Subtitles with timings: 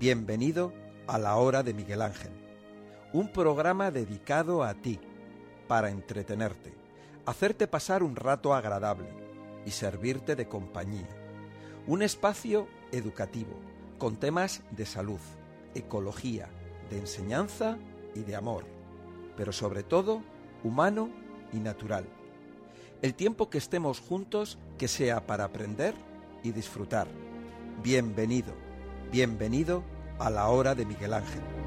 [0.00, 0.72] Bienvenido
[1.08, 2.30] a la hora de Miguel Ángel,
[3.12, 5.00] un programa dedicado a ti,
[5.66, 6.72] para entretenerte,
[7.26, 9.08] hacerte pasar un rato agradable
[9.66, 11.08] y servirte de compañía.
[11.88, 13.58] Un espacio educativo
[13.98, 15.18] con temas de salud,
[15.74, 16.48] ecología,
[16.90, 17.76] de enseñanza
[18.14, 18.66] y de amor,
[19.36, 20.22] pero sobre todo
[20.62, 21.08] humano
[21.52, 22.06] y natural.
[23.02, 25.94] El tiempo que estemos juntos que sea para aprender
[26.44, 27.08] y disfrutar.
[27.82, 28.67] Bienvenido,
[29.10, 29.82] bienvenido
[30.18, 31.57] a la hora de Miguel Ángel.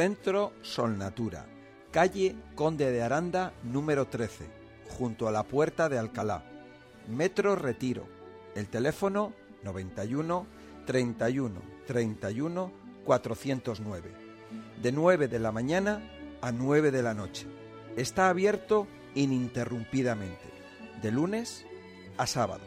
[0.00, 1.44] Centro Solnatura,
[1.90, 4.46] calle Conde de Aranda número 13,
[4.88, 6.42] junto a la Puerta de Alcalá.
[7.06, 8.08] Metro Retiro.
[8.54, 10.46] El teléfono 91
[10.86, 12.72] 31 31
[13.04, 14.10] 409.
[14.80, 16.00] De 9 de la mañana
[16.40, 17.46] a 9 de la noche.
[17.94, 20.48] Está abierto ininterrumpidamente,
[21.02, 21.66] de lunes
[22.16, 22.64] a sábado.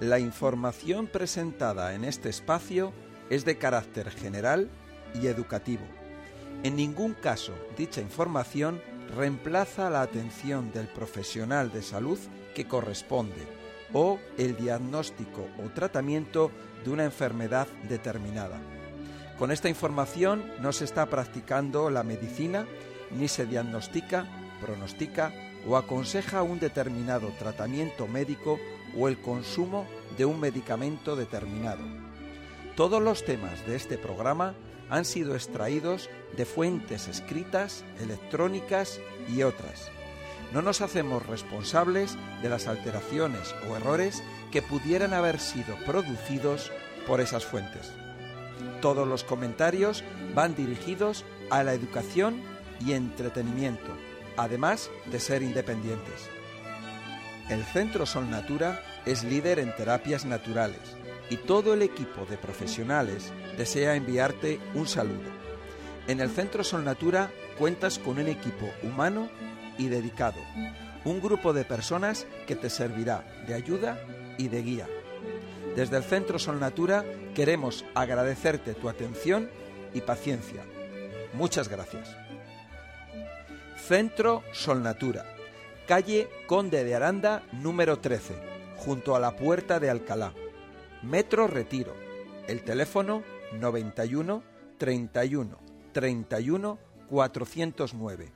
[0.00, 2.94] La información presentada en este espacio
[3.28, 4.70] es de carácter general
[5.14, 5.84] y educativo.
[6.62, 8.80] En ningún caso dicha información
[9.14, 12.18] reemplaza la atención del profesional de salud
[12.54, 13.46] que corresponde
[13.92, 16.50] o el diagnóstico o tratamiento
[16.84, 18.58] de una enfermedad determinada.
[19.38, 22.66] Con esta información no se está practicando la medicina
[23.10, 24.26] ni se diagnostica,
[24.60, 25.32] pronostica
[25.68, 28.58] o aconseja un determinado tratamiento médico
[28.98, 31.82] o el consumo de un medicamento determinado.
[32.76, 34.54] Todos los temas de este programa
[34.90, 39.90] han sido extraídos de fuentes escritas, electrónicas y otras.
[40.52, 46.70] No nos hacemos responsables de las alteraciones o errores que pudieran haber sido producidos
[47.06, 47.92] por esas fuentes.
[48.80, 50.04] Todos los comentarios
[50.34, 52.40] van dirigidos a la educación
[52.84, 53.96] y entretenimiento,
[54.36, 56.28] además de ser independientes.
[57.48, 60.95] El Centro Sol Natura es líder en terapias naturales
[61.30, 65.30] y todo el equipo de profesionales desea enviarte un saludo.
[66.06, 69.28] En el Centro Sol Natura cuentas con un equipo humano
[69.78, 70.40] y dedicado,
[71.04, 73.98] un grupo de personas que te servirá de ayuda
[74.38, 74.86] y de guía.
[75.74, 77.04] Desde el Centro Sol Natura
[77.34, 79.50] queremos agradecerte tu atención
[79.92, 80.62] y paciencia.
[81.34, 82.16] Muchas gracias.
[83.76, 85.24] Centro Sol Natura,
[85.86, 88.34] calle Conde de Aranda número 13,
[88.76, 90.32] junto a la Puerta de Alcalá.
[91.06, 91.94] Metro Retiro.
[92.48, 93.22] El teléfono
[93.52, 94.42] 91
[94.76, 95.58] 31
[95.92, 96.78] 31
[97.08, 98.32] 409.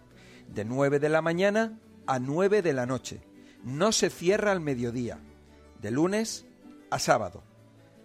[0.55, 3.23] De 9 de la mañana a 9 de la noche.
[3.65, 5.19] No se cierra al mediodía.
[5.83, 6.47] De lunes
[6.91, 7.43] a sábado.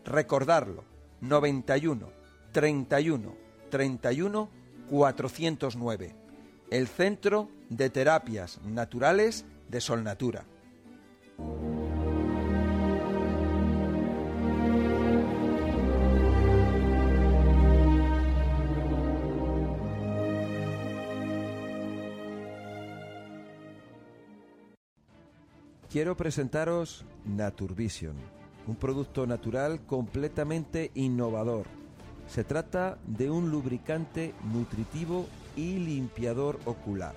[0.04, 0.84] Recordarlo.
[1.22, 2.10] 91
[2.52, 3.36] 31
[3.70, 4.50] 31
[4.90, 6.16] 409.
[6.72, 10.46] El Centro de Terapias Naturales de Solnatura.
[25.96, 28.18] Quiero presentaros Naturvision,
[28.68, 31.68] un producto natural completamente innovador.
[32.28, 35.26] Se trata de un lubricante nutritivo
[35.56, 37.16] y limpiador ocular.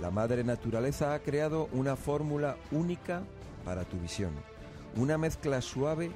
[0.00, 3.24] La madre naturaleza ha creado una fórmula única
[3.64, 4.30] para tu visión,
[4.94, 6.12] una mezcla suave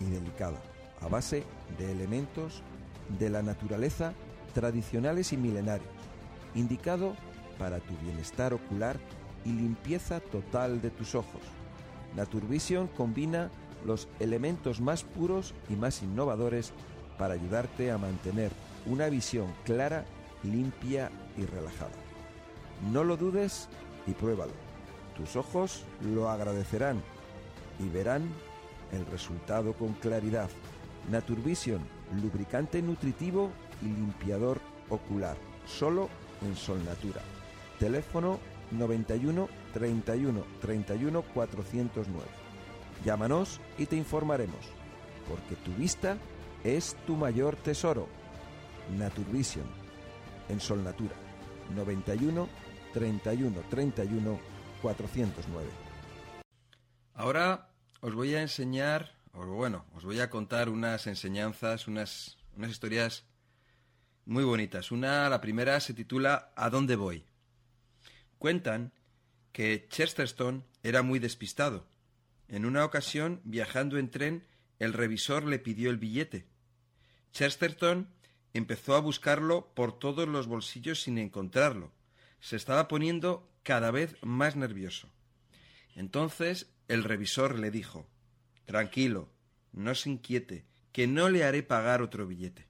[0.00, 0.56] y delicada,
[1.02, 1.44] a base
[1.76, 2.62] de elementos
[3.18, 4.14] de la naturaleza
[4.54, 5.92] tradicionales y milenarios,
[6.54, 7.14] indicado
[7.58, 8.96] para tu bienestar ocular
[9.44, 11.42] y limpieza total de tus ojos.
[12.16, 13.50] Naturvision combina
[13.84, 16.72] los elementos más puros y más innovadores
[17.18, 18.50] para ayudarte a mantener
[18.86, 20.04] una visión clara,
[20.42, 21.92] limpia y relajada.
[22.92, 23.68] No lo dudes
[24.06, 24.52] y pruébalo.
[25.16, 27.00] Tus ojos lo agradecerán
[27.78, 28.28] y verán
[28.92, 30.50] el resultado con claridad.
[31.10, 31.80] Naturvision,
[32.22, 33.50] lubricante nutritivo
[33.80, 35.36] y limpiador ocular,
[35.66, 36.08] solo
[36.42, 37.22] en Sol Natura.
[37.78, 38.38] Teléfono
[38.72, 42.26] 91 31 31 409.
[43.04, 44.66] Llámanos y te informaremos,
[45.28, 46.18] porque tu vista
[46.64, 48.08] es tu mayor tesoro.
[48.96, 49.66] Naturvision,
[50.48, 51.14] en Sol Natura,
[51.74, 52.48] 91
[52.92, 54.40] 31 31
[54.82, 55.68] 409.
[57.14, 57.68] Ahora
[58.00, 63.24] os voy a enseñar o bueno, os voy a contar unas enseñanzas, unas, unas historias
[64.26, 64.92] muy bonitas.
[64.92, 67.24] Una, la primera, se titula ¿A dónde voy?
[68.42, 68.90] Cuentan
[69.52, 71.86] que Chesterton era muy despistado.
[72.48, 74.44] En una ocasión, viajando en tren,
[74.80, 76.44] el revisor le pidió el billete.
[77.30, 78.08] Chesterton
[78.52, 81.92] empezó a buscarlo por todos los bolsillos sin encontrarlo.
[82.40, 85.08] Se estaba poniendo cada vez más nervioso.
[85.94, 88.08] Entonces el revisor le dijo
[88.64, 89.28] Tranquilo,
[89.70, 92.66] no se inquiete, que no le haré pagar otro billete.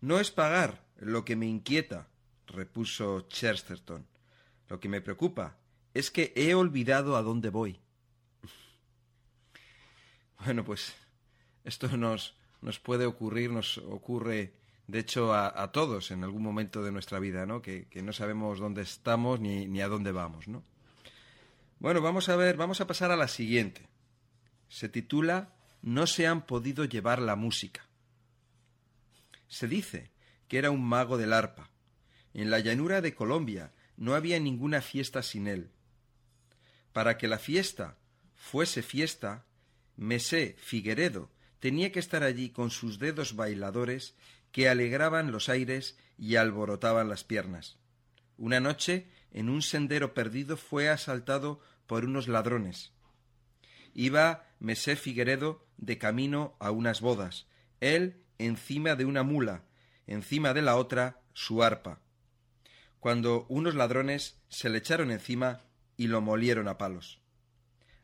[0.00, 2.08] No es pagar lo que me inquieta,
[2.48, 4.04] repuso Chesterton.
[4.68, 5.56] Lo que me preocupa
[5.94, 7.80] es que he olvidado a dónde voy.
[10.44, 10.94] bueno, pues
[11.64, 14.54] esto nos, nos puede ocurrir, nos ocurre
[14.86, 17.60] de hecho a, todos en algún momento de nuestra vida, ¿no?
[17.60, 20.64] Que, no sabemos dónde estamos ni, ni, a dónde vamos, ¿no?
[21.78, 23.86] Bueno, vamos a ver, vamos a pasar a la siguiente.
[24.68, 27.86] Se titula No se han podido llevar la música.
[29.46, 30.10] Se dice
[30.48, 31.70] que era un mago del arpa.
[32.32, 35.70] En la llanura de Colombia no había ninguna fiesta sin él.
[36.92, 37.98] Para que la fiesta
[38.34, 39.44] fuese fiesta,
[39.96, 44.14] Mesé Figueredo tenía que estar allí con sus dedos bailadores
[44.52, 47.76] que alegraban los aires y alborotaban las piernas.
[48.36, 52.92] Una noche, en un sendero perdido, fue asaltado por unos ladrones.
[53.94, 57.46] Iba Mesé Figueredo de camino a unas bodas,
[57.80, 59.64] él encima de una mula,
[60.06, 62.00] encima de la otra su arpa,
[63.00, 65.60] cuando unos ladrones se le echaron encima
[65.96, 67.20] y lo molieron a palos.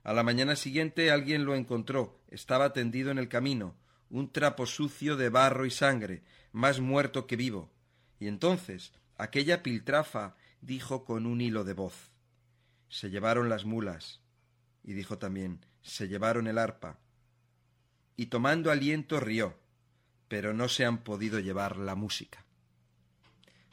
[0.02, 3.74] A la mañana siguiente alguien lo encontró, estaba tendido en el camino,
[4.10, 7.72] un trapo sucio de barro y sangre, más muerto que vivo.
[8.20, 12.12] Y entonces aquella piltrafa dijo con un hilo de voz
[12.88, 14.20] Se llevaron las mulas.
[14.82, 16.98] Y dijo también Se llevaron el arpa.
[18.16, 19.58] Y tomando aliento rió,
[20.28, 22.44] pero no se han podido llevar la música.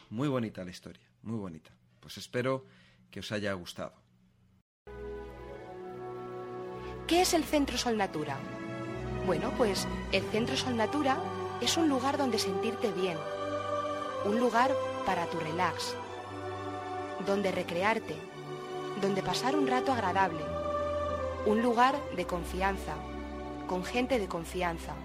[0.09, 1.71] Muy bonita la historia, muy bonita.
[1.99, 2.65] Pues espero
[3.09, 3.93] que os haya gustado.
[7.07, 8.37] ¿Qué es el Centro Sol Natura?
[9.25, 11.21] Bueno, pues el Centro Sol Natura
[11.61, 13.17] es un lugar donde sentirte bien,
[14.25, 14.71] un lugar
[15.05, 15.95] para tu relax,
[17.25, 18.15] donde recrearte,
[19.01, 20.43] donde pasar un rato agradable,
[21.45, 22.95] un lugar de confianza,
[23.67, 24.95] con gente de confianza,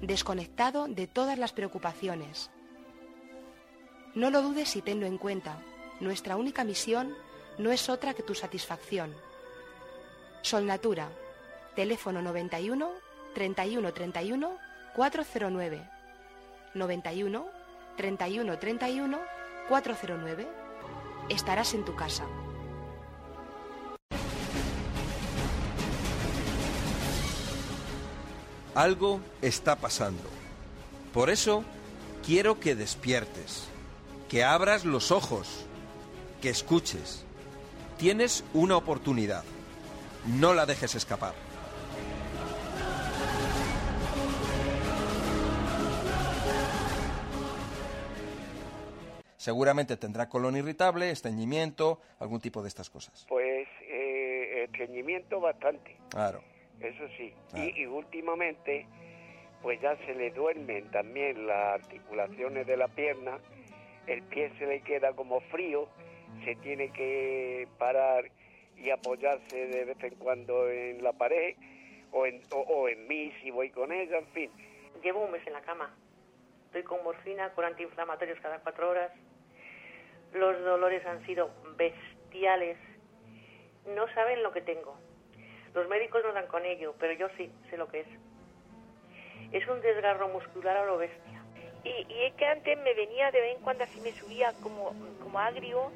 [0.00, 2.50] desconectado de todas las preocupaciones.
[4.14, 5.62] No lo dudes y tenlo en cuenta,
[6.00, 7.14] nuestra única misión
[7.58, 9.14] no es otra que tu satisfacción.
[10.42, 11.08] Sol Natura,
[11.74, 12.90] teléfono 91
[13.34, 14.58] 31 31
[14.94, 15.90] 409
[16.74, 17.46] 91
[17.96, 19.18] 31 31
[19.68, 20.48] 409.
[21.28, 22.24] Estarás en tu casa.
[28.74, 30.22] Algo está pasando.
[31.12, 31.64] Por eso
[32.24, 33.68] quiero que despiertes,
[34.28, 35.66] que abras los ojos,
[36.40, 37.24] que escuches.
[37.96, 39.44] Tienes una oportunidad.
[40.26, 41.34] No la dejes escapar.
[49.48, 53.24] seguramente tendrá colon irritable, estreñimiento, algún tipo de estas cosas.
[53.30, 55.96] Pues eh, estreñimiento bastante.
[56.10, 56.42] Claro.
[56.78, 57.32] Eso sí.
[57.54, 58.86] Y, últimamente,
[59.62, 63.38] pues ya se le duermen también las articulaciones de la pierna,
[64.08, 65.88] el pie se le queda como frío,
[66.44, 68.30] se tiene que parar
[68.76, 71.56] y apoyarse de vez en cuando en la pared
[72.12, 74.50] o en, o en mí si voy con ella, en fin.
[75.02, 75.94] Llevo un mes en la cama.
[76.66, 79.12] Estoy con morfina, con antiinflamatorios cada cuatro horas.
[80.32, 82.76] Los dolores han sido bestiales.
[83.94, 84.98] No saben lo que tengo.
[85.74, 88.06] Los médicos no dan con ello, pero yo sí sé lo que es.
[89.52, 91.27] Es un desgarro muscular a lo bestia.
[91.88, 94.92] Y, es que antes me venía de vez en cuando así me subía como,
[95.22, 95.90] como agrio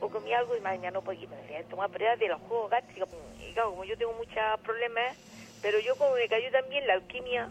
[0.00, 1.28] o comía algo y mañana no podía
[1.68, 3.08] tomar pruebas de los jugos gástricos.
[3.40, 5.16] Y claro, como yo tengo muchos problemas,
[5.62, 7.50] pero yo como me cayó también la alquimia,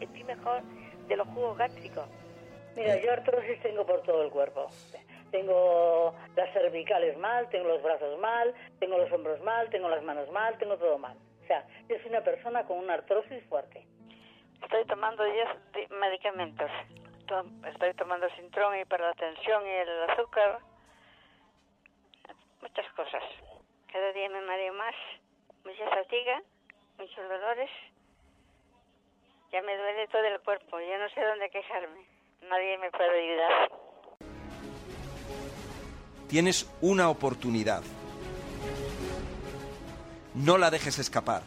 [0.00, 0.62] estoy mejor
[1.08, 2.06] de los jugos gástricos.
[2.76, 4.68] Mira, yo artrosis tengo por todo el cuerpo
[5.30, 10.30] tengo las cervicales mal, tengo los brazos mal, tengo los hombros mal, tengo las manos
[10.30, 11.16] mal, tengo todo mal.
[11.42, 13.86] O sea, yo soy una persona con una artrosis fuerte.
[14.62, 16.70] Estoy tomando 10 medicamentos.
[17.28, 20.60] Estoy tomando Sintrón y para la tensión y el azúcar.
[22.62, 23.22] Muchas cosas.
[23.92, 24.94] Cada día me mareo más,
[25.62, 26.42] mucha fatiga,
[26.96, 27.70] muchos dolores.
[29.52, 32.06] Ya me duele todo el cuerpo, ya no sé dónde quejarme.
[32.48, 33.70] Nadie me puede ayudar.
[36.28, 37.82] Tienes una oportunidad.
[40.34, 41.42] No la dejes escapar.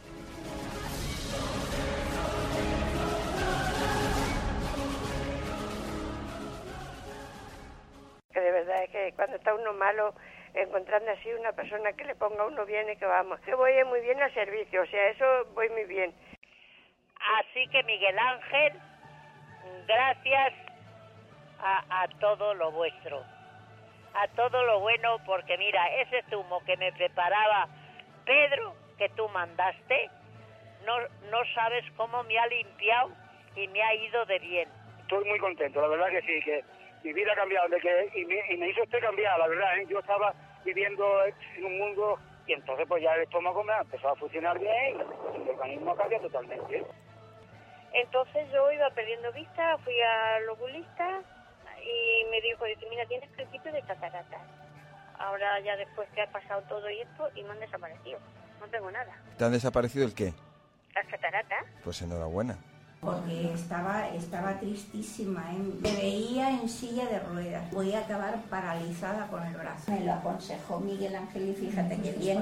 [8.94, 10.14] Está uno malo
[10.54, 13.40] encontrando así una persona que le ponga uno bien y que vamos.
[13.48, 16.14] Yo voy muy bien al servicio, o sea, eso voy muy bien.
[17.40, 18.74] Así que Miguel Ángel,
[19.88, 20.54] gracias
[21.60, 23.24] a, a todo lo vuestro,
[24.14, 27.68] a todo lo bueno, porque mira, ese zumo que me preparaba
[28.26, 30.10] Pedro, que tú mandaste,
[30.86, 33.12] no, no sabes cómo me ha limpiado
[33.56, 34.70] y me ha ido de bien.
[35.02, 36.64] Estoy muy contento, la verdad que sí, que
[37.04, 39.86] mi vida ha cambiado, de que, y, me, hizo usted cambiar, la verdad, ¿eh?
[39.90, 44.14] yo estaba viviendo en un mundo y entonces pues ya el estómago me ha empezado
[44.14, 46.86] a funcionar bien y el organismo cambia totalmente.
[47.94, 51.22] Entonces yo iba perdiendo vista, fui al oculista
[51.84, 54.38] y me dijo, dice, mira, tienes principio de catarata.
[55.18, 58.20] Ahora ya después que ha pasado todo y esto y me han desaparecido,
[58.60, 59.16] no tengo nada.
[59.38, 60.34] ¿Te han desaparecido el qué?
[60.96, 61.66] Las cataratas.
[61.84, 62.58] Pues enhorabuena
[63.02, 65.42] porque estaba, estaba tristísima.
[65.52, 65.58] ¿eh?
[65.82, 67.70] Me veía en silla de ruedas.
[67.72, 69.92] Voy a acabar paralizada con el brazo.
[69.92, 72.38] Me lo aconsejó Miguel Ángel y fíjate qué bien.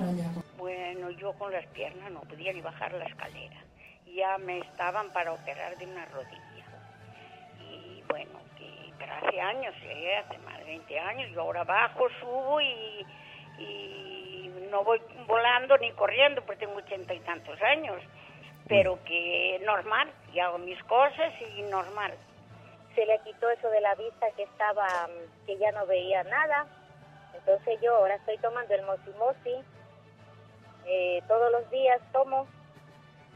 [0.57, 3.55] Bueno, yo con las piernas no podía ni bajar la escalera.
[4.13, 6.65] Ya me estaban para operar de una rodilla.
[7.61, 8.39] Y bueno,
[8.97, 10.17] pero hace años, ¿eh?
[10.17, 13.05] hace más de 20 años, yo ahora bajo, subo y,
[13.59, 18.01] y no voy volando ni corriendo porque tengo ochenta y tantos años
[18.69, 22.13] pero que normal, y hago mis cosas y normal.
[22.95, 24.87] Se le quitó eso de la vista que estaba,
[25.45, 26.67] que ya no veía nada,
[27.33, 29.55] entonces yo ahora estoy tomando el mosimosi,
[30.85, 32.47] eh, todos los días tomo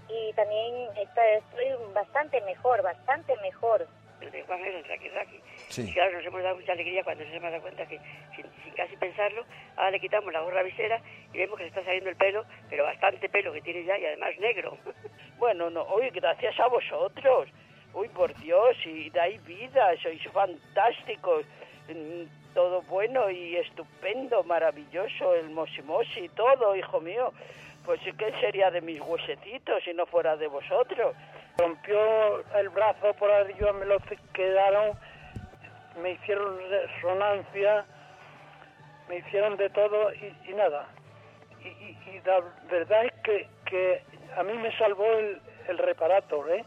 [0.09, 3.87] y también estoy bastante mejor, bastante mejor
[4.31, 4.83] de Juan es el
[5.69, 5.89] Sí.
[5.89, 7.99] Y claro, nos hemos dado mucha alegría cuando se hemos dado cuenta que,
[8.35, 11.01] sin, casi pensarlo, ahora le quitamos la gorra visera
[11.33, 14.05] y vemos que le está saliendo el pelo, pero bastante pelo que tiene ya y
[14.05, 14.77] además negro.
[15.39, 17.49] Bueno, no, hoy gracias a vosotros.
[17.93, 21.45] Uy, por Dios, y dais vida, sois fantásticos.
[21.89, 27.33] Mm, todo bueno y estupendo, maravilloso, el mosimosi, todo, hijo mío.
[27.83, 31.15] Pues ¿qué sería de mis huesecitos si no fuera de vosotros?
[31.57, 33.97] Rompió el brazo por arriba, me lo
[34.33, 34.97] quedaron,
[36.01, 37.85] me hicieron resonancia,
[39.07, 40.87] me hicieron de todo y, nada.
[41.63, 44.03] Y, la verdad es que, que
[44.35, 46.65] a mí me salvó el, el reparator, ¿eh?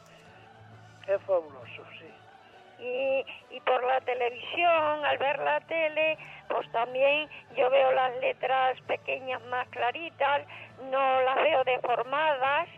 [1.08, 2.12] Es fabuloso, sí.
[2.78, 8.80] Y, y por la televisión, al ver la tele, pues también yo veo las letras
[8.82, 10.42] pequeñas más claritas,
[10.90, 12.68] no las veo deformadas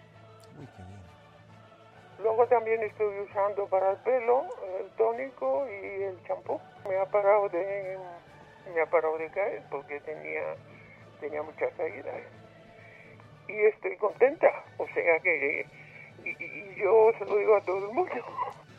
[2.19, 4.45] Luego también estoy usando para el pelo
[4.81, 6.61] el tónico y el champú.
[6.89, 7.97] Me ha parado de
[8.75, 10.57] me ha parado de caer porque tenía
[11.21, 12.15] tenía muchas caídas.
[13.47, 15.67] Y estoy contenta, o sea que
[16.25, 18.15] y, yo se lo digo a todo el mundo.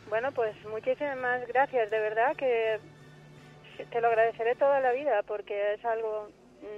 [0.08, 2.78] Bueno, pues muchísimas gracias, de verdad que
[3.90, 6.28] te lo agradeceré toda la vida porque es algo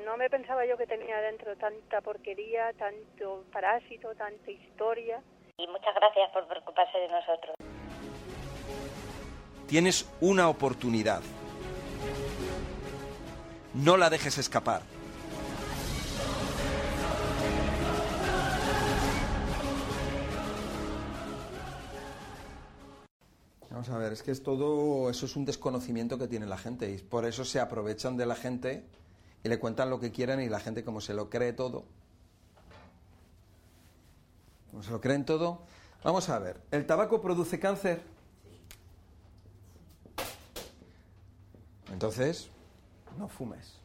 [0.04, 5.20] no me pensaba yo que tenía dentro tanta porquería, tanto parásito, tanta historia
[5.62, 7.54] y muchas gracias por preocuparse de nosotros.
[9.68, 11.22] Tienes una oportunidad.
[13.74, 14.82] No la dejes escapar.
[23.70, 26.90] Vamos a ver, es que es todo, eso es un desconocimiento que tiene la gente
[26.90, 28.84] y por eso se aprovechan de la gente
[29.42, 31.84] y le cuentan lo que quieran y la gente como se lo cree todo,
[34.72, 35.60] ¿No se lo creen todo?
[36.02, 38.02] Vamos a ver, ¿el tabaco produce cáncer?
[41.92, 42.48] Entonces,
[43.18, 43.78] no fumes.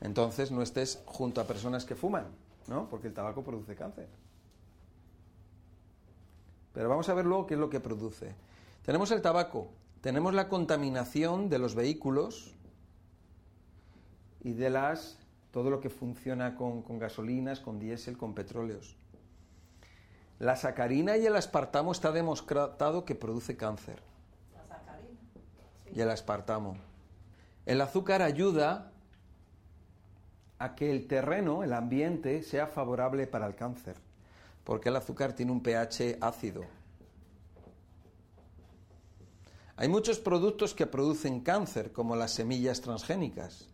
[0.00, 2.26] Entonces no estés junto a personas que fuman,
[2.66, 2.88] ¿no?
[2.90, 4.08] Porque el tabaco produce cáncer.
[6.74, 8.34] Pero vamos a ver luego qué es lo que produce.
[8.84, 9.68] Tenemos el tabaco,
[10.00, 12.52] tenemos la contaminación de los vehículos
[14.42, 15.16] y de las
[15.52, 18.96] todo lo que funciona con, con gasolinas, con diésel, con petróleos.
[20.44, 24.02] La sacarina y el aspartamo está demostrado que produce cáncer.
[24.52, 25.18] La sacarina.
[25.94, 26.76] Y el aspartamo.
[27.64, 28.92] El azúcar ayuda
[30.58, 33.96] a que el terreno, el ambiente, sea favorable para el cáncer,
[34.64, 36.66] porque el azúcar tiene un pH ácido.
[39.76, 43.70] Hay muchos productos que producen cáncer, como las semillas transgénicas,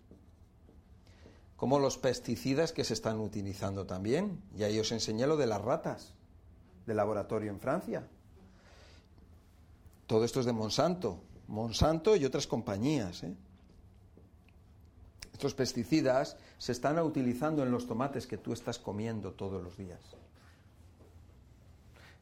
[1.56, 4.40] como los pesticidas que se están utilizando también.
[4.56, 6.14] Y ahí os enseñé lo de las ratas
[6.90, 8.04] de laboratorio en Francia.
[10.08, 13.22] Todo esto es de Monsanto, Monsanto y otras compañías.
[13.22, 13.32] ¿eh?
[15.32, 20.00] Estos pesticidas se están utilizando en los tomates que tú estás comiendo todos los días.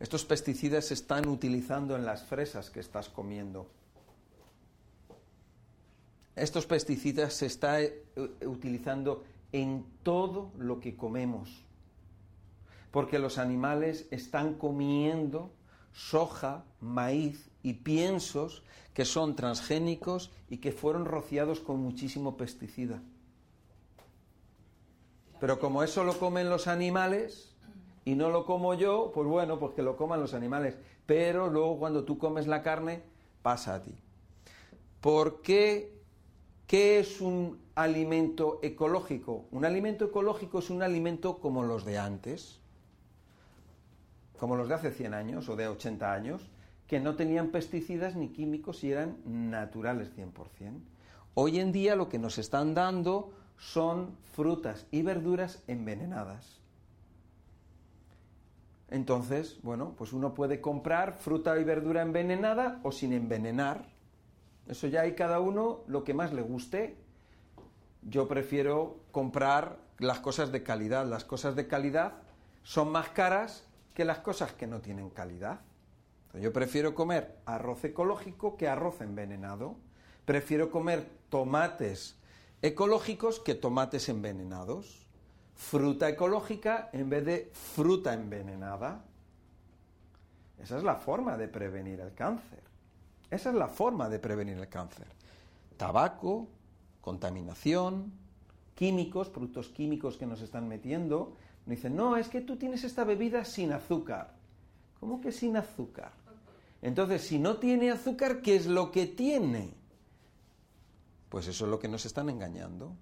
[0.00, 3.70] Estos pesticidas se están utilizando en las fresas que estás comiendo.
[6.36, 8.04] estos pesticidas se está eh,
[8.44, 11.67] utilizando en todo lo que comemos.
[12.90, 15.52] Porque los animales están comiendo
[15.92, 18.62] soja, maíz y piensos
[18.94, 23.02] que son transgénicos y que fueron rociados con muchísimo pesticida.
[25.40, 27.54] Pero como eso lo comen los animales
[28.04, 30.76] y no lo como yo, pues bueno, pues que lo coman los animales.
[31.06, 33.02] Pero luego cuando tú comes la carne,
[33.42, 33.94] pasa a ti.
[35.00, 35.96] ¿Por qué?
[36.66, 39.46] ¿Qué es un alimento ecológico?
[39.52, 42.57] Un alimento ecológico es un alimento como los de antes,
[44.38, 46.48] como los de hace 100 años o de 80 años,
[46.86, 50.80] que no tenían pesticidas ni químicos y eran naturales 100%.
[51.34, 56.60] Hoy en día lo que nos están dando son frutas y verduras envenenadas.
[58.90, 63.90] Entonces, bueno, pues uno puede comprar fruta y verdura envenenada o sin envenenar.
[64.66, 66.96] Eso ya hay cada uno lo que más le guste.
[68.02, 71.06] Yo prefiero comprar las cosas de calidad.
[71.06, 72.14] Las cosas de calidad
[72.62, 73.67] son más caras
[73.98, 75.58] que las cosas que no tienen calidad.
[76.40, 79.74] Yo prefiero comer arroz ecológico que arroz envenenado.
[80.24, 82.14] Prefiero comer tomates
[82.62, 85.04] ecológicos que tomates envenenados.
[85.56, 89.02] Fruta ecológica en vez de fruta envenenada.
[90.62, 92.62] Esa es la forma de prevenir el cáncer.
[93.32, 95.08] Esa es la forma de prevenir el cáncer.
[95.76, 96.46] Tabaco,
[97.00, 98.12] contaminación,
[98.76, 101.36] químicos, productos químicos que nos están metiendo.
[101.68, 104.34] Dicen, no, es que tú tienes esta bebida sin azúcar.
[104.98, 106.12] ¿Cómo que sin azúcar?
[106.80, 109.74] Entonces, si no tiene azúcar, ¿qué es lo que tiene?
[111.28, 112.96] Pues eso es lo que nos están engañando.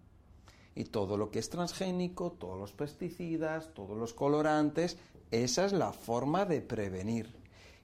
[0.75, 4.99] Y todo lo que es transgénico, todos los pesticidas, todos los colorantes,
[5.31, 7.35] esa es la forma de prevenir.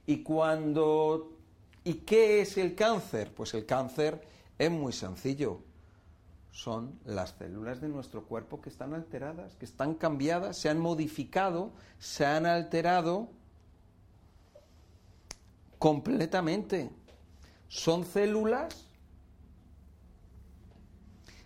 [0.05, 1.39] Y cuando
[1.85, 3.33] ¿Y qué es el cáncer?
[3.35, 4.21] Pues el cáncer
[4.59, 5.61] es muy sencillo.
[6.53, 11.73] Son las células de nuestro cuerpo que están alteradas, que están cambiadas, se han modificado,
[11.99, 13.31] se han alterado
[15.79, 16.91] completamente.
[17.69, 18.87] Son células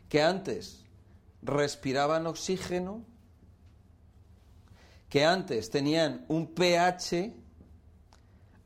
[0.09, 0.85] que antes
[1.41, 3.05] respiraban oxígeno,
[5.09, 7.33] que antes tenían un pH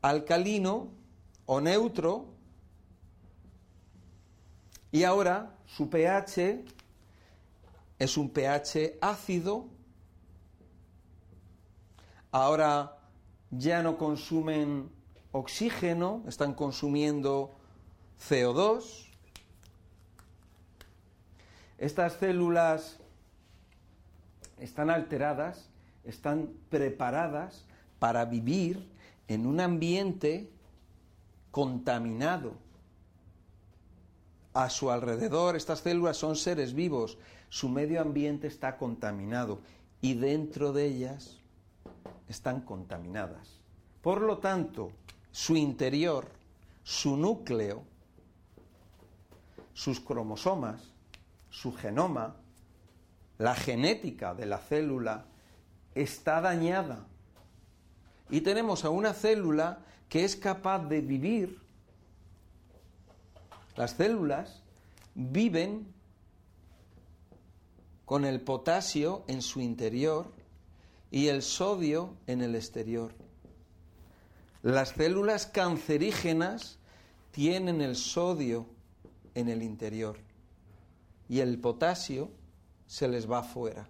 [0.01, 0.89] alcalino
[1.45, 2.33] o neutro,
[4.91, 6.65] y ahora su pH
[7.97, 9.67] es un pH ácido,
[12.31, 12.97] ahora
[13.51, 14.89] ya no consumen
[15.31, 17.51] oxígeno, están consumiendo
[18.19, 19.07] CO2,
[21.77, 22.99] estas células
[24.59, 25.69] están alteradas,
[26.03, 27.65] están preparadas
[27.97, 28.91] para vivir
[29.27, 30.49] en un ambiente
[31.49, 32.53] contaminado.
[34.53, 37.17] A su alrededor, estas células son seres vivos,
[37.49, 39.59] su medio ambiente está contaminado
[40.01, 41.37] y dentro de ellas
[42.27, 43.61] están contaminadas.
[44.01, 44.91] Por lo tanto,
[45.31, 46.27] su interior,
[46.83, 47.83] su núcleo,
[49.73, 50.91] sus cromosomas,
[51.49, 52.35] su genoma,
[53.37, 55.25] la genética de la célula
[55.95, 57.07] está dañada.
[58.29, 61.59] Y tenemos a una célula que es capaz de vivir.
[63.75, 64.61] Las células
[65.15, 65.87] viven
[68.05, 70.31] con el potasio en su interior
[71.11, 73.13] y el sodio en el exterior.
[74.63, 76.77] Las células cancerígenas
[77.31, 78.65] tienen el sodio
[79.33, 80.17] en el interior
[81.29, 82.29] y el potasio
[82.85, 83.87] se les va afuera.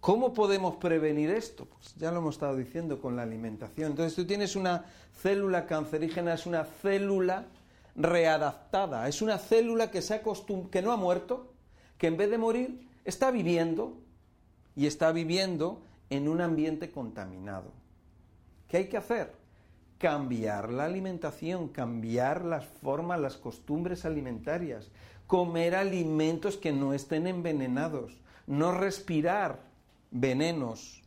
[0.00, 1.64] ¿Cómo podemos prevenir esto?
[1.64, 3.90] Pues ya lo hemos estado diciendo con la alimentación.
[3.90, 7.46] Entonces tú tienes una célula cancerígena, es una célula
[7.96, 10.22] readaptada, es una célula que, se
[10.70, 11.52] que no ha muerto,
[11.98, 13.96] que en vez de morir está viviendo
[14.74, 17.72] y está viviendo en un ambiente contaminado.
[18.68, 19.32] ¿Qué hay que hacer?
[19.98, 24.90] Cambiar la alimentación, cambiar las formas, las costumbres alimentarias,
[25.26, 29.60] comer alimentos que no estén envenenados, no respirar
[30.10, 31.02] venenos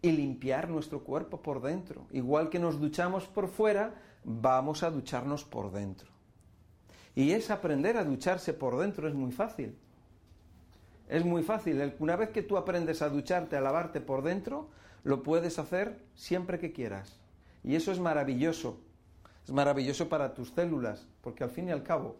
[0.00, 2.06] y limpiar nuestro cuerpo por dentro.
[2.10, 6.08] Igual que nos duchamos por fuera, vamos a ducharnos por dentro.
[7.14, 9.76] Y es aprender a ducharse por dentro, es muy fácil.
[11.08, 11.94] Es muy fácil.
[11.98, 14.70] Una vez que tú aprendes a ducharte, a lavarte por dentro,
[15.04, 17.20] lo puedes hacer siempre que quieras.
[17.62, 18.80] Y eso es maravilloso.
[19.44, 22.16] Es maravilloso para tus células, porque al fin y al cabo,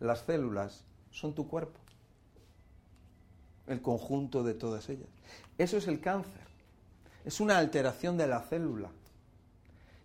[0.00, 1.78] las células son tu cuerpo,
[3.66, 5.08] el conjunto de todas ellas.
[5.58, 6.40] Eso es el cáncer.
[7.24, 8.90] Es una alteración de la célula,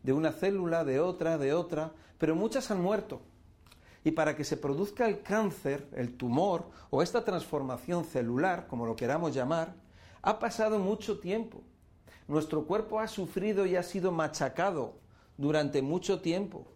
[0.04, 3.22] de una célula, de otra, de otra, pero muchas han muerto.
[4.04, 8.96] Y para que se produzca el cáncer, el tumor o esta transformación celular, como lo
[8.96, 9.74] queramos llamar,
[10.22, 11.62] ha pasado mucho tiempo.
[12.28, 14.96] Nuestro cuerpo ha sufrido y ha sido machacado
[15.38, 16.68] durante mucho tiempo.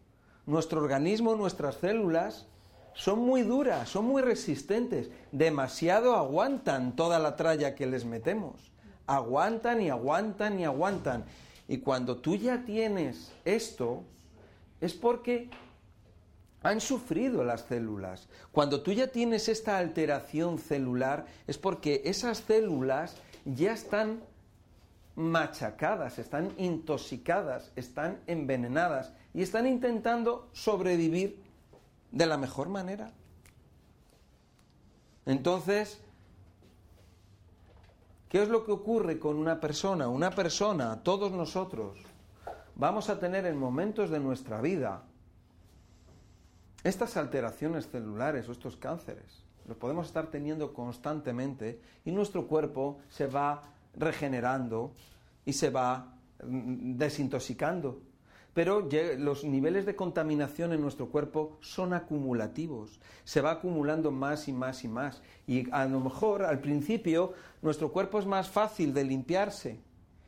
[0.45, 2.47] Nuestro organismo, nuestras células
[2.93, 8.71] son muy duras, son muy resistentes, demasiado aguantan toda la tralla que les metemos.
[9.07, 11.25] Aguantan y aguantan y aguantan.
[11.71, 14.03] Y cuando tú ya tienes esto,
[14.81, 15.49] es porque
[16.63, 18.27] han sufrido las células.
[18.51, 24.19] Cuando tú ya tienes esta alteración celular, es porque esas células ya están
[25.15, 31.41] machacadas, están intoxicadas, están envenenadas y están intentando sobrevivir
[32.11, 33.13] de la mejor manera.
[35.25, 36.01] Entonces,
[38.31, 40.07] ¿qué es lo que ocurre con una persona?
[40.07, 41.99] Una persona, todos nosotros,
[42.75, 45.03] vamos a tener en momentos de nuestra vida
[46.81, 49.43] estas alteraciones celulares o estos cánceres.
[49.67, 53.63] Los podemos estar teniendo constantemente y nuestro cuerpo se va
[53.95, 54.93] regenerando
[55.45, 57.99] y se va mm, desintoxicando
[58.53, 58.87] pero
[59.17, 64.83] los niveles de contaminación en nuestro cuerpo son acumulativos, se va acumulando más y más
[64.83, 65.21] y más.
[65.47, 69.79] Y a lo mejor al principio nuestro cuerpo es más fácil de limpiarse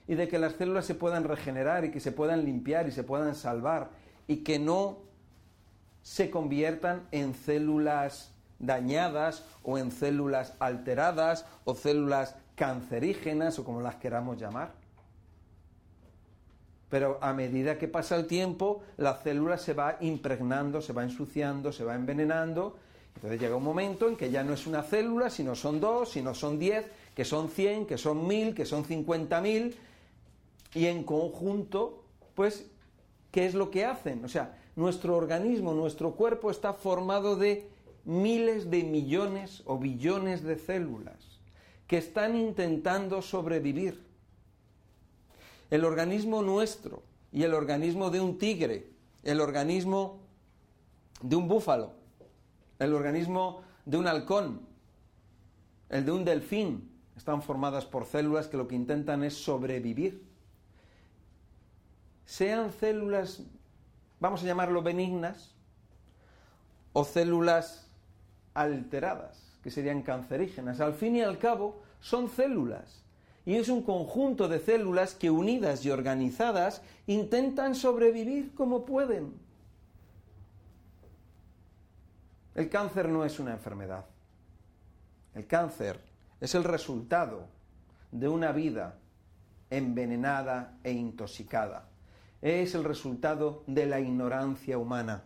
[0.07, 3.03] y de que las células se puedan regenerar y que se puedan limpiar y se
[3.03, 3.89] puedan salvar
[4.27, 4.99] y que no
[6.01, 13.95] se conviertan en células dañadas o en células alteradas o células cancerígenas o como las
[13.95, 14.82] queramos llamar.
[16.93, 21.71] Pero a medida que pasa el tiempo, la célula se va impregnando, se va ensuciando,
[21.71, 22.75] se va envenenando.
[23.15, 26.35] Entonces llega un momento en que ya no es una célula, sino son dos, sino
[26.35, 29.75] son diez, que son cien, que son mil, que son cincuenta mil.
[30.75, 32.03] Y en conjunto,
[32.35, 32.67] pues,
[33.31, 34.23] ¿qué es lo que hacen?
[34.23, 37.71] O sea, nuestro organismo, nuestro cuerpo está formado de
[38.05, 41.39] miles de millones o billones de células
[41.87, 44.02] que están intentando sobrevivir
[45.69, 48.91] el organismo nuestro y el organismo de un tigre,
[49.23, 50.19] el organismo
[51.21, 51.93] de un búfalo,
[52.79, 54.61] el organismo de un halcón,
[55.89, 60.23] el de un delfín, están formadas por células que lo que intentan es sobrevivir.
[62.25, 63.43] Sean células,
[64.19, 65.53] vamos a llamarlo benignas,
[66.93, 67.87] o células
[68.53, 70.79] alteradas, que serían cancerígenas.
[70.79, 73.02] Al fin y al cabo, son células
[73.45, 79.33] y es un conjunto de células que unidas y organizadas intentan sobrevivir como pueden.
[82.55, 84.05] El cáncer no es una enfermedad.
[85.33, 85.99] El cáncer
[86.39, 87.47] es el resultado
[88.11, 88.99] de una vida
[89.69, 91.89] envenenada e intoxicada.
[92.41, 95.23] Es el resultado de la ignorancia humana.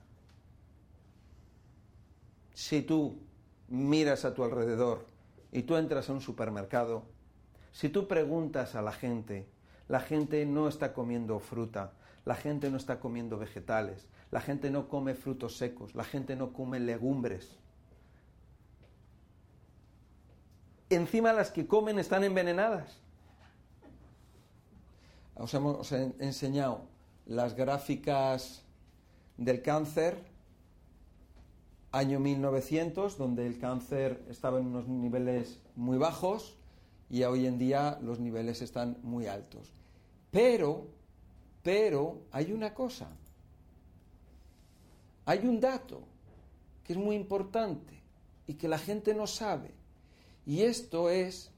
[2.53, 3.19] Si tú
[3.67, 5.05] miras a tu alrededor
[5.51, 7.03] y tú entras a un supermercado,
[7.77, 9.45] si tú preguntas a la gente,
[9.87, 11.93] la gente no está comiendo fruta,
[12.25, 16.53] la gente no está comiendo vegetales, la gente no come frutos secos, la gente no
[16.53, 17.55] come legumbres.
[20.89, 22.97] Encima las que comen están envenenadas.
[25.35, 26.81] Os hemos enseñado
[27.27, 28.63] las gráficas
[29.37, 30.17] del cáncer,
[31.91, 36.57] año 1900, donde el cáncer estaba en unos niveles muy bajos,
[37.09, 39.71] y hoy en día los niveles están muy altos.
[40.31, 40.87] Pero,
[41.63, 43.07] pero hay una cosa,
[45.25, 46.01] hay un dato
[46.83, 48.01] que es muy importante
[48.47, 49.71] y que la gente no sabe.
[50.45, 51.51] Y esto es,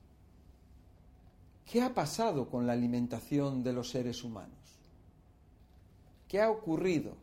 [1.65, 4.57] ¿qué ha pasado con la alimentación de los seres humanos?
[6.27, 7.13] ¿Qué ha ocurrido?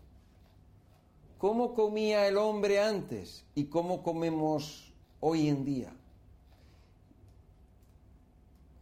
[1.39, 5.93] ¿Cómo comía el hombre antes y cómo comemos hoy en día?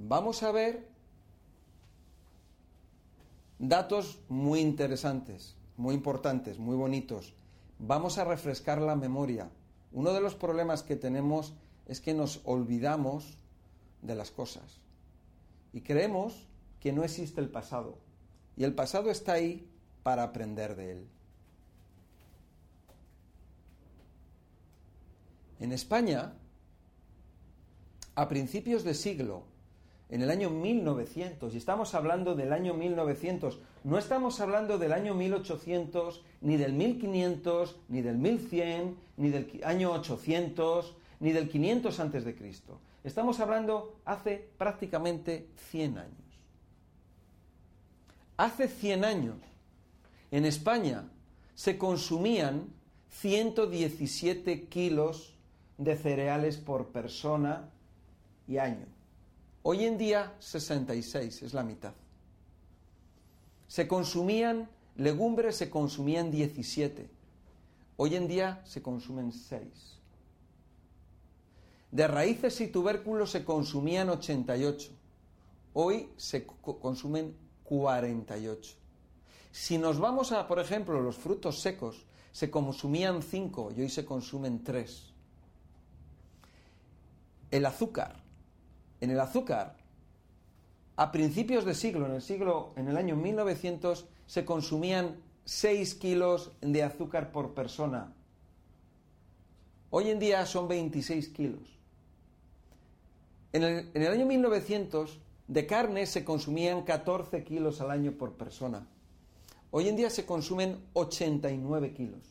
[0.06, 0.86] Vamos a ver
[3.58, 7.34] datos muy interesantes, muy importantes, muy bonitos.
[7.78, 9.48] Vamos a refrescar la memoria.
[9.92, 11.54] Uno de los problemas que tenemos
[11.86, 13.38] es que nos olvidamos
[14.02, 14.80] de las cosas
[15.72, 16.48] y creemos
[16.80, 17.98] que no existe el pasado.
[18.56, 19.66] Y el pasado está ahí
[20.02, 21.08] para aprender de él.
[25.60, 26.34] En España,
[28.14, 29.53] a principios de siglo,
[30.10, 35.14] en el año 1900, y estamos hablando del año 1900, no estamos hablando del año
[35.14, 42.24] 1800, ni del 1500, ni del 1100, ni del año 800, ni del 500 antes
[42.24, 42.80] de Cristo.
[43.02, 46.24] Estamos hablando hace prácticamente 100 años.
[48.36, 49.36] Hace 100 años,
[50.30, 51.08] en España
[51.54, 52.68] se consumían
[53.10, 55.34] 117 kilos
[55.78, 57.70] de cereales por persona
[58.48, 58.93] y año.
[59.66, 61.94] Hoy en día 66, es la mitad.
[63.66, 67.08] Se consumían legumbres, se consumían 17.
[67.96, 69.62] Hoy en día se consumen 6.
[71.92, 74.90] De raíces y tubérculos se consumían 88.
[75.72, 78.76] Hoy se consumen 48.
[79.50, 84.04] Si nos vamos a, por ejemplo, los frutos secos, se consumían 5 y hoy se
[84.04, 85.06] consumen 3.
[87.50, 88.23] El azúcar.
[89.04, 89.76] En el azúcar,
[90.96, 96.52] a principios de siglo, en el siglo, en el año 1900, se consumían 6 kilos
[96.62, 98.14] de azúcar por persona.
[99.90, 101.60] Hoy en día son 26 kilos.
[103.52, 108.32] En el, en el año 1900 de carne se consumían 14 kilos al año por
[108.32, 108.86] persona.
[109.70, 112.22] Hoy en día se consumen 89 kilos.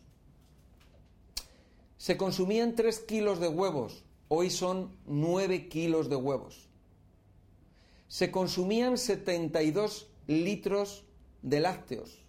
[1.98, 4.04] Se consumían 3 kilos de huevos.
[4.28, 6.68] Hoy son 9 kilos de huevos.
[8.08, 11.04] Se consumían 72 litros
[11.42, 12.24] de lácteos.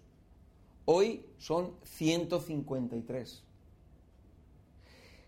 [0.84, 3.42] Hoy son 153.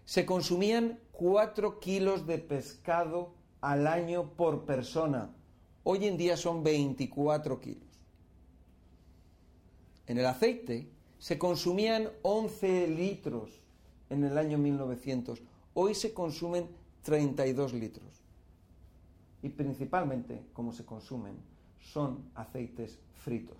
[0.04, 5.34] Se consumían 4 kilos de pescado al año por persona.
[5.82, 7.82] Hoy en día son 24 kilos.
[10.06, 13.60] En el aceite se consumían 11 litros
[14.10, 15.42] en el año 1900.
[15.78, 16.68] Hoy se consumen
[17.02, 18.22] 32 litros.
[19.42, 21.36] Y principalmente, como se consumen,
[21.80, 23.58] son aceites fritos.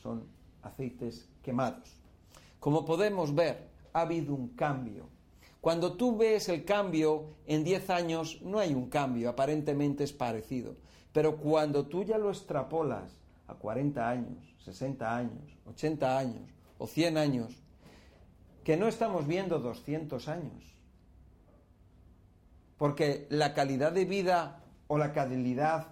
[0.00, 0.22] Son
[0.62, 1.96] aceites quemados.
[2.60, 5.08] Como podemos ver, ha habido un cambio
[5.64, 10.76] cuando tú ves el cambio en 10 años, no hay un cambio, aparentemente es parecido.
[11.10, 13.16] Pero cuando tú ya lo extrapolas
[13.48, 16.42] a 40 años, 60 años, 80 años
[16.76, 17.56] o 100 años,
[18.62, 20.73] que no estamos viendo 200 años.
[22.78, 25.88] Porque la calidad de vida o la calidad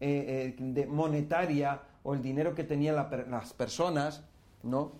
[0.00, 4.22] eh, eh, monetaria o el dinero que tenían las personas,
[4.62, 4.92] ¿no?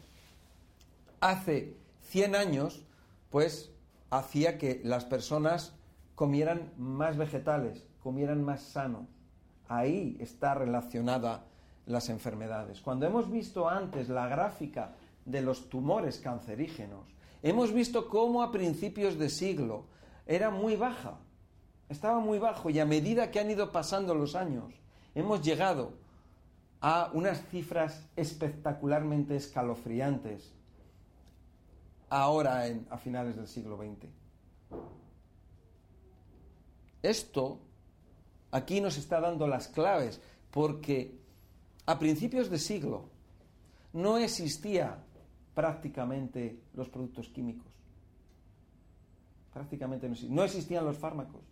[1.20, 2.85] Hace 100 años,
[3.31, 3.70] pues
[4.11, 5.75] hacía que las personas
[6.14, 9.07] comieran más vegetales, comieran más sano.
[9.68, 11.44] Ahí está relacionada
[11.87, 12.81] las enfermedades.
[12.81, 14.94] Cuando hemos visto antes la gráfica
[15.25, 19.85] de los tumores cancerígenos, hemos visto cómo a principios de siglo
[20.27, 21.18] era muy baja,
[21.88, 24.75] estaba muy bajo y a medida que han ido pasando los años,
[25.14, 25.92] hemos llegado
[26.81, 30.53] a unas cifras espectacularmente escalofriantes
[32.09, 34.09] ahora en, a finales del siglo XX.
[37.03, 37.61] Esto
[38.51, 40.20] aquí nos está dando las claves,
[40.51, 41.18] porque
[41.87, 43.09] a principios de siglo
[43.92, 44.99] no existía
[45.55, 47.66] prácticamente los productos químicos.
[49.53, 50.37] Prácticamente no existían.
[50.37, 51.42] No existían los fármacos.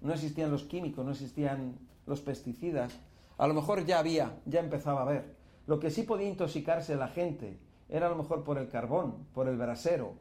[0.00, 2.98] No existían los químicos, no existían los pesticidas.
[3.38, 5.36] A lo mejor ya había, ya empezaba a haber.
[5.66, 9.48] Lo que sí podía intoxicarse la gente era a lo mejor por el carbón, por
[9.48, 10.14] el brasero.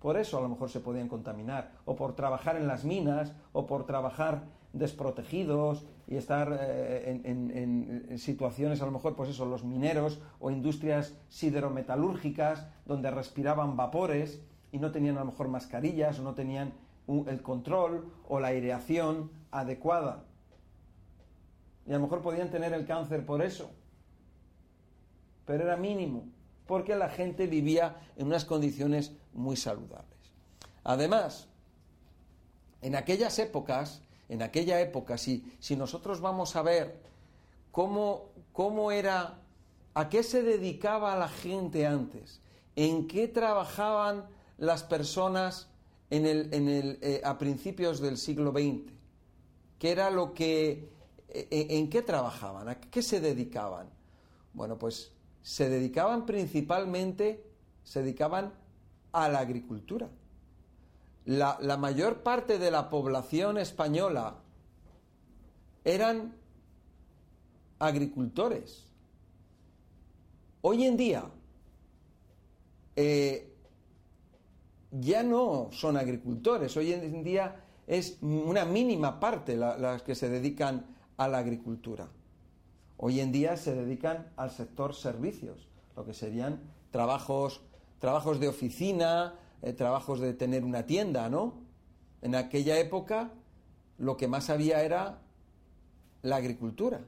[0.00, 3.66] Por eso a lo mejor se podían contaminar, o por trabajar en las minas, o
[3.66, 10.20] por trabajar desprotegidos y estar eh, en, situaciones, a lo mejor, pues eso, los mineros
[10.38, 14.40] o industrias siderometalúrgicas donde respiraban vapores
[14.72, 16.72] y no tenían a lo mejor mascarillas o no tenían
[17.08, 20.24] el control o la aireación adecuada.
[21.86, 23.70] Y a lo mejor podían tener el cáncer por eso.
[25.44, 26.24] Pero era mínimo
[26.66, 30.18] porque la gente vivía en unas condiciones muy saludables.
[30.82, 31.48] Además,
[32.82, 37.00] en aquellas épocas, en aquella época, si, si nosotros vamos a ver
[37.70, 39.38] cómo, cómo era,
[39.94, 42.40] a qué se dedicaba la gente antes,
[42.74, 44.26] en qué trabajaban
[44.58, 45.68] las personas
[46.10, 48.92] en el, en el, eh, a principios del siglo XX,
[49.78, 50.88] qué era lo que,
[51.28, 53.88] eh, en qué trabajaban, a qué se dedicaban.
[54.52, 57.44] Bueno, pues se dedicaban principalmente,
[57.82, 58.52] se dedicaban
[59.12, 60.08] a la agricultura.
[61.24, 64.36] La, la mayor parte de la población española
[65.84, 66.34] eran
[67.78, 68.84] agricultores.
[70.62, 71.30] Hoy en día
[72.96, 73.55] eh,
[75.00, 80.86] ya no son agricultores, hoy en día es una mínima parte las que se dedican
[81.16, 82.08] a la agricultura.
[82.96, 87.60] Hoy en día se dedican al sector servicios, lo que serían trabajos,
[87.98, 91.54] trabajos de oficina, eh, trabajos de tener una tienda, ¿no?
[92.22, 93.30] En aquella época
[93.98, 95.18] lo que más había era
[96.22, 97.00] la agricultura.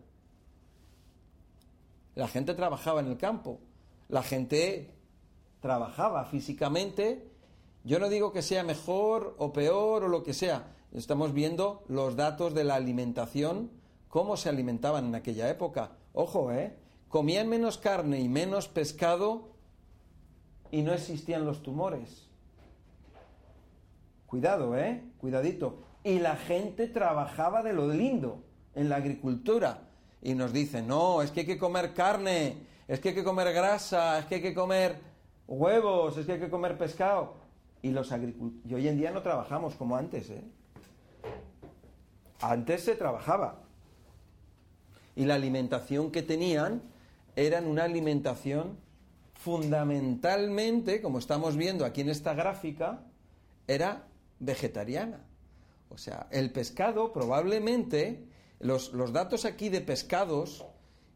[2.14, 3.60] La gente trabajaba en el campo,
[4.08, 4.94] la gente
[5.60, 7.27] trabajaba físicamente,
[7.88, 12.16] yo no digo que sea mejor o peor o lo que sea, estamos viendo los
[12.16, 13.70] datos de la alimentación,
[14.08, 15.92] cómo se alimentaban en aquella época.
[16.12, 16.76] Ojo, ¿eh?
[17.08, 19.48] Comían menos carne y menos pescado
[20.70, 22.28] y no existían los tumores.
[24.26, 25.02] Cuidado, ¿eh?
[25.16, 25.78] Cuidadito.
[26.04, 29.88] Y la gente trabajaba de lo lindo en la agricultura.
[30.20, 33.50] Y nos dicen, no, es que hay que comer carne, es que hay que comer
[33.54, 35.00] grasa, es que hay que comer
[35.46, 37.47] huevos, es que hay que comer pescado.
[37.82, 40.42] Y los agricultores, y hoy en día no trabajamos como antes, ¿eh?
[42.40, 43.62] Antes se trabajaba.
[45.16, 46.82] Y la alimentación que tenían
[47.36, 48.78] era una alimentación
[49.34, 53.04] fundamentalmente, como estamos viendo aquí en esta gráfica,
[53.66, 54.06] era
[54.40, 55.24] vegetariana.
[55.90, 58.24] O sea, el pescado probablemente,
[58.60, 60.66] los, los datos aquí de pescados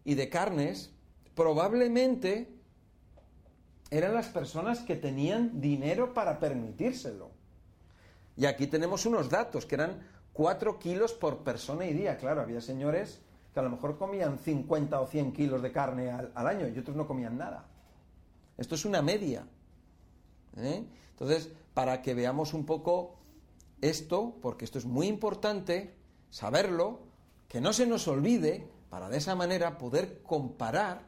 [0.05, 0.93] y de carnes,
[1.35, 2.52] probablemente
[3.93, 7.31] eran las personas que tenían dinero para permitírselo.
[8.39, 10.01] Y aquí tenemos unos datos que eran
[10.33, 12.17] 4 kilos por persona y día.
[12.17, 13.21] Claro, había señores
[13.53, 16.97] que a lo mejor comían 50 o 100 kilos de carne al, año y otros
[16.97, 17.67] no comían nada.
[18.57, 19.47] Esto es una media.
[20.57, 20.87] ¿eh?
[21.11, 23.19] Entonces, para que veamos un poco
[23.83, 25.95] esto, porque esto es muy importante,
[26.31, 27.01] saberlo,
[27.47, 31.03] que no se nos olvide, para de esa manera poder comparar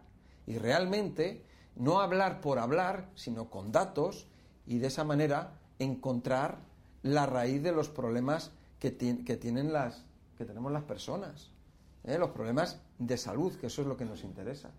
[0.47, 4.27] y realmente no hablar por hablar, sino con datos,
[4.67, 6.59] y de esa manera encontrar
[7.03, 10.05] la raíz de los problemas que, tienen las,
[10.37, 11.51] que tenemos las personas,
[12.05, 12.19] ¿eh?
[12.19, 14.71] los problemas de salud, que eso es lo que nos interesa.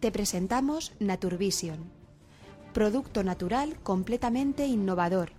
[0.00, 1.78] Te presentamos Naturvision,
[2.72, 5.30] producto natural completamente innovador.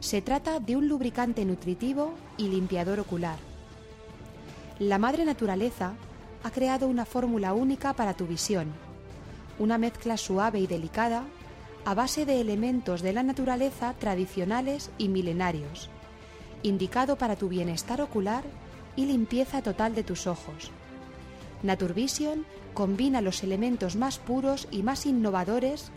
[0.00, 3.38] Se trata de un lubricante nutritivo y limpiador ocular.
[4.78, 5.94] La madre naturaleza
[6.44, 8.72] ha creado una fórmula única para tu visión,
[9.58, 11.24] una mezcla suave y delicada
[11.84, 15.90] a base de elementos de la naturaleza tradicionales y milenarios
[16.62, 18.44] indicado para tu bienestar ocular
[18.96, 20.70] y limpieza total de tus ojos.
[21.62, 22.44] Naturvision
[22.74, 25.90] combina los elementos más puros y más innovadores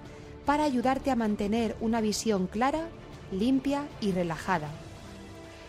[0.46, 2.88] para ayudarte a mantener una visión clara,
[3.32, 4.70] limpia y relajada.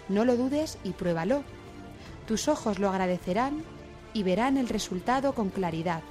[0.09, 1.43] No lo dudes y pruébalo.
[2.27, 3.63] Tus ojos lo agradecerán
[4.15, 6.03] y verán el resultado con claridad.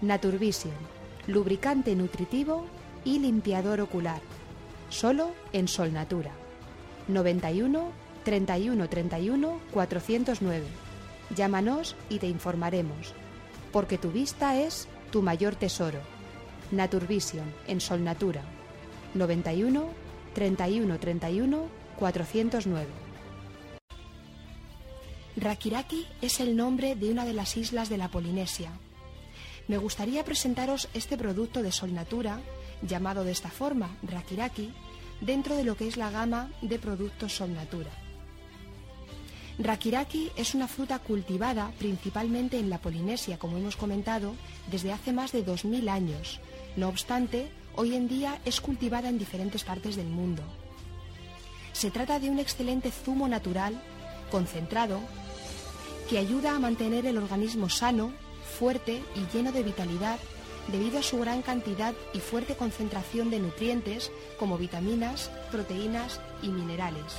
[0.00, 0.74] Naturvision,
[1.26, 2.66] lubricante nutritivo
[3.04, 4.20] y limpiador ocular.
[4.90, 6.32] Solo en Sol Natura.
[7.08, 7.90] 91
[8.24, 10.64] 31 31 409.
[11.34, 13.14] Llámanos y te informaremos,
[13.72, 16.00] porque tu vista es tu mayor tesoro.
[16.70, 18.42] Naturvision en Sol Natura
[19.14, 19.88] 91
[20.34, 22.86] 31 31 409.
[25.36, 28.70] Rakiraki es el nombre de una de las islas de la Polinesia.
[29.66, 32.40] Me gustaría presentaros este producto de Sol Natura,
[32.82, 34.72] llamado de esta forma, Rakiraki,
[35.20, 37.90] dentro de lo que es la gama de productos Sol Natura.
[39.58, 44.34] Rakiraki es una fruta cultivada principalmente en la Polinesia, como hemos comentado,
[44.70, 46.40] desde hace más de 2.000 años.
[46.76, 50.42] No obstante, hoy en día es cultivada en diferentes partes del mundo.
[51.72, 53.80] Se trata de un excelente zumo natural,
[54.30, 55.00] concentrado,
[56.10, 58.12] que ayuda a mantener el organismo sano,
[58.58, 60.18] fuerte y lleno de vitalidad
[60.68, 67.14] debido a su gran cantidad y fuerte concentración de nutrientes como vitaminas, proteínas y minerales.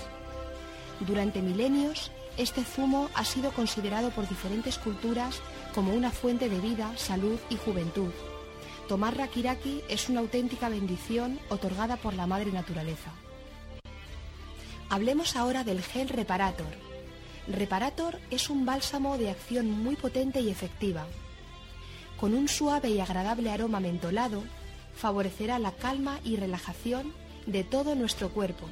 [1.02, 5.42] Durante milenios, este zumo ha sido considerado por diferentes culturas
[5.74, 8.12] como una fuente de vida, salud y juventud.
[8.88, 13.12] Tomar rakiraki es una auténtica bendición otorgada por la madre naturaleza.
[14.90, 16.74] Hablemos ahora del gel Reparator.
[17.48, 21.08] Reparator es un bálsamo de acción muy potente y efectiva,
[22.26, 24.42] con un suave y agradable aroma mentolado,
[24.96, 27.14] favorecerá la calma y relajación
[27.46, 28.66] de todo nuestro cuerpo.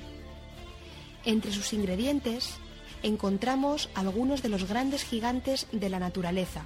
[1.23, 2.55] Entre sus ingredientes
[3.03, 6.65] encontramos algunos de los grandes gigantes de la naturaleza.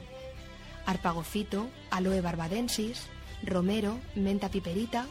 [0.85, 3.07] Arpagofito, aloe barbadensis,
[3.43, 5.07] romero, menta piperita,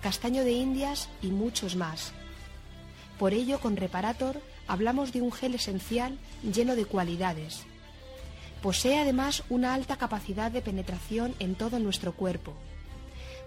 [0.00, 2.14] castaño de indias y muchos más.
[3.18, 7.66] Por ello, con Reparator hablamos de un gel esencial lleno de cualidades,
[8.62, 12.54] Posee además una alta capacidad de penetración en todo nuestro cuerpo.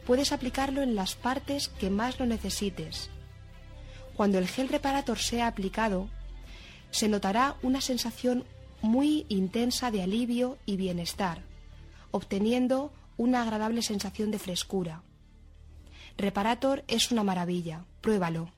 [0.06, 3.10] Puedes aplicarlo en las partes que más lo necesites.
[4.16, 6.10] Cuando el gel reparator sea aplicado,
[6.92, 8.46] se notará una sensación
[8.82, 11.44] muy intensa de alivio y bienestar,
[12.12, 15.04] obteniendo una agradable sensación de frescura.
[16.18, 18.52] Reparator es una maravilla, pruébalo.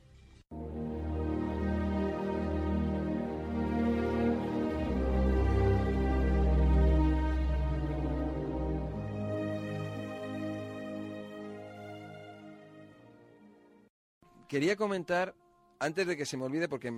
[14.54, 15.34] Quería comentar,
[15.80, 16.94] antes de que se me olvide, porque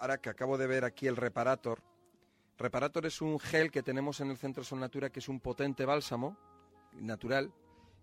[0.00, 1.80] ahora que acabo de ver aquí el Reparator,
[2.58, 5.84] Reparator es un gel que tenemos en el Centro Sol Natura que es un potente
[5.84, 6.36] bálsamo
[6.94, 7.52] natural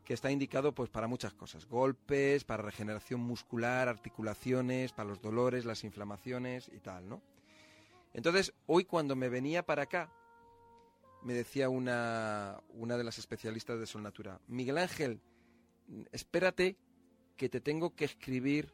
[0.06, 5.66] que está indicado pues para muchas cosas, golpes, para regeneración muscular, articulaciones, para los dolores,
[5.66, 7.22] las inflamaciones y tal, ¿no?
[8.14, 10.10] Entonces, hoy cuando me venía para acá,
[11.22, 15.20] me decía una, una de las especialistas de Sol Natura, Miguel Ángel,
[16.14, 16.78] espérate
[17.36, 18.72] que te tengo que escribir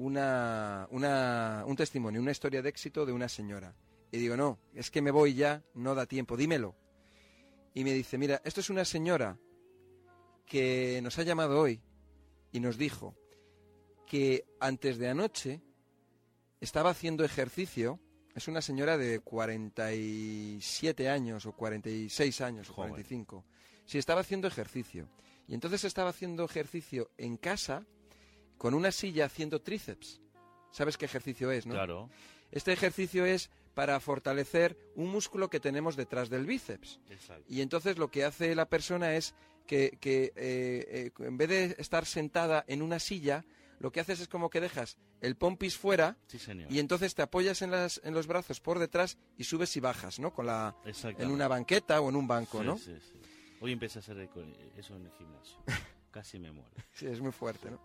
[0.00, 3.74] una, una, un testimonio, una historia de éxito de una señora.
[4.10, 6.74] Y digo, no, es que me voy ya, no da tiempo, dímelo.
[7.74, 9.38] Y me dice, mira, esto es una señora
[10.46, 11.82] que nos ha llamado hoy
[12.50, 13.14] y nos dijo
[14.06, 15.60] que antes de anoche
[16.60, 18.00] estaba haciendo ejercicio,
[18.34, 23.44] es una señora de 47 años o 46 años o 45,
[23.84, 25.10] sí, estaba haciendo ejercicio.
[25.46, 27.86] Y entonces estaba haciendo ejercicio en casa
[28.60, 30.20] con una silla haciendo tríceps.
[30.70, 31.72] ¿Sabes qué ejercicio es, no?
[31.72, 32.10] Claro.
[32.52, 37.00] Este ejercicio es para fortalecer un músculo que tenemos detrás del bíceps.
[37.48, 39.34] Y entonces lo que hace la persona es
[39.66, 43.46] que, eh, eh, en vez de estar sentada en una silla,
[43.78, 46.18] lo que haces es como que dejas el pompis fuera
[46.68, 50.18] y entonces te apoyas en, las, en los brazos por detrás y subes y bajas,
[50.18, 50.34] ¿no?
[50.34, 52.76] Con la, en una banqueta o en un banco, ¿no?
[52.76, 53.18] Sí, sí.
[53.62, 54.28] Hoy empecé a hacer
[54.76, 55.56] eso en el gimnasio.
[56.10, 56.72] Casi me muero.
[56.92, 57.80] sí, es muy fuerte, ¿no?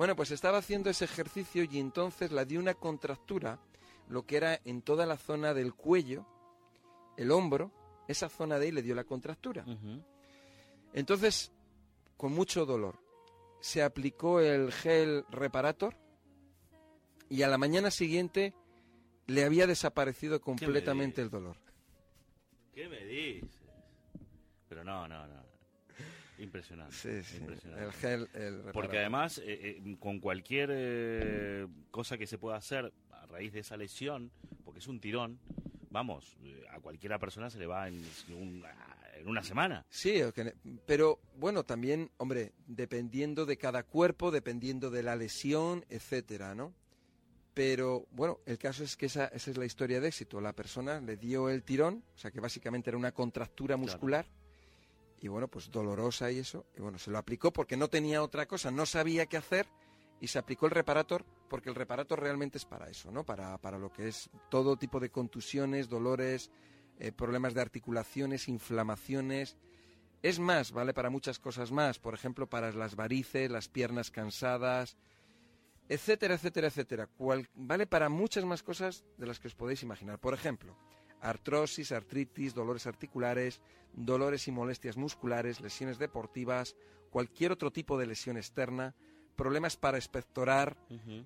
[0.00, 3.60] Bueno, pues estaba haciendo ese ejercicio y entonces la dio una contractura
[4.08, 6.26] lo que era en toda la zona del cuello,
[7.18, 7.70] el hombro,
[8.08, 9.62] esa zona de ahí le dio la contractura.
[10.94, 11.52] Entonces,
[12.16, 12.98] con mucho dolor,
[13.60, 15.94] se aplicó el gel reparator
[17.28, 18.54] y a la mañana siguiente
[19.26, 21.58] le había desaparecido completamente el dolor.
[22.72, 23.50] ¿Qué me dices?
[24.66, 25.49] Pero no, no, no.
[26.40, 26.94] Impresionante.
[26.94, 27.36] Sí, sí.
[27.38, 27.84] Impresionante.
[27.84, 32.92] El gel, el Porque además, eh, eh, con cualquier eh, cosa que se pueda hacer
[33.10, 34.30] a raíz de esa lesión,
[34.64, 35.38] porque es un tirón,
[35.90, 36.36] vamos,
[36.70, 39.84] a cualquiera persona se le va en, en una semana.
[39.90, 40.20] Sí,
[40.86, 46.74] pero bueno, también, hombre, dependiendo de cada cuerpo, dependiendo de la lesión, etcétera, ¿no?
[47.52, 50.40] Pero bueno, el caso es que esa, esa es la historia de éxito.
[50.40, 54.26] La persona le dio el tirón, o sea que básicamente era una contractura muscular
[55.20, 58.46] y bueno, pues dolorosa y eso, y bueno, se lo aplicó porque no tenía otra
[58.46, 59.68] cosa, no sabía qué hacer
[60.20, 63.24] y se aplicó el reparator porque el reparator realmente es para eso, ¿no?
[63.24, 66.50] Para, para lo que es todo tipo de contusiones, dolores,
[66.98, 69.56] eh, problemas de articulaciones, inflamaciones.
[70.22, 74.96] Es más, vale para muchas cosas más, por ejemplo, para las varices, las piernas cansadas,
[75.88, 77.08] etcétera, etcétera, etcétera.
[77.54, 80.18] vale para muchas más cosas de las que os podéis imaginar.
[80.20, 80.76] Por ejemplo,
[81.20, 83.60] artrosis, artritis, dolores articulares,
[83.92, 86.76] dolores y molestias musculares, lesiones deportivas,
[87.10, 88.94] cualquier otro tipo de lesión externa,
[89.36, 90.76] problemas para espectorar,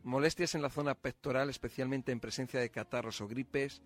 [0.03, 3.83] molestias en la zona pectoral, especialmente en presencia de catarros o gripes,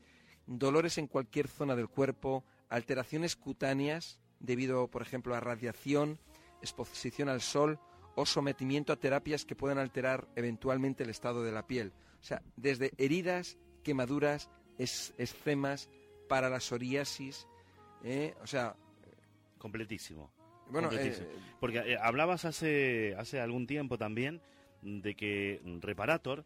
[0.47, 6.19] dolores en cualquier zona del cuerpo, alteraciones cutáneas debido, por ejemplo, a radiación,
[6.63, 7.81] exposición al sol
[8.15, 11.93] o sometimiento a terapias que puedan alterar eventualmente el estado de la piel.
[12.21, 15.89] O sea, desde heridas, quemaduras, escemas,
[16.29, 17.49] para la psoriasis,
[18.05, 18.35] ¿eh?
[18.43, 18.77] o sea...
[19.59, 20.31] Completísimo.
[20.71, 24.41] Bueno, eh, porque eh, hablabas hace, hace algún tiempo también
[24.83, 26.45] de que Reparator,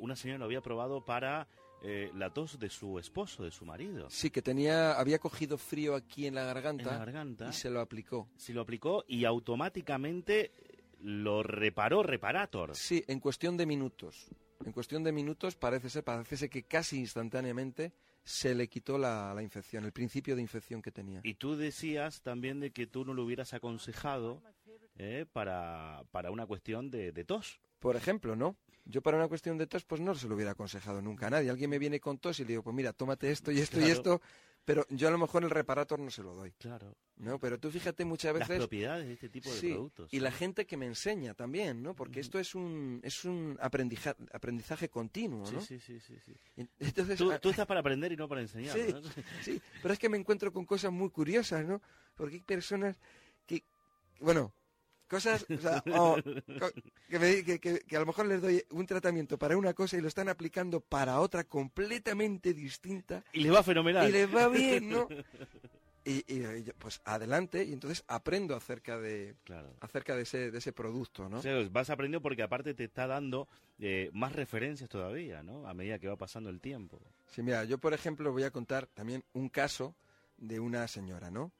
[0.00, 1.48] una señora lo había probado para
[1.82, 4.10] la tos de su esposo, de su marido.
[4.10, 7.70] Sí, que tenía, había cogido frío aquí en la garganta, en la garganta y se
[7.70, 8.28] lo aplicó.
[8.36, 10.52] Se lo aplicó y automáticamente
[11.00, 12.74] lo reparó Reparator.
[12.74, 14.28] Sí, en cuestión de minutos.
[14.64, 17.92] En cuestión de minutos parece ser, parece ser que casi instantáneamente
[18.26, 21.20] se le quitó la, infección, el principio de infección que tenía.
[21.22, 24.42] Y tú decías también de que tú no lo hubieras aconsejado
[24.98, 27.60] eh, para, para una cuestión de, tos.
[27.78, 28.56] Por ejemplo, ¿no?
[28.84, 31.50] Yo para una cuestión de tos, pues no se lo hubiera aconsejado nunca a nadie.
[31.50, 33.84] Alguien me viene con tos y le digo, pues mira, tómate esto y esto y
[33.84, 34.20] esto,
[34.66, 36.50] pero yo a lo mejor el reparator no se lo doy.
[36.58, 36.92] Claro.
[37.18, 38.48] No, pero tú fíjate muchas veces...
[38.48, 40.12] Las propiedades de este tipo de productos.
[40.12, 41.94] Y la gente que me enseña también, ¿no?
[41.94, 45.60] Porque esto es un, es un aprendizaje, aprendizaje continuo, ¿no?
[45.60, 46.16] Sí, sí, sí.
[46.18, 46.34] sí,
[46.80, 48.92] Entonces, tú, tú, estás para aprender y no para enseñar, sí,
[49.42, 51.80] Sí, pero es que me encuentro con cosas muy curiosas, ¿no?
[52.16, 52.98] Porque hay personas
[53.46, 53.62] que,
[54.18, 54.52] bueno,
[55.06, 55.82] cosas, o sea,
[57.08, 60.28] que, que, a lo mejor les doy un tratamiento para una cosa y lo están
[60.28, 63.24] aplicando para otra completamente distinta.
[63.32, 64.08] Y les va fenomenal.
[64.08, 65.08] Y les va bien, ¿no?
[66.08, 66.22] Y,
[66.78, 69.34] pues adelante y entonces aprendo acerca de
[69.80, 71.42] acerca de ese, de ese producto no
[71.72, 73.48] vas aprendiendo porque aparte te está dando
[73.80, 77.78] eh, más referencias todavía no a medida que va pasando el tiempo sí mira yo
[77.78, 79.96] por ejemplo voy a contar también un caso
[80.36, 81.50] de una señora no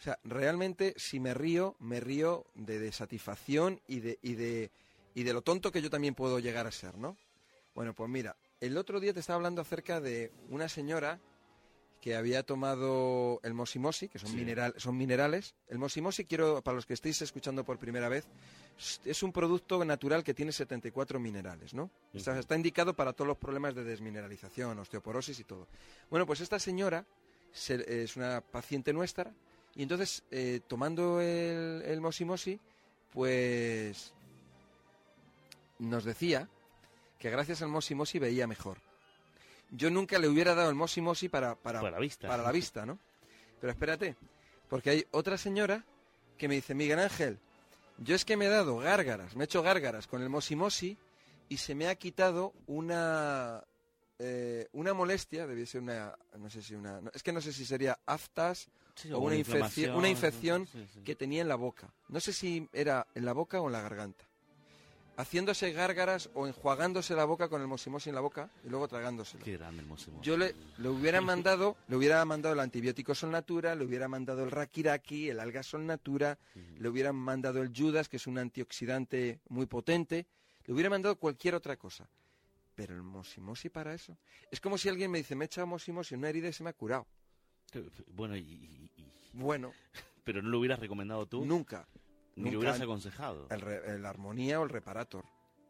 [0.00, 4.70] o sea, realmente si me río, me río de, satisfacción y de, y de,
[5.14, 7.18] y de lo tonto que yo también puedo llegar a ser, ¿no?
[7.74, 11.20] Bueno, pues mira, el otro día te estaba hablando acerca de una señora
[12.00, 15.54] que había tomado el mosimosi, que son, mineral, son minerales.
[15.68, 18.26] El mosimosi, quiero, para los que estéis escuchando por primera vez,
[19.04, 21.90] es un producto natural que tiene 74 minerales, ¿no?
[22.14, 25.68] está, indicado para todos los problemas de desmineralización, osteoporosis y todo.
[26.08, 27.04] Bueno, pues esta señora
[27.52, 29.34] es una paciente nuestra
[29.74, 32.58] y entonces, eh, tomando el, el mosimosi,
[33.12, 34.12] pues
[35.78, 36.48] nos decía
[37.18, 38.78] que gracias al mosimosi veía mejor
[39.70, 42.28] yo nunca le hubiera dado el mosi mosi para, para, la vista.
[42.28, 42.98] para la vista, ¿no?
[43.60, 44.16] Pero espérate,
[44.68, 45.84] porque hay otra señora
[46.38, 47.38] que me dice, Miguel Ángel,
[47.98, 50.96] yo es que me he dado gárgaras, me he hecho gárgaras con el mosi mosi
[51.48, 53.62] y se me ha quitado una
[54.22, 57.64] eh, una molestia, debía ser una, no sé si una, es que no sé si
[57.64, 58.68] sería aftas
[59.12, 60.68] o una, infección, una infección
[61.04, 61.92] que tenía en la boca.
[62.08, 64.30] No sé si era en la boca o en la garganta
[65.20, 69.44] haciéndose gárgaras o enjuagándose la boca con el mosimosi en la boca y luego tragándoselo.
[69.44, 70.24] Qué grande el mosimosi.
[70.24, 70.54] Yo le,
[70.88, 75.40] hubiera mandado, le hubiera mandado el antibiótico Sol Natura, le hubiera mandado el Rakiraki, el
[75.40, 80.26] alga Sol Natura, le hubiera mandado el Judas, que es un antioxidante muy potente,
[80.64, 82.08] le hubiera mandado cualquier otra cosa.
[82.80, 84.16] Pero el mosimosi para eso.
[84.50, 86.62] Es como si alguien me dice, me he echado mosimosi en una herida y se
[86.62, 87.06] me ha curado.
[88.06, 88.90] Bueno, y,
[89.34, 89.74] Bueno.
[90.24, 91.44] Pero no lo hubieras recomendado tú.
[91.44, 91.86] Nunca.
[92.36, 93.48] Ni lo hubieras aconsejado.
[93.50, 95.26] El, armonía o el reparator.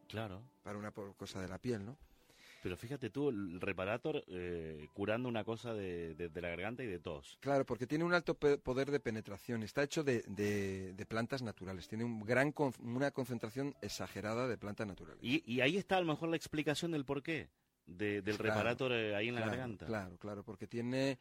[0.07, 0.41] Claro.
[0.63, 1.97] Para una cosa de la piel, ¿no?
[2.61, 7.37] Pero fíjate tú, el reparator eh, curando una cosa de, la garganta y de tos.
[7.39, 9.63] Claro, porque tiene un alto poder de penetración.
[9.63, 11.87] Está hecho de, plantas naturales.
[11.87, 15.23] Tiene un gran una concentración exagerada de plantas naturales.
[15.23, 17.49] Y, ahí está a lo mejor la explicación del porqué
[17.87, 19.85] del reparator eh, ahí en la garganta.
[19.87, 21.17] Claro, claro, porque tiene...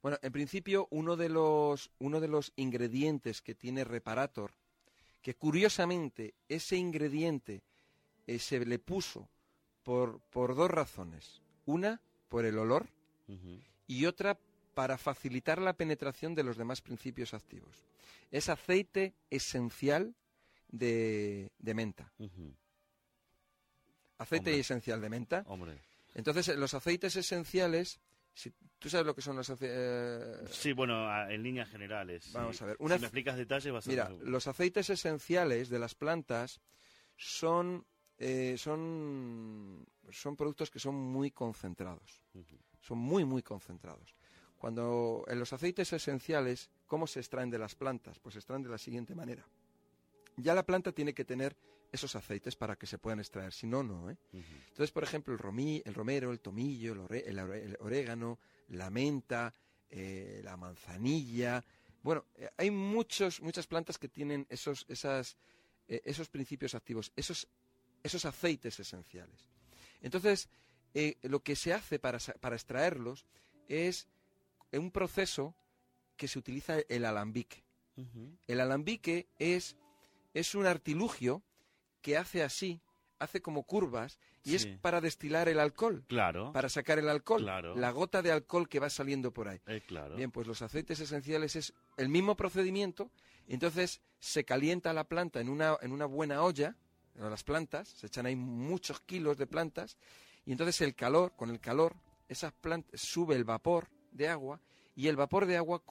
[0.00, 4.52] Bueno, en principio uno de los, uno de los ingredientes que tiene reparator
[5.22, 7.62] que curiosamente ese ingrediente
[8.26, 9.28] eh, se le puso
[9.84, 11.40] por, por, dos razones.
[11.66, 12.88] Una, por el olor,
[13.86, 14.36] y otra,
[14.74, 17.84] para facilitar la penetración de los demás principios activos.
[18.30, 20.14] Es aceite esencial
[20.68, 22.12] de, menta.
[24.18, 25.44] Aceite esencial de menta.
[25.46, 25.78] Hombre.
[26.14, 28.00] Entonces, los aceites esenciales
[28.34, 29.78] si, ¿Tú sabes lo que son los aceites?
[29.78, 30.44] Eh?
[30.50, 32.30] Sí, bueno, en líneas generales.
[32.32, 32.76] Vamos a ver.
[32.76, 36.60] si me explicas detalles, vas a Mira, los aceites esenciales de las plantas
[37.16, 37.86] son,
[38.18, 42.22] eh, son, son productos que son muy concentrados.
[42.80, 44.14] Son muy, muy concentrados.
[44.58, 48.18] Cuando en los aceites esenciales, ¿cómo se extraen de las plantas?
[48.18, 49.44] Pues se extraen de la siguiente manera.
[50.36, 51.56] Ya la planta tiene que tener
[51.92, 54.10] esos aceites para que se puedan extraer, si no, no.
[54.10, 54.16] ¿eh?
[54.32, 58.38] Entonces, por ejemplo, el, romí, el romero, el tomillo, el, orégano,
[58.68, 59.54] la menta,
[59.90, 61.64] eh, la manzanilla.
[62.02, 65.36] Bueno, eh, hay muchos, muchas plantas que tienen esos, esas,
[65.86, 67.46] eh, esos principios activos, esos,
[68.04, 69.48] esos aceites esenciales.
[70.00, 70.48] Entonces,
[71.22, 73.26] lo que se hace para, para extraerlos
[73.68, 74.06] es
[74.72, 75.56] un proceso
[76.16, 77.64] que se utiliza el alambique.
[78.46, 79.76] El alambique es,
[80.32, 81.42] es un artilugio
[82.02, 82.80] que hace así,
[83.18, 86.04] hace como curvas y es para destilar el alcohol.
[86.08, 86.52] Claro.
[86.52, 87.44] Para sacar el alcohol.
[87.46, 89.60] La gota de alcohol que va saliendo por ahí.
[89.66, 90.16] Eh, claro.
[90.16, 93.10] Bien, pues los aceites esenciales es el mismo procedimiento.
[93.46, 96.76] Entonces se calienta la planta en una, en una buena olla,
[97.14, 99.96] las plantas, se echan ahí muchos kilos de plantas,
[100.44, 101.94] y entonces el calor, con el calor,
[102.28, 104.60] esas plantas, sube el vapor de agua,
[104.96, 105.82] y el vapor de agua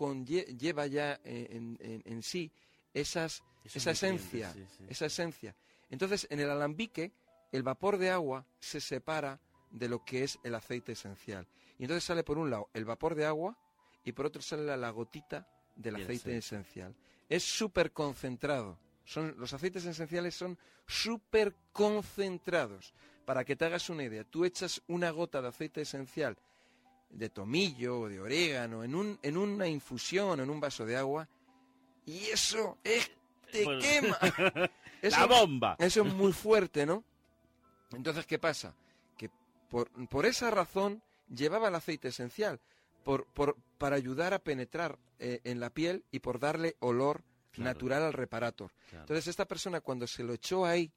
[0.57, 2.51] lleva ya en, en, sí
[2.93, 4.53] esas, esa esencia,
[4.87, 5.55] esa esencia.
[5.89, 7.11] Entonces, en el alambique,
[7.51, 9.39] el vapor de agua se separa
[9.71, 11.47] de lo que es el aceite esencial.
[11.77, 13.57] Y entonces sale por un lado el vapor de agua
[14.03, 16.95] y por otro sale la, gotita del aceite esencial.
[17.27, 18.77] Es súper concentrado.
[19.05, 22.93] Son, los aceites esenciales son súper concentrados.
[23.25, 26.37] Para que te hagas una idea, tú echas una gota de aceite esencial
[27.09, 31.27] de tomillo o de orégano en, un, en una infusión, en un vaso de agua,
[32.05, 33.11] y eso es,
[33.51, 34.19] te quema.
[35.01, 35.75] la bomba.
[35.79, 37.03] Eso es muy fuerte, ¿no?
[37.93, 38.75] Entonces, ¿qué pasa?
[39.17, 39.29] Que
[39.69, 41.01] por, por esa razón
[41.33, 42.59] llevaba el aceite esencial,
[43.03, 47.23] por, por, para ayudar a penetrar eh, en la piel y por darle olor
[47.57, 48.71] natural al reparator.
[48.91, 50.91] Entonces, esta persona cuando se lo echó ahí,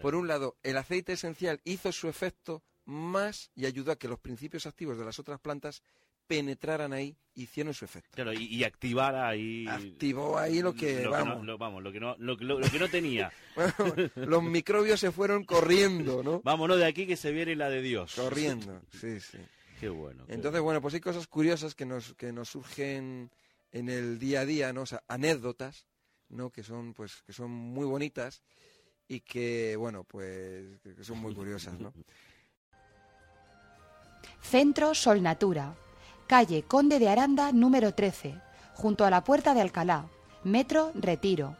[0.00, 4.18] por un lado, el aceite esencial hizo su efecto más y ayudó a que los
[4.18, 5.82] principios activos de las otras plantas
[6.26, 8.10] penetraran ahí, hicieron su efecto.
[8.14, 9.66] Claro, y, activar ahí...
[9.68, 11.06] Activó ahí lo que...
[11.06, 11.44] vamos.
[11.44, 13.30] lo, vamos, lo que no, lo, que no tenía.
[14.16, 16.40] los microbios se fueron corriendo, ¿no?
[16.42, 18.14] Vámonos de aquí que se viene la de Dios.
[18.14, 19.38] Corriendo, sí, sí.
[19.78, 20.24] Qué bueno.
[20.28, 20.80] Entonces, bueno.
[20.80, 23.30] pues hay cosas curiosas que nos, que nos surgen
[23.72, 24.72] en el día a día,
[25.08, 25.86] anécdotas,
[26.28, 26.50] ¿no?
[26.50, 28.42] Que son, pues, que son muy bonitas
[29.08, 31.92] y que, bueno, pues que son muy curiosas, ¿no?
[34.40, 35.74] Centro Sol Natura,
[36.26, 38.40] calle Conde de Aranda número 13,
[38.74, 40.06] junto a la Puerta de Alcalá,
[40.44, 41.56] Metro Retiro.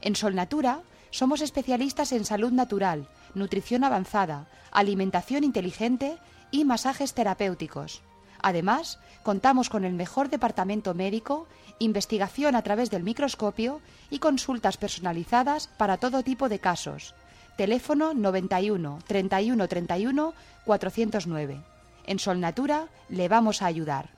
[0.00, 6.18] En Sol Natura somos especialistas en salud natural, nutrición avanzada, alimentación inteligente
[6.50, 8.02] y masajes terapéuticos.
[8.42, 11.46] Además, contamos con el mejor departamento médico,
[11.78, 13.80] investigación a través del microscopio
[14.10, 17.14] y consultas personalizadas para todo tipo de casos.
[17.56, 20.34] Teléfono 91 31 31
[20.64, 21.60] 409.
[22.06, 24.10] En Sol Natura le vamos a ayudar.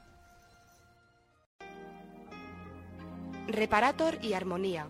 [3.49, 4.87] Reparator y Armonía.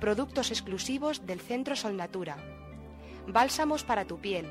[0.00, 2.36] Productos exclusivos del Centro Sol Natura.
[3.26, 4.46] Bálsamos para tu piel.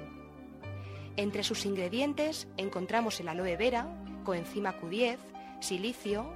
[1.16, 3.88] Entre sus ingredientes encontramos el aloe vera,
[4.28, 5.20] coenzima Q10,
[5.62, 6.34] silicio,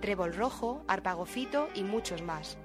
[0.00, 2.58] trébol rojo, arpagofito y muchos más.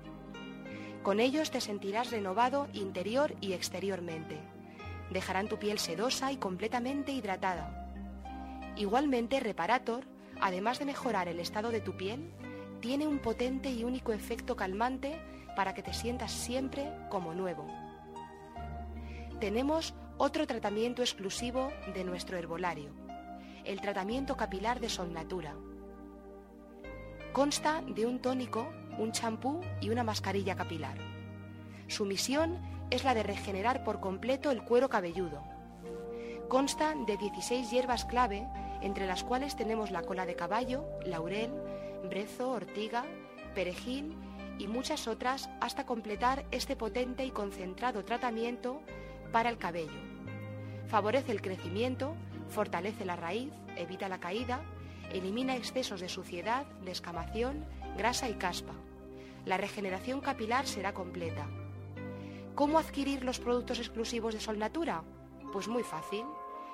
[1.03, 4.39] Con ellos te sentirás renovado interior y exteriormente.
[5.11, 7.93] Dejarán tu piel sedosa y completamente hidratada.
[8.75, 10.05] Igualmente, Reparator,
[10.41, 12.33] además de mejorar el estado de tu piel,
[12.79, 15.21] tiene un potente y único efecto calmante
[15.55, 17.67] para que te sientas siempre como nuevo.
[19.39, 23.02] Tenemos otro tratamiento exclusivo de nuestro herbolario,
[23.65, 25.55] el tratamiento capilar de Sol Natura.
[27.31, 30.97] Consta de un tónico, un champú y una mascarilla capilar.
[31.87, 32.59] Su misión
[32.89, 35.43] es la de regenerar por completo el cuero cabelludo.
[36.47, 38.47] Consta de 16 hierbas clave,
[38.81, 41.51] entre las cuales tenemos la cola de caballo, laurel,
[42.09, 43.05] brezo, ortiga,
[43.55, 44.15] perejil
[44.59, 48.81] y muchas otras hasta completar este potente y concentrado tratamiento
[49.31, 49.99] para el cabello.
[50.87, 52.15] Favorece el crecimiento,
[52.49, 54.61] fortalece la raíz, evita la caída,
[55.11, 57.65] elimina excesos de suciedad, descamación,
[57.97, 58.73] grasa y caspa.
[59.45, 61.47] La regeneración capilar será completa.
[62.55, 65.03] ¿Cómo adquirir los productos exclusivos de Sol Natura?
[65.51, 66.25] Pues muy fácil,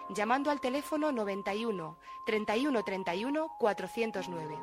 [0.09, 4.57] llamando al teléfono 91 31 31 409.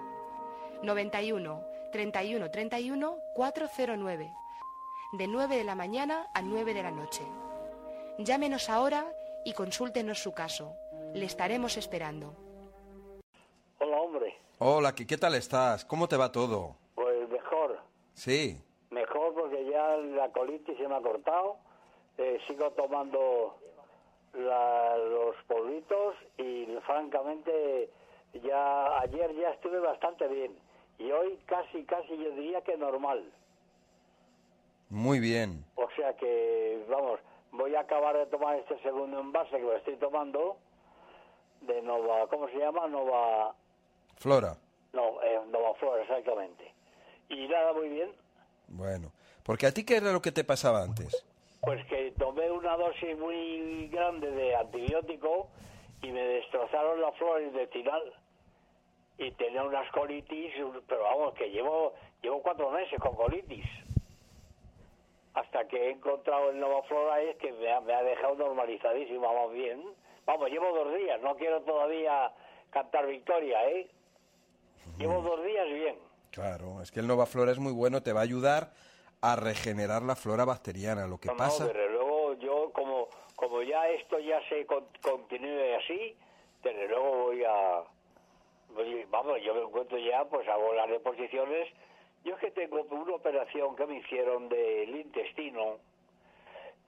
[0.83, 4.33] 91 31 31 409.
[5.13, 7.23] De 9 de la mañana a 9 de la noche.
[8.19, 9.07] Llámenos ahora
[9.45, 10.77] y consúltenos su caso.
[11.17, 12.35] Le estaremos esperando.
[13.81, 14.37] Hola, hombre.
[14.59, 15.83] Hola, ¿qué, tal estás?
[15.87, 16.77] ¿Cómo te va todo?
[16.95, 17.79] Pues mejor.
[18.12, 18.62] Sí.
[18.91, 21.57] Mejor porque ya la colitis se me ha cortado.
[22.19, 23.57] Eh, sigo tomando
[24.35, 27.89] los polvitos y francamente
[28.45, 30.55] ya ayer ya estuve bastante bien
[30.99, 33.25] y hoy casi casi yo diría que normal.
[34.91, 35.64] Muy bien.
[35.77, 37.21] O sea que vamos,
[37.53, 40.59] voy a acabar de tomar este segundo envase que lo estoy tomando
[41.67, 42.87] de Nova, ¿cómo se llama?
[42.87, 43.55] Nova
[44.17, 44.57] Flora.
[44.93, 46.73] No, eh, Nova Flora, exactamente.
[47.29, 48.12] Y nada, muy bien.
[48.69, 49.12] Bueno,
[49.45, 51.25] porque a ti qué era lo que te pasaba antes?
[51.61, 55.49] Pues que tomé una dosis muy grande de antibiótico
[56.03, 58.03] y me destrozaron la flora intestinal
[59.19, 60.53] y tenía unas colitis,
[60.87, 63.67] pero vamos, que llevo llevo cuatro meses con colitis
[65.37, 69.83] hasta que he encontrado el Nova Flora es que me ha, dejado normalizadísima, vamos bien.
[70.27, 72.33] Vamos, llevo dos días, no quiero todavía
[72.70, 73.89] cantar victoria, ¿eh?
[74.99, 75.97] Llevo dos días bien.
[76.31, 78.72] Claro, es que el Nova Flora es muy bueno, te va a ayudar
[79.20, 81.07] a regenerar la flora bacteriana.
[81.07, 81.64] Lo que pasa.
[81.64, 86.16] No, desde luego yo, como, como ya esto ya se continúe así,
[86.62, 87.83] desde luego voy a.
[89.11, 91.68] vamos, yo me encuentro ya, pues hago las reposiciones
[92.27, 95.79] yo es que tengo una operación que me hicieron del intestino,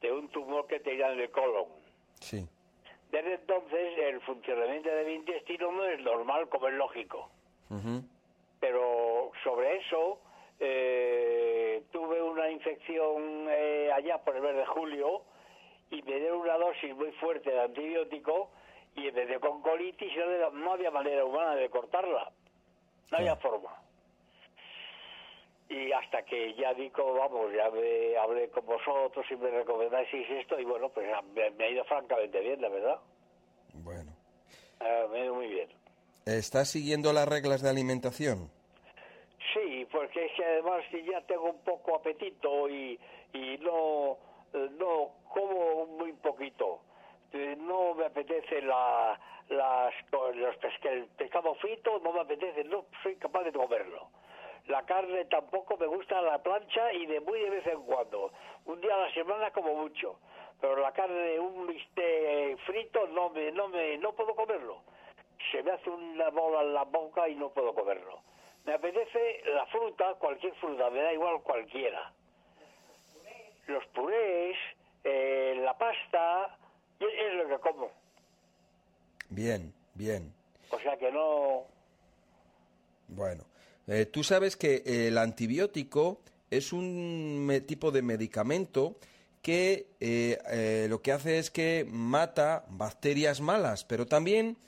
[0.01, 1.67] de un tumor que tenía en el colon.
[2.21, 2.45] Sí.
[3.11, 7.31] Desde entonces el funcionamiento de mi intestino no es normal como es lógico.
[8.61, 10.21] Pero sobre eso
[10.59, 15.23] eh, tuve una infección eh, allá por el mes de julio
[15.91, 18.51] y me dieron una dosis muy fuerte de antibiótico
[18.95, 20.13] y en vez de con colitis
[20.53, 22.31] no había manera humana de cortarla.
[23.11, 23.88] No había forma
[25.69, 30.59] y hasta que ya digo, vamos, ya me hablé con vosotros y me recomendáis esto
[30.59, 32.99] y bueno, pues me, ha ido francamente bien, la verdad.
[33.75, 34.13] Bueno.
[34.81, 35.69] Ah, me ha ido muy bien.
[36.25, 38.51] ¿Estás siguiendo las reglas de alimentación?
[39.53, 42.99] Sí, porque es que además ya tengo un poco apetito y,
[43.35, 44.19] y no,
[44.53, 46.81] no como muy poquito.
[47.33, 53.17] Eh, no me apetece la, las, los el pescado frito, no me apetece, no soy
[53.17, 54.09] capaz de comerlo
[54.69, 58.31] la carne tampoco me gusta a la plancha y de muy de vez en cuando.
[58.67, 60.19] Un día a la semana como mucho.
[60.61, 64.83] Pero la carne, un bistec frito, no me, no me, no puedo comerlo.
[65.51, 68.21] Se me hace una bola en la boca y no puedo comerlo.
[68.65, 72.13] Me apetece la fruta, cualquier fruta, me da igual cualquiera.
[73.69, 74.57] Los purés,
[75.05, 76.59] eh, la pasta,
[77.01, 77.91] es lo que como.
[79.31, 80.35] Bien, bien.
[80.71, 81.65] O sea que no...
[83.09, 83.45] Bueno,
[83.89, 86.21] eh, tú sabes que el antibiótico
[86.51, 88.97] es un tipo de medicamento
[89.41, 94.59] que eh, eh, lo que hace es que mata bacterias malas, pero también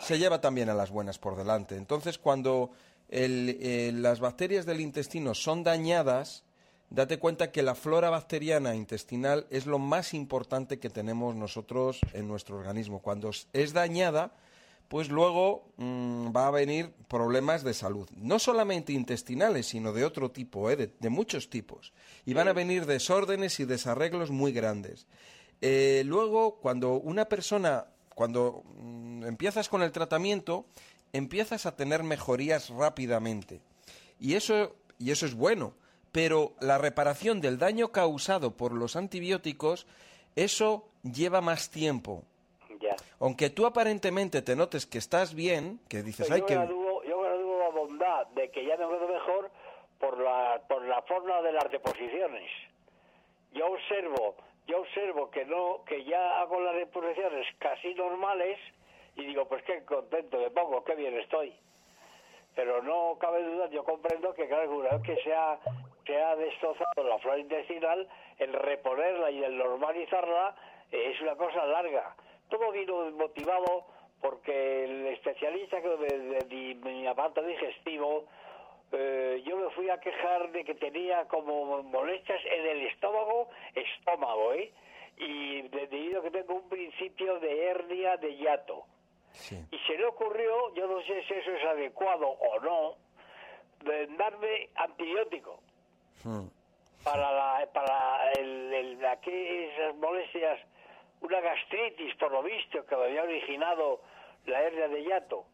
[0.00, 1.76] se lleva, también a las buenas por delante.
[1.76, 2.72] Entonces, cuando
[3.08, 6.44] las bacterias del intestino son dañadas,
[6.90, 12.26] date cuenta que la flora bacteriana intestinal es lo más importante que tenemos nosotros en
[12.26, 13.00] nuestro organismo.
[13.00, 14.32] Cuando es dañada,
[14.92, 20.30] pues luego mm, va a venir problemas de salud, no solamente intestinales, sino de otro
[20.30, 20.76] tipo, ¿eh?
[20.76, 21.94] de, muchos tipos.
[22.26, 25.06] Y van a venir desórdenes y desarreglos muy grandes.
[25.62, 30.66] Eh, luego, cuando una persona, cuando mm, empiezas con el tratamiento,
[31.14, 33.62] empiezas a tener mejorías rápidamente.
[34.20, 35.72] Y eso, y eso es bueno,
[36.12, 39.86] pero la reparación del daño causado por los antibióticos,
[40.36, 42.26] eso lleva más tiempo
[43.22, 46.54] aunque tú aparentemente te notes que estás bien, que dices, yo que...
[46.54, 49.50] yo gradúo la bondad de que ya me quedo mejor
[50.00, 52.50] por la, por la forma de las deposiciones.
[53.52, 54.34] Yo observo,
[54.66, 58.58] yo observo que no, que ya hago las deposiciones casi normales
[59.14, 61.54] y digo, pues qué contento me pongo, qué bien estoy.
[62.56, 65.60] Pero no cabe duda, yo comprendo que claro, una vez que se ha,
[66.04, 68.08] se ha destrozado la flora intestinal,
[68.38, 70.56] el reponerla y el normalizarla
[70.90, 72.16] eh, es una cosa larga
[72.52, 73.86] todo vino motivado
[74.20, 78.26] porque el especialista que de, mi aparato digestivo,
[78.92, 84.52] eh, yo me fui a quejar de que tenía como molestias en el estómago, estómago,
[84.52, 84.72] ¿eh?
[85.16, 88.84] Y debido que tengo un principio de hernia de hiato.
[89.70, 92.96] Y se le ocurrió, yo no sé si eso es adecuado o no,
[93.82, 95.58] de darme antibiótico.
[96.22, 96.48] Hmm.
[97.02, 100.60] Para, la, para el, el, esas molestias
[101.22, 104.00] una gastritis, por lo visto, que había originado
[104.46, 105.44] la hernia de hiato.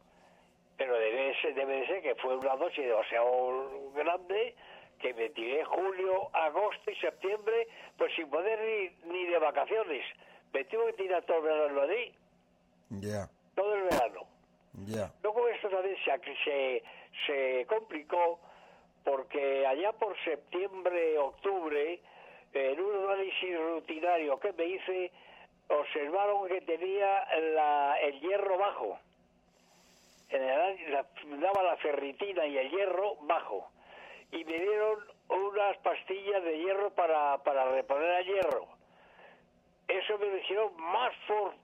[0.77, 4.55] Pero debe, ser, debe de ser que fue una dosis demasiado grande
[5.01, 10.05] que me tiré julio, agosto y septiembre, pues sin poder ir ni de vacaciones.
[10.53, 12.13] Me tuve que tirar todo el verano en Madrid.
[12.91, 13.29] Ya.
[13.55, 14.23] Todo el verano.
[14.87, 15.13] Ya.
[15.23, 16.83] Luego esto también se, se,
[17.27, 18.41] se complicó
[19.05, 22.01] porque allá por septiembre, octubre,
[22.53, 25.13] en un análisis rutinario que me hice,
[25.69, 27.23] observaron que tenía
[28.03, 28.99] el hierro bajo.
[30.31, 31.07] En general
[31.41, 33.71] daba la ferritina y el hierro bajo.
[34.31, 34.99] Y me dieron
[35.29, 38.69] unas pastillas de hierro para, para reponer el hierro.
[39.89, 41.13] Eso me hicieron más,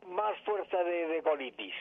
[0.07, 1.74] más fuerza de, colitis.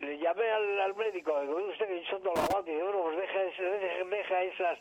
[0.00, 4.78] Le llamé al, médico, digo, usted que son y digo, bueno, pues deja, deja esas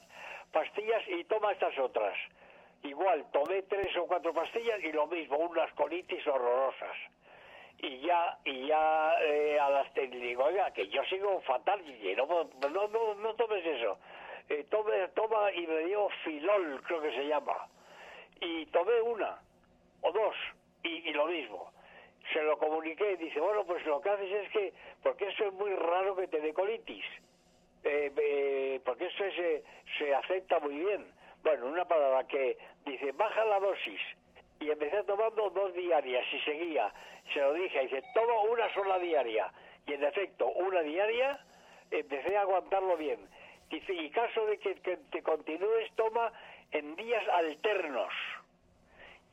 [0.51, 2.17] pastillas y toma estas otras.
[2.84, 6.95] Igual, tomé tres o cuatro pastillas y lo mismo, unas colitis horrorosas.
[7.80, 12.25] Y ya, y ya eh, a las digo, oiga, que yo sigo fatal, y no,
[12.25, 13.97] no, no, no tomes eso.
[14.49, 17.67] Eh, tome, toma y me dio filol, creo que se llama.
[18.39, 19.39] Y tomé una
[20.01, 20.36] o dos
[20.84, 21.71] y, lo mismo.
[22.32, 24.73] Se lo comuniqué y dice, bueno, pues lo que haces es que,
[25.03, 27.05] porque eso es muy raro que te dé colitis,
[27.84, 29.63] eh, eh porque eso se,
[29.97, 33.99] se acepta muy bien bueno, una palabra que dice, baja la dosis.
[34.59, 36.91] Y empecé tomando dos diarias y seguía.
[37.33, 39.51] Se lo dije, dice, toma una sola diaria.
[39.85, 41.39] Y en efecto, una diaria,
[41.91, 43.19] empecé a aguantarlo bien.
[43.69, 46.31] Dice, y caso de que, te continúes, toma
[46.71, 48.13] en días alternos.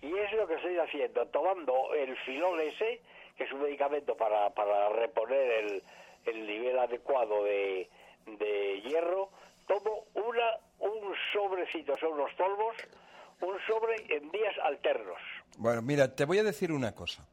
[0.02, 3.00] Y es lo que estoy haciendo, tomando el filol ese,
[3.36, 5.82] que es un medicamento para, para reponer el,
[6.26, 7.88] el nivel adecuado de,
[8.26, 9.30] de hierro,
[9.66, 12.76] tomo una un sobrecito, son los polvos,
[13.40, 15.18] un sobre en días alternos.
[15.58, 17.26] Bueno, mira, te voy a decir una cosa.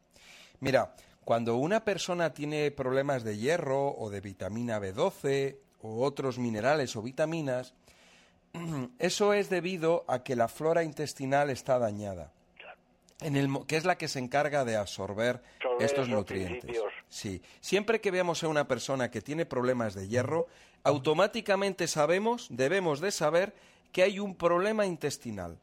[0.59, 6.95] Mira, cuando una persona tiene problemas de hierro o de vitamina B12 o otros minerales
[6.95, 7.73] o vitaminas,
[8.99, 12.31] eso es debido a que la flora intestinal está dañada.
[13.19, 15.43] En el, que es la que se encarga de absorber
[15.79, 16.75] estos nutrientes.
[17.12, 20.47] Sí, siempre que veamos a una persona que tiene problemas de hierro,
[20.84, 23.53] automáticamente sabemos, debemos de saber
[23.91, 25.59] que hay un problema intestinal.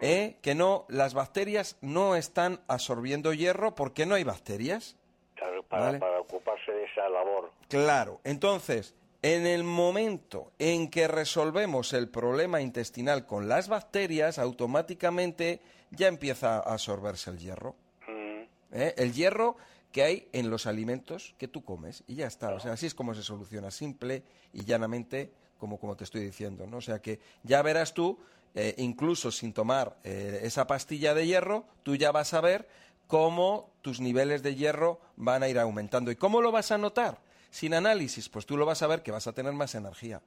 [0.00, 0.38] ¿eh?
[0.42, 4.96] Que no, las bacterias no están absorbiendo hierro porque no hay bacterias.
[5.36, 7.52] Claro, para, para ocuparse de esa labor.
[7.68, 15.60] Claro, entonces, en el momento en que resolvemos el problema intestinal con las bacterias, automáticamente
[15.92, 17.76] ya empieza a absorberse el hierro.
[18.08, 18.42] Mm.
[18.72, 18.94] ¿Eh?
[18.96, 19.56] El hierro
[19.92, 22.54] que hay en los alimentos que tú comes y ya está.
[22.54, 24.22] O sea, así es como se soluciona, simple
[24.52, 26.78] y llanamente, como, como te estoy diciendo, ¿no?
[26.78, 28.18] O sea que ya verás tú
[28.54, 32.68] eh, incluso sin tomar eh, esa pastilla de hierro, tú ya vas a ver
[33.06, 36.10] cómo tus niveles de hierro van a ir aumentando.
[36.10, 37.18] ¿Y cómo lo vas a notar?
[37.50, 40.20] Sin análisis, pues tú lo vas a ver que vas a tener más energía.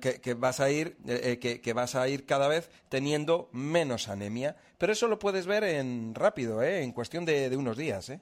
[0.00, 4.56] Que, vas a ir, eh, que, vas a ir cada vez teniendo menos anemia.
[4.78, 8.10] Pero eso lo puedes ver en rápido, en cuestión de, unos días.
[8.10, 8.20] ¿eh?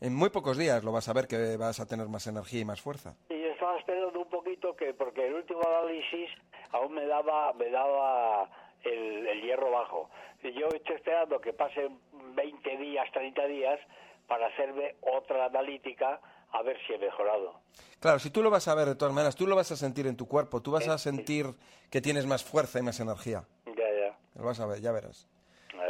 [0.00, 2.64] En muy pocos días lo vas a ver que vas a tener más energía y
[2.64, 3.16] más fuerza.
[3.28, 6.30] Y estaba esperando un poquito que, porque el último análisis
[6.70, 8.48] aún me daba, me daba
[8.84, 10.10] el, hierro bajo.
[10.42, 11.98] Yo estoy esperando que pasen
[12.34, 13.80] 20 días, 30 días
[14.26, 16.20] para hacerme otra analítica
[16.52, 17.60] a ver si he mejorado.
[18.00, 20.06] Claro, si tú lo vas a ver de todas maneras, tú lo vas a sentir
[20.06, 21.46] en tu cuerpo, tú vas a sentir
[21.90, 23.44] que tienes más fuerza y más energía.
[23.66, 24.18] Ya, ya.
[24.36, 25.26] Lo vas a ver, ya verás.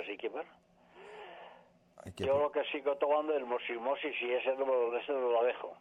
[0.01, 0.51] Así que bueno.
[2.17, 5.77] Yo lo que sigo tomando es el mosimosis y ese no, ese no lo dejo.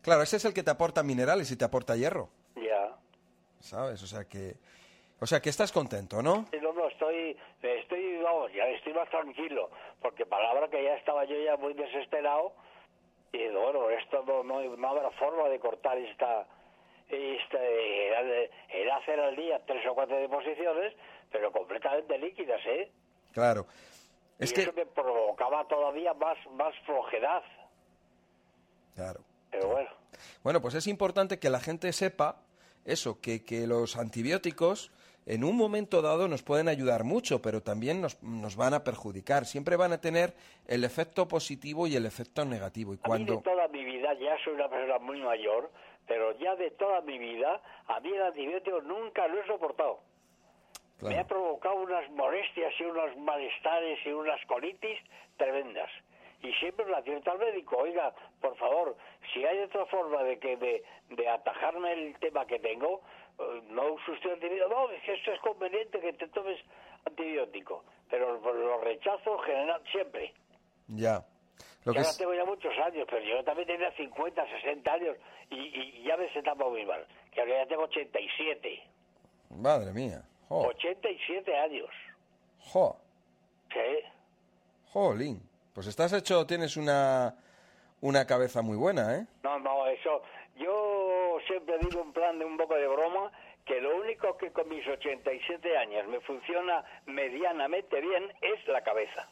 [0.00, 2.30] Claro, ese es el que te aporta minerales y te aporta hierro.
[2.54, 2.96] Ya.
[3.60, 4.02] ¿Sabes?
[4.02, 4.56] O sea que...
[5.18, 6.46] O sea que estás contento, ¿no?
[6.50, 9.70] Sí, no, no, estoy, estoy, vamos, ya estoy más tranquilo,
[10.02, 12.52] porque palabra que ya estaba yo ya muy desesperado,
[13.36, 16.46] y bueno, esto no, no, habrá forma de cortar esta,
[17.08, 20.94] este, era, hacer al día tres o cuatro deposiciones,
[21.30, 22.90] pero completamente líquidas, ¿eh?
[23.32, 23.66] Claro.
[24.38, 24.62] Es y que...
[24.62, 27.42] eso me provocaba todavía más, más flojedad.
[28.94, 29.20] Claro.
[29.50, 29.90] Pero bueno.
[30.42, 32.42] Bueno, pues es importante que la gente sepa
[32.84, 34.90] eso, que, que los antibióticos
[35.26, 39.44] en un momento dado nos pueden ayudar mucho, pero también nos, nos, van a perjudicar.
[39.44, 40.34] Siempre van a tener
[40.68, 42.94] el efecto positivo y el efecto negativo.
[42.94, 43.32] Y cuando...
[43.32, 45.68] A mí de toda mi vida, ya soy una persona muy mayor,
[46.06, 49.98] pero ya de toda mi vida, a mí el antibiótico nunca lo he soportado.
[51.02, 54.98] Me ha provocado unas molestias y unos malestares y unas colitis
[55.36, 55.90] tremendas.
[56.42, 58.96] Y siempre la tiene al médico, oiga, por favor,
[59.32, 63.00] si hay otra forma de que de, de atajarme el tema que tengo,
[63.68, 64.68] no use usted antibiótico.
[64.68, 66.58] No, es que esto es conveniente que te tomes
[67.04, 67.84] antibiótico.
[68.08, 70.32] Pero lo rechazo general siempre.
[70.88, 71.24] Ya.
[71.84, 75.16] Lo que tengo ya muchos años, pero yo también tenía 50, 60 años
[75.50, 77.06] y, y ya me sentaba muy mal.
[77.32, 78.82] Que ahora ya tengo 87.
[79.50, 80.22] Madre mía.
[80.48, 81.90] 87 años.
[82.58, 82.96] Jo.
[83.68, 84.04] ¿Qué?
[84.92, 85.40] Jolín.
[85.74, 87.36] Pues estás hecho, tienes una,
[88.00, 89.26] una cabeza muy buena, ¿eh?
[89.42, 90.22] No, no, eso.
[90.56, 93.30] Yo siempre digo en plan de un poco de broma
[93.66, 99.28] que lo único que con mis 87 años me funciona medianamente bien es la cabeza.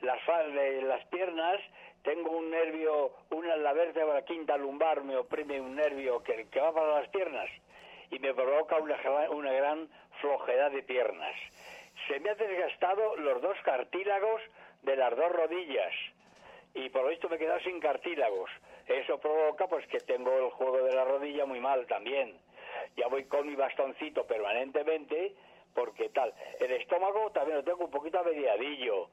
[0.00, 1.60] Las, las piernas,
[2.02, 7.00] tengo un nervio, una la vértebra quinta lumbar me oprime un nervio que, va para
[7.00, 7.50] las piernas
[8.10, 8.96] y me provoca una,
[9.30, 9.88] una gran
[10.20, 11.34] flojedad de piernas.
[12.08, 14.40] Se me han desgastado los dos cartílagos
[14.82, 15.92] de las dos rodillas
[16.72, 18.50] y por visto me he quedado sin cartílagos.
[18.86, 22.38] Eso provoca pues que tengo el juego de la rodilla muy mal también.
[22.96, 25.34] Ya voy con mi bastoncito permanentemente
[25.74, 26.32] porque tal.
[26.60, 29.08] El estómago también lo tengo un poquito averiadillo.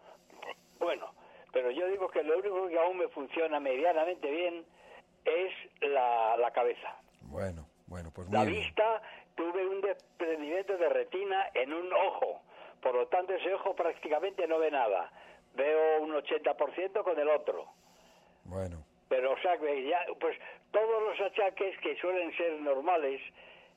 [0.79, 1.13] Bueno,
[1.51, 4.65] pero yo digo que lo único que aún me funciona medianamente bien
[5.25, 6.95] es la, la cabeza.
[7.21, 9.01] Bueno, bueno, pues La vista,
[9.35, 12.41] tuve un desprendimiento de retina en un ojo.
[12.81, 15.11] Por lo tanto, ese ojo prácticamente no ve nada.
[15.55, 17.67] Veo un 80% con el otro.
[18.45, 18.83] Bueno.
[19.15, 20.35] Pero, o sea, ya, pues
[20.71, 23.21] todos los achaques que suelen ser normales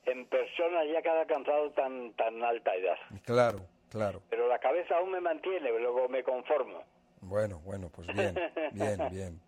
[0.06, 2.96] en personas ya que han alcanzado tan, tan alta edad.
[3.26, 4.22] Claro, claro.
[4.30, 6.82] Pero la cabeza aún me mantiene, luego me conformo.
[7.20, 8.34] Bueno, bueno, pues bien,
[8.72, 9.40] bien, bien.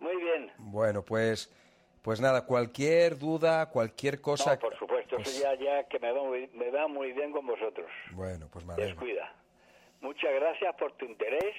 [0.00, 0.50] Muy bien.
[0.56, 1.52] Bueno, pues
[2.00, 4.54] pues nada, cualquier duda, cualquier cosa...
[4.54, 7.30] No, por supuesto, eso pues ya, ya que me va, muy, me va muy bien
[7.30, 7.90] con vosotros.
[8.12, 9.34] Bueno, pues me Descuida.
[10.00, 11.54] Muchas gracias por tu interés.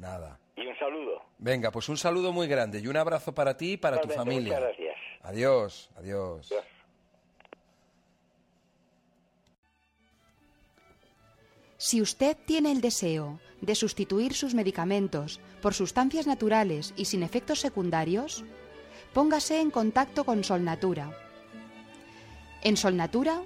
[0.00, 0.40] Nada.
[0.56, 1.22] Y un saludo.
[1.38, 4.54] Venga, pues un saludo muy grande y un abrazo para ti y para tu familia.
[4.54, 4.96] Muchas gracias.
[5.22, 6.50] Adiós, adiós.
[6.50, 6.64] adiós.
[11.76, 17.60] Si usted tiene el deseo de sustituir sus medicamentos por sustancias naturales y sin efectos
[17.60, 18.44] secundarios,
[19.12, 21.10] póngase en contacto con Solnatura.
[22.62, 23.42] En Solnatura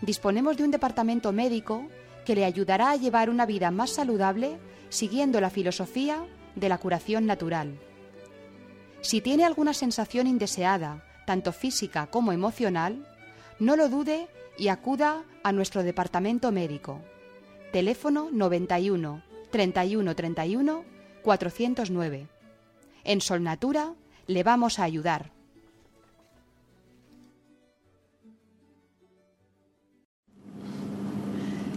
[0.00, 1.86] disponemos de un departamento médico
[2.24, 6.24] que le ayudará a llevar una vida más saludable siguiendo la filosofía
[6.54, 7.78] de la curación natural.
[9.00, 13.06] Si tiene alguna sensación indeseada, tanto física como emocional,
[13.58, 17.00] no lo dude y acuda a nuestro departamento médico.
[17.72, 20.84] Teléfono 91 31 31
[21.22, 22.28] 409.
[23.04, 23.94] En Solnatura
[24.26, 25.32] le vamos a ayudar.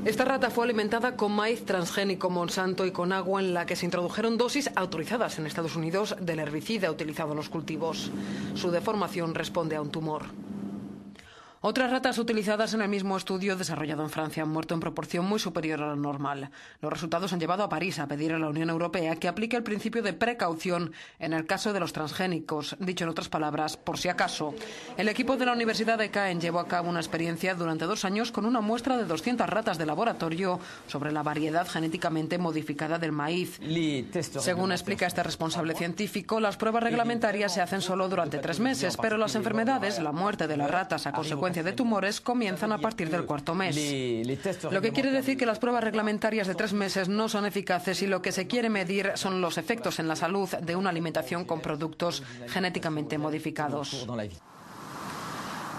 [0.04, 3.86] Esta rata fue alimentada con maíz transgénico Monsanto y con agua en la que se
[3.86, 8.10] introdujeron dosis autorizadas en Estados Unidos del herbicida utilizado en los cultivos.
[8.56, 10.24] Su deformación responde a un tumor.
[11.64, 15.38] Otras ratas utilizadas en el mismo estudio desarrollado en Francia han muerto en proporción muy
[15.38, 16.49] superior a la normal.
[16.82, 19.62] Los resultados han llevado a París a pedir a la Unión Europea que aplique el
[19.62, 24.09] principio de precaución en el caso de los transgénicos, dicho en otras palabras, por si
[24.09, 24.55] acaso.
[24.97, 28.32] El equipo de la Universidad de Caen llevó a cabo una experiencia durante dos años
[28.32, 33.59] con una muestra de 200 ratas de laboratorio sobre la variedad genéticamente modificada del maíz.
[34.39, 39.16] Según explica este responsable científico, las pruebas reglamentarias se hacen solo durante tres meses, pero
[39.16, 43.26] las enfermedades, la muerte de las ratas a consecuencia de tumores comienzan a partir del
[43.26, 43.76] cuarto mes.
[44.72, 48.08] Lo que quiere decir que las pruebas reglamentarias de tres meses no son eficaces y
[48.08, 51.60] lo que se quiere medir son los efectos en la salud de una alimentación con
[51.60, 54.08] productos genéticamente modificados.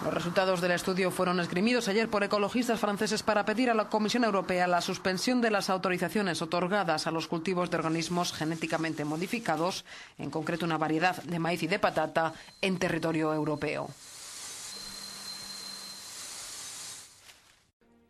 [0.04, 4.24] Los resultados del estudio fueron esgrimidos ayer por ecologistas franceses para pedir a la Comisión
[4.24, 9.84] Europea la suspensión de las autorizaciones otorgadas a los cultivos de organismos genéticamente modificados,
[10.18, 13.90] en concreto una variedad de maíz y de patata, en territorio europeo.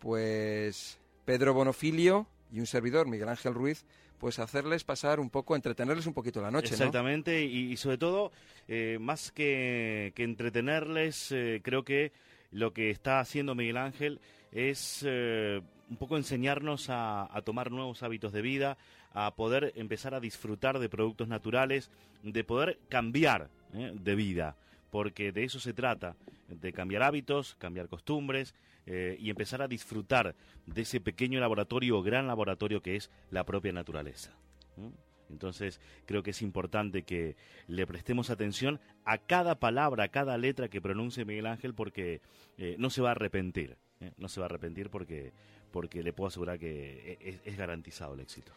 [0.02, 3.86] Pues Pedro Bonofilio y un servidor, Miguel Ángel Ruiz,
[4.18, 6.74] pues hacerles pasar un poco, entretenerles un poquito la noche.
[6.74, 8.32] Exactamente, y, sobre todo,
[8.66, 12.12] eh, más que, entretenerles, eh, creo que
[12.50, 18.32] lo que está haciendo Miguel Ángel es eh, un poco enseñarnos a, tomar nuevos hábitos
[18.32, 18.76] de vida,
[19.14, 21.90] a poder empezar a disfrutar de productos naturales,
[22.24, 24.56] de poder cambiar de vida,
[24.90, 26.16] porque de eso se trata,
[26.48, 28.54] de cambiar hábitos, cambiar costumbres
[28.86, 30.34] eh, y empezar a disfrutar
[30.66, 34.32] de ese pequeño laboratorio o gran laboratorio que es la propia naturaleza.
[35.30, 40.68] Entonces creo que es importante que le prestemos atención a cada palabra, a cada letra
[40.68, 42.20] que pronuncie Miguel Ángel porque
[42.58, 43.76] eh, no se va a arrepentir.
[44.00, 44.12] ¿eh?
[44.18, 45.32] No se va a arrepentir porque,
[45.70, 48.52] porque le puedo asegurar que es, es garantizado el éxito.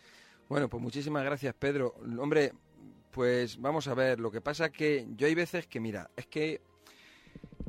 [0.50, 1.96] Bueno, pues muchísimas gracias Pedro.
[2.20, 2.52] Hombre,
[3.12, 6.62] pues vamos a ver, lo que pasa que yo hay veces que, mira, es que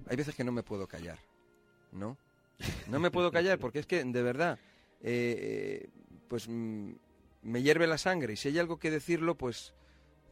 [0.09, 1.19] hay veces que no me puedo callar,
[1.93, 2.19] ¿no?
[2.89, 4.59] No me puedo callar porque es que, de verdad,
[5.01, 5.89] eh,
[6.29, 6.93] pues mm,
[7.43, 9.75] me hierve la sangre y si hay algo que decirlo, pues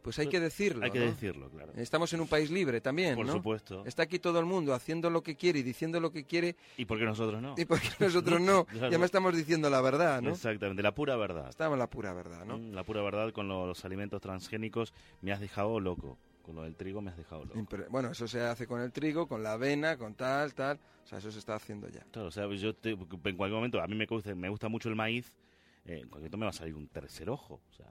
[0.04, 0.84] pues hay que decirlo.
[0.84, 1.72] Hay que decirlo, claro.
[1.76, 3.86] Estamos en un país libre también, Por supuesto.
[3.86, 6.56] Está aquí todo el mundo haciendo lo que quiere y diciendo lo que quiere.
[6.76, 7.54] ¿Y por qué nosotros no?
[7.56, 8.66] Y por qué nosotros no.
[8.90, 10.28] Ya me estamos diciendo la verdad, ¿no?
[10.28, 11.48] Exactamente, la pura verdad.
[11.48, 12.58] Estamos en la pura verdad, ¿no?
[12.58, 16.18] Mm, la pura verdad con los alimentos transgénicos me has dejado loco.
[16.44, 17.66] Con lo del trigo me has dejado loco.
[17.88, 20.78] Bueno, eso se hace con el trigo, con la avena, con tal, tal.
[21.02, 22.04] O sea, eso se está haciendo ya.
[22.10, 22.96] Claro, o sea, yo en
[23.36, 25.32] cualquier momento, a mí me gusta, me gusta mucho el maíz,
[25.86, 27.62] eh, en cualquier momento me va a salir un tercer ojo.
[27.70, 27.90] O sea,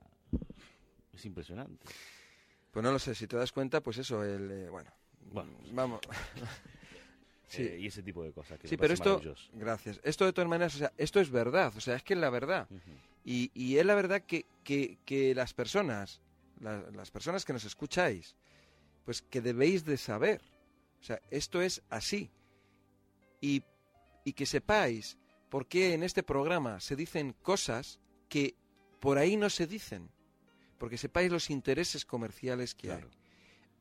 [1.14, 1.86] es impresionante.
[2.72, 4.50] Pues no lo sé, si te das cuenta, pues eso, el...
[4.52, 4.92] Eh, bueno,
[5.72, 6.00] vamos...
[7.48, 7.64] sí.
[7.64, 8.60] Eh, y ese tipo de cosas.
[8.64, 9.22] sí, pero esto...
[9.54, 10.00] Gracias.
[10.04, 12.32] Esto de todas maneras, o sea, esto es verdad, o sea, es que es la
[12.32, 12.68] verdad.
[13.24, 16.20] y, y, es la verdad que, que, que las personas,
[16.64, 18.36] las personas que nos escucháis,
[19.06, 20.42] pues que debéis de saber.
[21.02, 22.32] O sea, esto es así.
[23.42, 23.64] Y,
[24.24, 25.18] y que sepáis
[25.50, 28.00] por qué en este programa se dicen cosas
[28.30, 28.56] que
[29.00, 30.10] por ahí no se dicen.
[30.78, 33.06] Porque sepáis los intereses comerciales que hay.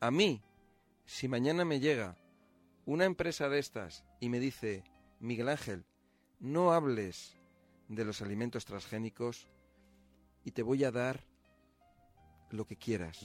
[0.01, 0.43] A mí,
[1.07, 2.17] si mañana me llega
[2.85, 4.85] una empresa de estas y me dice,
[5.21, 5.85] Miguel Ángel,
[6.41, 7.37] no hables
[7.89, 9.49] de los alimentos transgénicos
[10.45, 11.25] y te voy a dar
[12.53, 13.19] lo que quieras.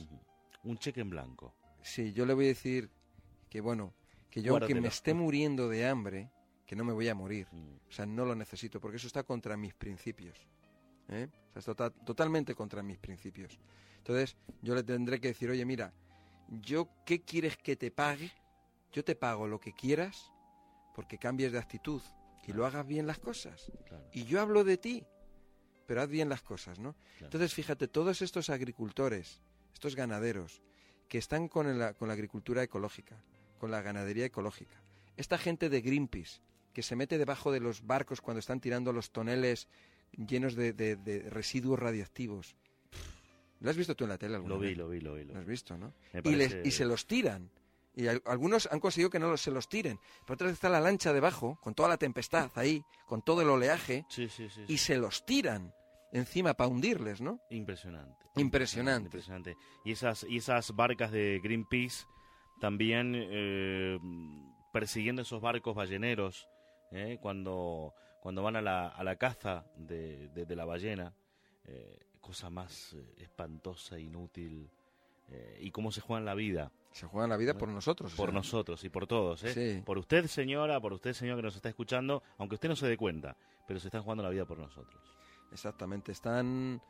[0.63, 1.55] Un cheque en blanco.
[1.81, 2.89] Sí, yo le voy a decir
[3.49, 3.93] que bueno,
[4.29, 6.31] que yo aunque me esté muriendo de hambre,
[6.65, 7.47] que no me voy a morir.
[7.51, 7.75] Mm.
[7.87, 10.37] O sea, no lo necesito, porque eso está contra mis principios.
[11.09, 11.29] ¿eh?
[11.55, 13.57] O sea, está totalmente contra mis principios.
[13.97, 15.93] Entonces, yo le tendré que decir, oye, mira,
[16.61, 18.31] yo, ¿qué quieres que te pague?
[18.91, 20.31] Yo te pago lo que quieras
[20.95, 22.01] porque cambies de actitud
[22.47, 23.71] y lo hagas bien las cosas.
[24.11, 25.05] Y yo hablo de ti,
[25.87, 26.95] pero haz bien las cosas, ¿no?
[27.21, 29.41] Entonces, fíjate, todos estos agricultores,
[29.73, 30.61] estos ganaderos,
[31.07, 33.23] que están con la, con la agricultura ecológica,
[33.57, 34.83] con la ganadería ecológica.
[35.15, 36.41] Esta gente de Greenpeace,
[36.73, 39.67] que se mete debajo de los barcos cuando están tirando los toneles
[40.11, 42.55] llenos de, residuos radiactivos.
[43.61, 45.23] ¿Lo has visto tú en la tele alguna Lo vi, lo vi, lo vi.
[45.23, 45.93] Lo, has visto, ¿no?
[46.23, 47.49] Y, se los tiran.
[47.95, 49.99] Y algunos han conseguido que no se los tiren.
[50.25, 53.49] Pero otra vez está la lancha debajo, con toda la tempestad ahí, con todo el
[53.49, 54.05] oleaje,
[54.67, 55.73] y se los tiran
[56.11, 57.39] encima para hundirles, ¿no?
[57.49, 58.25] Impresionante.
[58.35, 59.07] Impresionante.
[59.07, 59.57] Impresionante.
[59.83, 62.05] Y esas, y esas barcas de Greenpeace
[62.59, 63.99] también eh,
[64.73, 66.47] persiguiendo esos barcos balleneros
[66.91, 71.13] eh, cuando, cuando van a la, a la caza de, de, la ballena.
[71.65, 74.69] Eh, cosa más espantosa, inútil.
[75.59, 76.71] y cómo se juegan la vida.
[76.91, 78.13] Se juegan la vida por nosotros.
[78.15, 79.43] Por nosotros y por todos.
[79.43, 79.83] ¿eh?
[79.85, 82.97] Por usted, señora, por usted, señor, que nos está escuchando, aunque usted no se dé
[82.97, 83.37] cuenta,
[83.67, 85.16] pero se está jugando la vida por nosotros.
[85.51, 86.81] Exactamente, están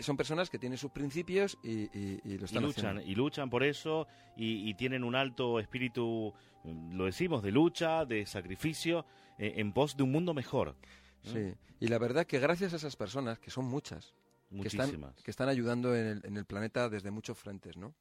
[0.00, 1.88] son personas que tienen sus principios y,
[2.36, 4.06] lo están luchan, Y luchan por eso
[4.36, 6.34] y, tienen un alto espíritu,
[6.64, 9.06] lo decimos, de lucha, de sacrificio,
[9.38, 10.76] eh, en pos de un mundo mejor.
[11.22, 14.14] Sí, y la verdad que gracias a esas personas, que son muchas,
[14.50, 17.94] que están, que están, ayudando en el, planeta desde muchos frentes, ¿no?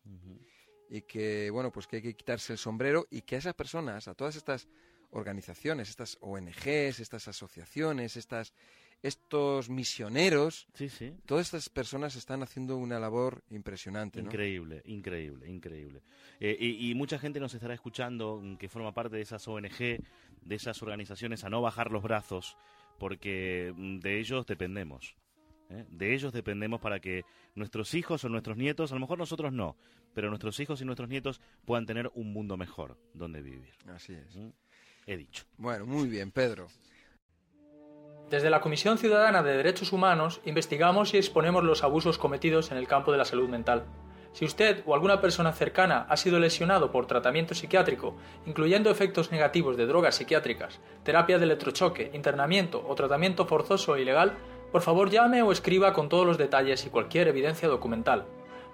[0.90, 4.08] Y que, bueno, pues que hay que quitarse el sombrero y que a esas personas,
[4.08, 4.68] a todas estas
[5.12, 8.54] organizaciones, estas ONGs, estas asociaciones, estas
[9.04, 11.14] estos misioneros, sí, sí.
[11.26, 14.20] todas estas personas están haciendo una labor impresionante.
[14.20, 16.02] Increíble, increíble, increíble.
[16.40, 20.56] Eh, y, mucha gente nos estará escuchando mm, que forma parte de esas ONG, de
[20.56, 22.58] esas organizaciones, a no bajar los brazos,
[22.98, 25.16] porque mm, de ellos dependemos.
[25.70, 25.86] ¿eh?
[25.90, 27.24] De ellos dependemos para que
[27.56, 29.78] nuestros hijos o nuestros nietos, a lo mejor nosotros no,
[30.14, 33.74] pero nuestros hijos y nuestros nietos puedan tener un mundo mejor donde vivir.
[33.88, 34.36] Así es.
[34.36, 34.50] ¿Mm?
[35.06, 35.46] He dicho.
[35.58, 36.68] Bueno, muy bien, Pedro.
[38.30, 42.86] Desde la Comisión Ciudadana de Derechos Humanos investigamos y exponemos los abusos cometidos en el
[42.86, 43.86] campo de la salud mental.
[44.34, 49.78] Si usted o alguna persona cercana ha sido lesionado por tratamiento psiquiátrico, incluyendo efectos negativos
[49.78, 54.34] de drogas psiquiátricas, terapia de electrochoque, internamiento o tratamiento forzoso e ilegal,
[54.74, 58.26] por favor llame o escriba con todos los detalles y cualquier evidencia documental.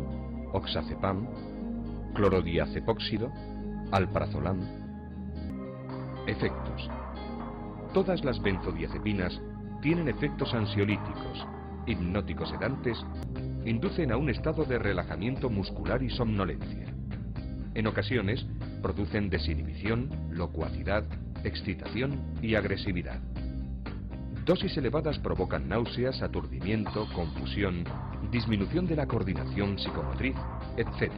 [0.52, 1.26] oxazepam,
[2.14, 3.32] clorodiazepóxido,
[3.90, 4.60] alprazolam.
[6.26, 6.88] Efectos.
[7.92, 9.40] Todas las benzodiazepinas
[9.82, 11.46] tienen efectos ansiolíticos,
[11.86, 13.04] hipnóticos sedantes
[13.64, 16.86] inducen a un estado de relajamiento muscular y somnolencia.
[17.74, 18.46] En ocasiones
[18.82, 21.04] producen desinhibición, locuacidad,
[21.44, 23.20] excitación y agresividad.
[24.44, 27.84] Dosis elevadas provocan náuseas, aturdimiento, confusión,
[28.30, 30.36] disminución de la coordinación psicomotriz,
[30.76, 31.12] etc.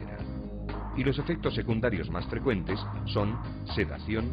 [0.95, 3.37] Y los efectos secundarios más frecuentes son
[3.75, 4.31] sedación,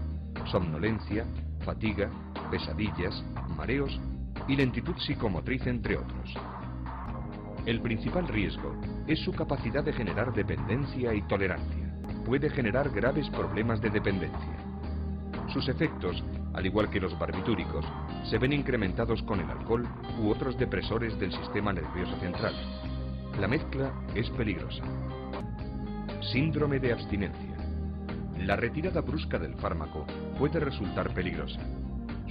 [0.50, 1.26] somnolencia,
[1.64, 2.08] fatiga,
[2.50, 3.24] pesadillas,
[3.56, 3.98] mareos
[4.46, 6.34] y lentitud psicomotriz, entre otros.
[7.66, 11.94] El principal riesgo es su capacidad de generar dependencia y tolerancia.
[12.26, 14.56] Puede generar graves problemas de dependencia.
[15.50, 17.86] Sus efectos, al igual que los barbitúricos,
[18.28, 19.88] se ven incrementados con el alcohol
[20.20, 22.54] u otros depresores del sistema nervioso central.
[23.40, 24.84] La mezcla es peligrosa.
[26.32, 27.56] Síndrome de abstinencia.
[28.40, 30.04] La retirada brusca del fármaco
[30.38, 31.60] puede resultar peligrosa.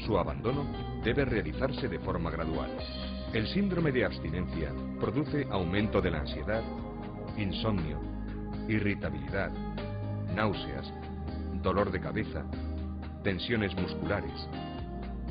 [0.05, 0.65] Su abandono
[1.03, 2.69] debe realizarse de forma gradual.
[3.33, 6.61] El síndrome de abstinencia produce aumento de la ansiedad,
[7.35, 7.99] insomnio,
[8.67, 9.51] irritabilidad,
[10.35, 10.93] náuseas,
[11.63, 12.45] dolor de cabeza,
[13.23, 14.47] tensiones musculares,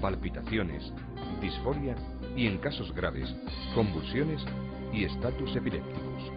[0.00, 0.92] palpitaciones,
[1.40, 1.94] disforia
[2.34, 3.32] y, en casos graves,
[3.72, 4.42] convulsiones
[4.92, 6.32] y estatus epilépticos.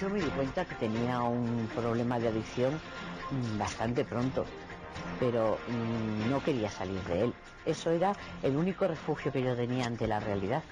[0.00, 2.80] Yo me di cuenta que tenía un problema de adicción
[3.58, 4.46] bastante pronto,
[5.18, 7.34] pero mm, no quería salir de él.
[7.66, 8.12] Eso era
[8.42, 10.62] el único refugio que yo tenía ante la realidad.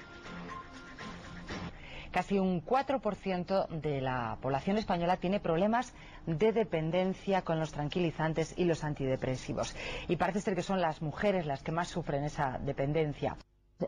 [2.13, 5.95] Casi un 4% de la población española tiene problemas
[6.27, 9.75] de dependencia con los tranquilizantes y los antidepresivos.
[10.07, 13.35] Y parece ser que son las mujeres las que más sufren esa dependencia.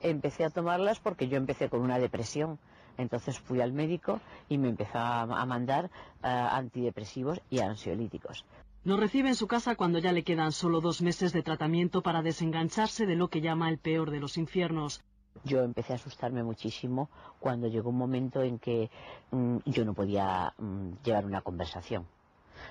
[0.02, 2.58] Empecé a tomarlas porque yo empecé con una depresión.
[2.98, 4.20] Entonces fui al médico
[4.50, 8.44] y me empezó a mandar eh, antidepresivos y ansiolíticos.
[8.86, 12.22] Nos recibe en su casa cuando ya le quedan solo dos meses de tratamiento para
[12.22, 15.02] desengancharse de lo que llama el peor de los infiernos.
[15.44, 17.10] Yo empecé a asustarme muchísimo
[17.40, 18.92] cuando llegó un momento en que
[19.32, 22.06] mm, yo no podía mm, llevar una conversación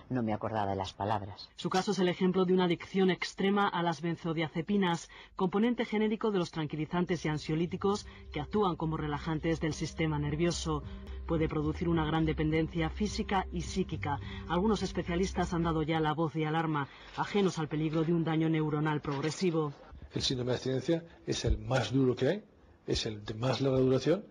[0.09, 1.51] no me acordaba de las palabras.
[1.57, 6.39] Su caso es el ejemplo de una adicción extrema a las benzodiazepinas, componente genérico de
[6.39, 10.83] los tranquilizantes y ansiolíticos que actúan como relajantes del sistema nervioso.
[11.27, 14.19] Puede producir una gran dependencia física y psíquica.
[14.49, 18.49] Algunos especialistas han dado ya la voz de alarma, ajenos al peligro de un daño
[18.49, 19.73] neuronal progresivo.
[20.13, 22.45] El síndrome de abstinencia es el más duro que hay,
[22.87, 24.25] es el de más larga duración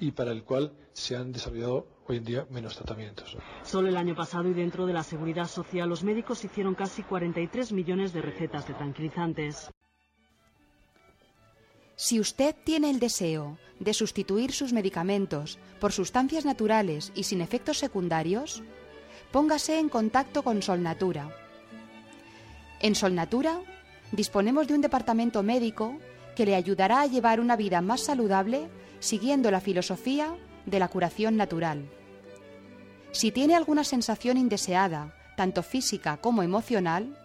[0.00, 3.36] y para el cual se han desarrollado hoy en día menos tratamientos.
[3.62, 7.72] Solo el año pasado y dentro de la seguridad social los médicos hicieron casi 43
[7.72, 9.70] millones de recetas de tranquilizantes.
[11.96, 17.76] Si usted tiene el deseo de sustituir sus medicamentos por sustancias naturales y sin efectos
[17.76, 18.62] secundarios,
[19.30, 21.28] póngase en contacto con Solnatura.
[22.80, 23.60] En Solnatura
[24.12, 25.98] disponemos de un departamento médico
[26.34, 28.68] que le ayudará a llevar una vida más saludable
[29.00, 30.34] siguiendo la filosofía
[30.66, 31.88] de la curación natural.
[33.12, 37.16] Si tiene alguna sensación indeseada, tanto física como emocional,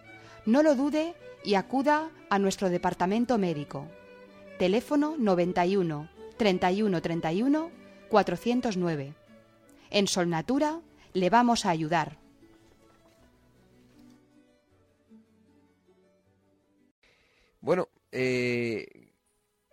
[0.44, 1.14] no lo dude
[1.44, 3.86] y acuda a nuestro departamento médico.
[4.58, 7.70] Teléfono 91 31 31
[8.08, 9.14] 409.
[9.90, 10.80] En Solnatura
[11.12, 12.18] le vamos a ayudar.
[17.60, 17.88] Bueno,
[18.18, 19.12] eh,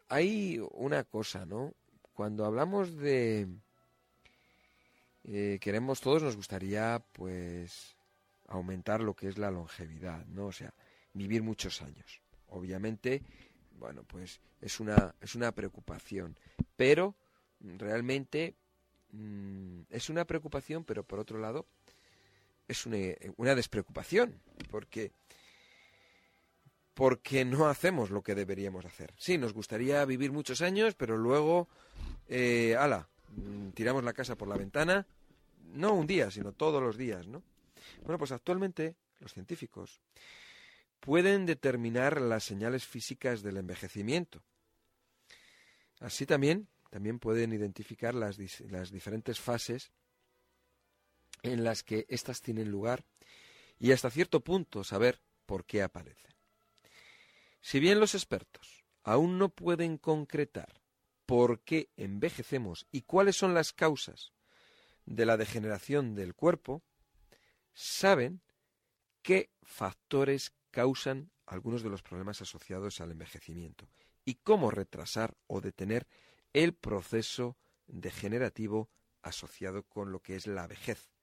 [0.09, 1.73] hay una cosa, ¿no?
[2.13, 3.47] Cuando hablamos de...
[5.23, 7.95] Eh, queremos, todos nos gustaría, pues,
[8.47, 10.47] aumentar lo que es la longevidad, ¿no?
[10.47, 10.73] O sea,
[11.13, 12.21] vivir muchos años.
[12.49, 13.23] Obviamente,
[13.79, 16.37] bueno, pues es una, es una preocupación.
[16.75, 17.15] Pero
[17.61, 18.55] realmente
[19.13, 21.65] mm, es una preocupación, pero por otro lado
[22.67, 22.97] es una,
[23.37, 25.13] una despreocupación, porque
[26.93, 29.13] porque no hacemos lo que deberíamos hacer.
[29.17, 31.67] Sí, nos gustaría vivir muchos años, pero luego,
[32.27, 35.05] eh, ala, mm, tiramos la casa por la ventana,
[35.73, 37.43] no un día, sino todos los días, ¿no?
[38.03, 40.01] Bueno, pues actualmente los científicos
[40.99, 44.41] pueden determinar las señales físicas del envejecimiento.
[45.99, 48.37] Así también, también pueden identificar las,
[48.69, 49.91] las diferentes fases
[51.41, 53.03] en las que éstas tienen lugar
[53.79, 56.32] y hasta cierto punto saber por qué aparecen.
[57.63, 60.81] Si bien los expertos aún no pueden concretar
[61.25, 64.33] por qué envejecemos y cuáles son las causas
[65.05, 66.83] de la degeneración del cuerpo,
[67.73, 68.41] saben
[69.21, 73.89] qué factores causan algunos de los problemas asociados al envejecimiento
[74.25, 76.05] y cómo retrasar o detener
[76.51, 77.57] el proceso
[77.87, 78.89] degenerativo
[79.21, 81.13] asociado con lo que es la vejez.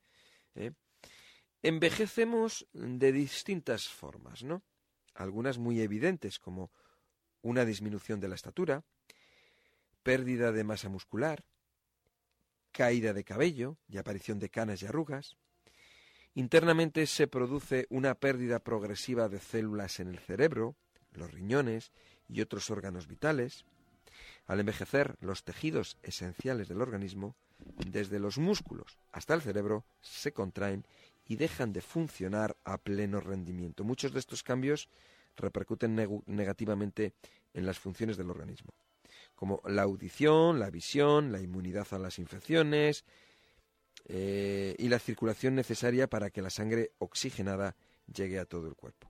[0.54, 0.72] ¿eh?
[1.62, 4.62] Envejecemos de distintas formas, ¿no?
[5.14, 6.70] Algunas muy evidentes como
[7.42, 8.84] una disminución de la estatura,
[10.02, 11.44] pérdida de masa muscular,
[12.72, 15.36] caída de cabello y aparición de canas y arrugas.
[16.34, 20.76] Internamente se produce una pérdida progresiva de células en el cerebro,
[21.12, 21.92] los riñones
[22.28, 23.64] y otros órganos vitales.
[24.46, 27.36] Al envejecer, los tejidos esenciales del organismo,
[27.86, 30.86] desde los músculos hasta el cerebro, se contraen
[31.30, 33.84] y dejan de funcionar a pleno rendimiento.
[33.84, 34.88] Muchos de estos cambios
[35.36, 35.94] repercuten
[36.26, 37.14] negativamente
[37.54, 38.74] en las funciones del organismo,
[39.36, 43.04] como la audición, la visión, la inmunidad a las infecciones
[44.06, 47.76] eh, y la circulación necesaria para que la sangre oxigenada
[48.12, 49.08] llegue a todo el cuerpo.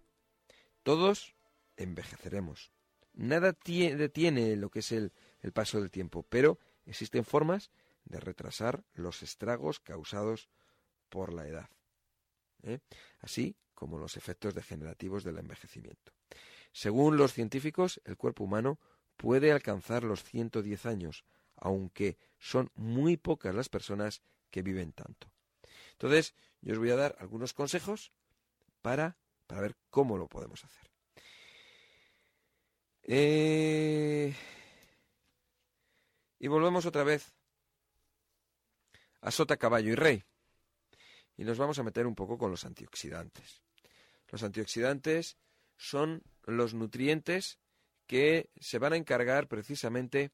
[0.83, 1.35] Todos
[1.79, 2.71] envejeceremos.
[3.15, 5.11] Nada detiene lo que es el
[5.55, 7.71] paso del tiempo, pero existen formas
[8.05, 10.51] de retrasar los estragos causados
[11.09, 11.71] por la edad.
[12.63, 12.81] ¿Eh?
[13.21, 16.13] así como los efectos degenerativos del envejecimiento.
[16.73, 18.79] Según los científicos, el cuerpo humano
[19.17, 21.25] puede alcanzar los 110 años,
[21.57, 25.33] aunque son muy pocas las personas que viven tanto.
[25.93, 28.13] Entonces, yo os voy a dar algunos consejos
[28.83, 29.17] para,
[29.47, 30.91] para ver cómo lo podemos hacer.
[33.03, 34.35] Eh,
[36.39, 37.35] y volvemos otra vez
[39.21, 40.25] a Sota, Caballo y Rey
[41.41, 43.63] y nos vamos a meter un poco con los antioxidantes.
[44.29, 45.39] Los antioxidantes
[45.79, 47.59] son los nutrientes
[48.07, 50.33] que se van a encargar precisamente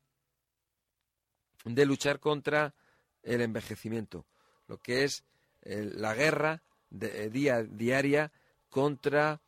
[1.64, 2.74] de luchar contra
[3.22, 4.26] el envejecimiento,
[4.66, 5.22] lo que es
[5.62, 6.64] eh, la guerra
[7.00, 7.30] eh,
[7.70, 8.32] diaria
[8.68, 9.40] contra,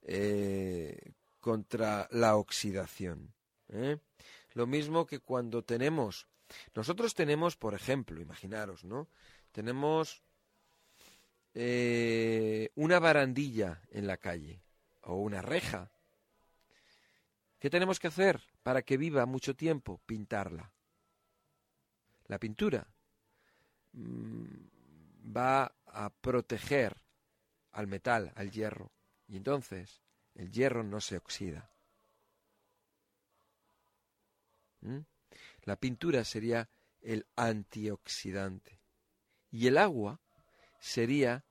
[0.00, 3.34] eh, contra la oxidación.
[4.54, 6.26] Lo mismo que cuando tenemos,
[6.74, 9.08] nosotros tenemos, por ejemplo, imaginaros, ¿no?
[9.50, 10.22] Tenemos
[11.54, 14.62] eh, una barandilla en la calle
[15.02, 15.90] o una reja.
[17.58, 20.00] ¿Qué tenemos que hacer para que viva mucho tiempo?
[20.06, 20.72] Pintarla.
[22.26, 22.86] La pintura
[23.92, 24.44] mm,
[25.36, 26.96] va a proteger
[27.72, 28.92] al metal, al hierro,
[29.28, 30.02] y entonces
[30.34, 31.70] el hierro no se oxida.
[34.80, 35.00] ¿Mm?
[35.64, 36.68] La pintura sería
[37.00, 38.80] el antioxidante.
[39.50, 40.21] Y el agua
[40.82, 41.44] sería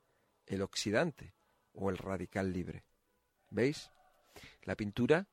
[0.45, 1.33] el oxidante
[1.73, 2.83] o el radical libre.
[3.49, 3.89] ¿Veis?
[4.63, 5.25] La pintura,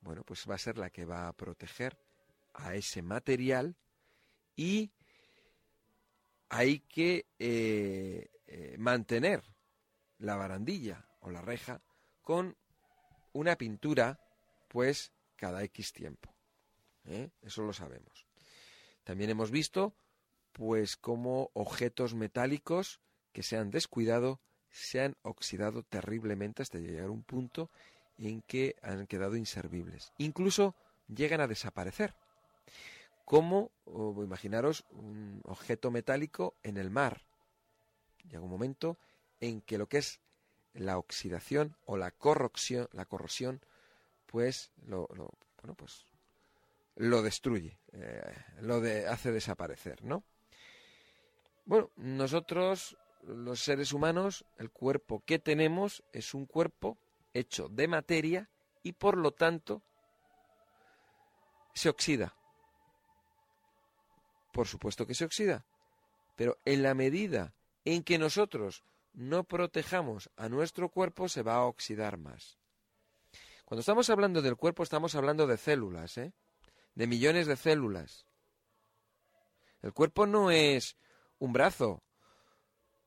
[0.00, 1.96] bueno, pues va a ser la que va a proteger
[2.54, 3.76] a ese material
[4.56, 4.90] y
[6.48, 9.44] hay que eh, eh, mantener
[10.18, 11.80] la barandilla o la reja
[12.22, 12.56] con
[13.32, 14.20] una pintura,
[14.66, 16.34] pues cada X tiempo.
[17.04, 17.30] ¿eh?
[17.42, 18.26] Eso lo sabemos.
[19.04, 19.94] También hemos visto,
[20.52, 23.00] pues, cómo objetos metálicos
[23.32, 24.40] que se han descuidado
[24.70, 27.70] se han oxidado terriblemente hasta llegar a un punto
[28.18, 30.12] en que han quedado inservibles.
[30.18, 30.74] Incluso
[31.08, 32.14] llegan a desaparecer.
[33.24, 37.22] Como, imaginaros, un objeto metálico en el mar.
[38.24, 38.98] Llega un momento
[39.40, 40.20] en que lo que es
[40.74, 43.60] la oxidación o la corrosión, la corrosión
[44.26, 46.04] pues lo, bueno, pues
[46.96, 50.24] lo destruye, eh, lo de, hace desaparecer, ¿no?
[51.64, 56.98] Bueno, nosotros, los seres humanos, el cuerpo que tenemos es un cuerpo
[57.34, 58.48] hecho de materia
[58.82, 59.82] y por lo tanto
[61.74, 62.34] se oxida.
[64.52, 65.64] Por supuesto que se oxida,
[66.36, 67.54] pero en la medida
[67.84, 68.82] en que nosotros
[69.12, 72.58] no protejamos a nuestro cuerpo se va a oxidar más.
[73.64, 76.32] Cuando estamos hablando del cuerpo estamos hablando de células, ¿eh?
[76.94, 78.26] de millones de células.
[79.82, 80.96] El cuerpo no es
[81.38, 82.02] un brazo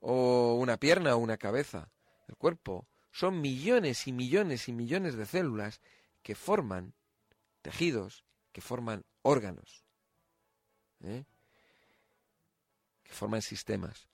[0.01, 1.89] o una pierna o una cabeza.
[2.27, 5.79] El cuerpo son millones y millones y millones de células
[6.23, 6.93] que forman
[7.61, 9.85] tejidos, que forman órganos,
[11.01, 11.23] ¿eh?
[13.03, 14.07] que forman sistemas.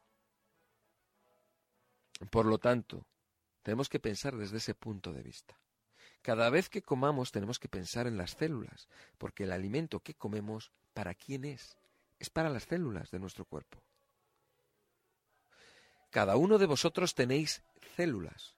[2.30, 3.06] Por lo tanto,
[3.64, 5.60] tenemos que pensar desde ese punto de vista.
[6.22, 10.72] Cada vez que comamos tenemos que pensar en las células, porque el alimento que comemos,
[10.94, 11.78] ¿para quién es?
[12.20, 13.82] Es para las células de nuestro cuerpo.
[16.18, 17.62] Cada uno de vosotros tenéis
[17.96, 18.56] células,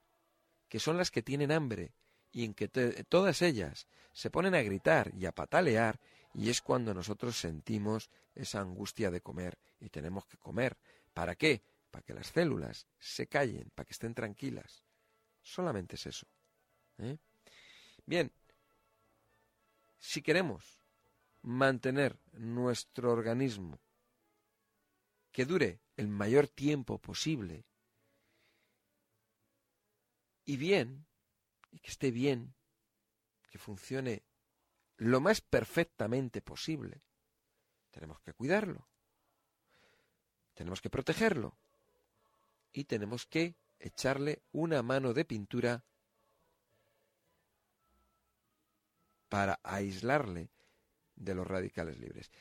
[0.69, 1.91] que son las que tienen hambre,
[2.31, 5.99] y en que todas ellas se ponen a gritar y a patalear,
[6.33, 10.77] y es cuando nosotros sentimos esa angustia de comer, y tenemos que comer.
[11.13, 11.61] ¿Para qué?
[11.91, 14.85] Para que las células se callen, para que estén tranquilas.
[15.41, 16.27] Solamente es eso.
[16.99, 17.17] ¿eh?
[18.05, 18.31] Bien,
[19.97, 20.79] si queremos
[21.41, 23.81] mantener nuestro organismo
[25.33, 27.65] que dure el mayor tiempo posible
[30.45, 31.05] y bien,
[31.71, 32.55] y que esté bien,
[33.51, 34.23] que funcione
[34.95, 37.01] lo más perfectamente posible,
[37.91, 38.87] tenemos que cuidarlo,
[40.53, 41.57] tenemos que protegerlo
[42.71, 45.83] y tenemos que echarle una mano de pintura
[49.27, 50.49] para aislarle
[51.17, 52.31] de los radicales libres.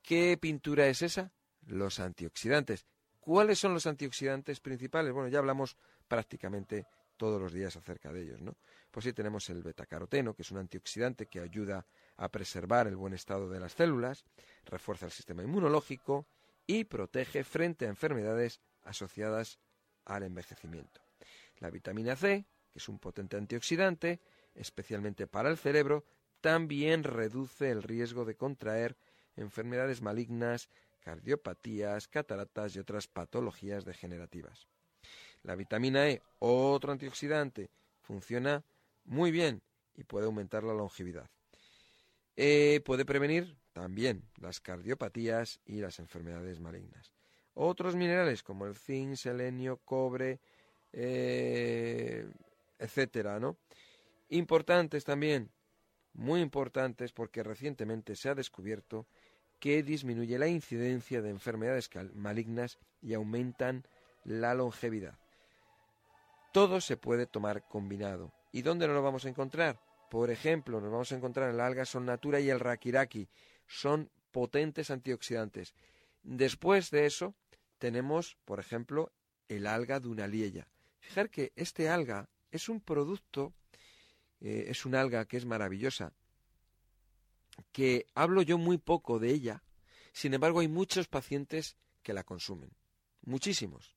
[0.00, 1.32] ¿Qué pintura es esa?
[1.66, 2.86] Los antioxidantes.
[3.30, 5.12] ¿Cuáles son los antioxidantes principales?
[5.12, 5.76] Bueno, ya hablamos
[6.08, 8.56] prácticamente todos los días acerca de ellos, ¿no?
[8.90, 11.86] Pues sí tenemos el betacaroteno, que es un antioxidante que ayuda
[12.16, 14.24] a preservar el buen estado de las células,
[14.64, 16.26] refuerza el sistema inmunológico
[16.66, 19.60] y protege frente a enfermedades asociadas
[20.06, 21.00] al envejecimiento.
[21.60, 24.18] La vitamina C, que es un potente antioxidante,
[24.56, 26.04] especialmente para el cerebro,
[26.40, 28.96] también reduce el riesgo de contraer
[29.36, 30.68] enfermedades malignas,
[31.00, 34.66] cardiopatías, cataratas y otras patologías degenerativas.
[35.42, 37.70] La vitamina E, otro antioxidante,
[38.02, 38.62] funciona
[39.04, 39.62] muy bien
[39.96, 41.28] y puede aumentar la longevidad.
[42.36, 47.12] Eh, puede prevenir también las cardiopatías y las enfermedades malignas.
[47.54, 50.40] Otros minerales como el zinc, selenio, cobre,
[50.92, 52.28] eh,
[52.78, 53.56] etcétera, ¿no?
[54.28, 55.50] Importantes también
[56.14, 59.06] muy importantes porque recientemente se ha descubierto
[59.60, 63.86] que disminuye la incidencia de enfermedades malignas y aumentan
[64.24, 65.18] la longevidad.
[66.52, 68.32] Todo se puede tomar combinado.
[68.52, 69.78] ¿Y dónde nos lo vamos a encontrar?
[70.10, 73.28] Por ejemplo, nos vamos a encontrar en la alga son natura y el rakiraki.
[73.68, 75.74] Son potentes antioxidantes.
[76.22, 77.34] Después de eso,
[77.78, 79.12] tenemos, por ejemplo,
[79.48, 80.66] el alga dunaliella.
[80.98, 83.54] Fijar que este alga es un producto
[84.40, 86.12] eh, es un alga que es maravillosa,
[87.72, 89.62] que hablo yo muy poco de ella,
[90.12, 92.70] sin embargo hay muchos pacientes que la consumen,
[93.22, 93.96] muchísimos.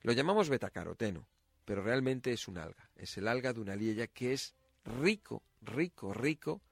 [0.00, 1.28] Lo llamamos betacaroteno,
[1.64, 4.54] pero realmente es un alga, es el alga de una liella que es
[4.84, 6.62] rico, rico, rico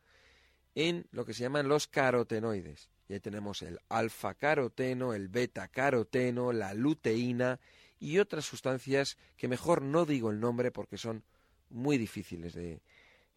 [0.75, 2.91] en lo que se llaman los carotenoides.
[3.09, 7.59] Y ahí tenemos el alfa-caroteno, el beta-caroteno, la luteína
[7.99, 11.25] y otras sustancias que mejor no digo el nombre porque son
[11.69, 12.83] muy difíciles de,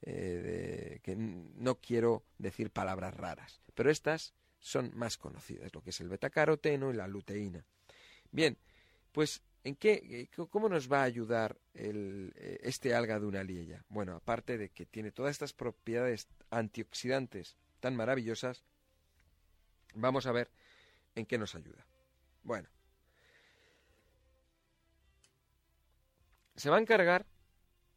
[0.04, 6.00] eh, que no quiero decir palabras raras, pero estas son más conocidas, lo que es
[6.02, 7.66] el betacaroteno y la luteína.
[8.32, 8.58] Bien,
[9.12, 13.84] pues ¿en qué, eh, cómo nos va a ayudar eh, este alga de una liella?
[13.90, 18.64] Bueno, aparte de que tiene todas estas propiedades antioxidantes tan maravillosas,
[19.96, 20.50] vamos a ver
[21.16, 21.86] ¿En qué nos ayuda?
[22.44, 22.70] Bueno,
[26.56, 27.26] se va a encargar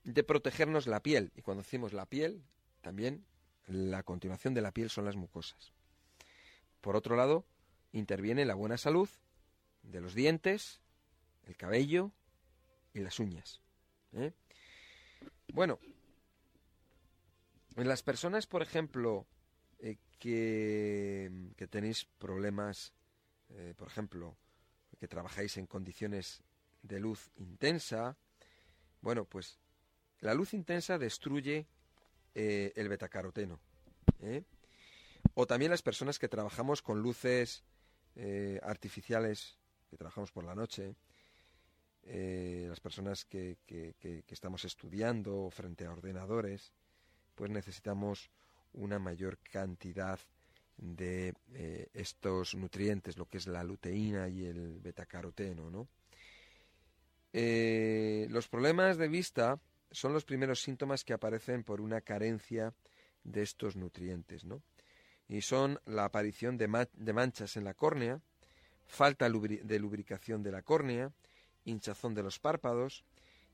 [0.06, 1.32] de protegernos la piel.
[1.34, 2.44] Y cuando decimos la piel,
[2.80, 3.26] también
[3.66, 5.72] la continuación de la piel son las mucosas.
[6.80, 7.44] Por otro lado,
[7.92, 9.08] interviene la buena salud
[9.82, 10.80] de los dientes,
[11.44, 12.12] el cabello
[12.94, 13.60] y las uñas.
[14.12, 14.32] ¿eh?
[15.52, 15.80] Bueno,
[17.74, 19.26] en las personas, por ejemplo,
[19.80, 22.92] eh, que, tenéis problemas,
[23.48, 24.36] eh, por ejemplo,
[25.00, 26.44] que trabajáis en condiciones
[26.82, 28.16] de luz intensa,
[29.00, 29.58] bueno, pues
[30.20, 31.66] la luz intensa destruye
[32.34, 33.59] eh, el betacaroteno.
[34.20, 34.43] ¿eh?
[35.34, 37.64] O también las personas que trabajamos con luces
[38.14, 39.59] eh, artificiales,
[39.90, 40.94] que trabajamos por la noche,
[42.09, 46.72] las personas que, que, estamos estudiando frente a ordenadores,
[47.34, 48.30] pues necesitamos
[48.74, 50.20] una mayor cantidad
[50.76, 51.34] de
[51.94, 55.88] estos nutrientes, lo que es la luteína y el betacaroteno, ¿no?
[57.32, 59.59] los problemas de vista
[59.90, 62.74] son los primeros síntomas que aparecen por una carencia
[63.24, 64.62] de estos nutrientes, ¿no?
[65.28, 68.20] Y son la aparición de, manchas en la córnea,
[68.86, 71.12] falta de lubricación de la córnea,
[71.64, 73.04] hinchazón de los párpados,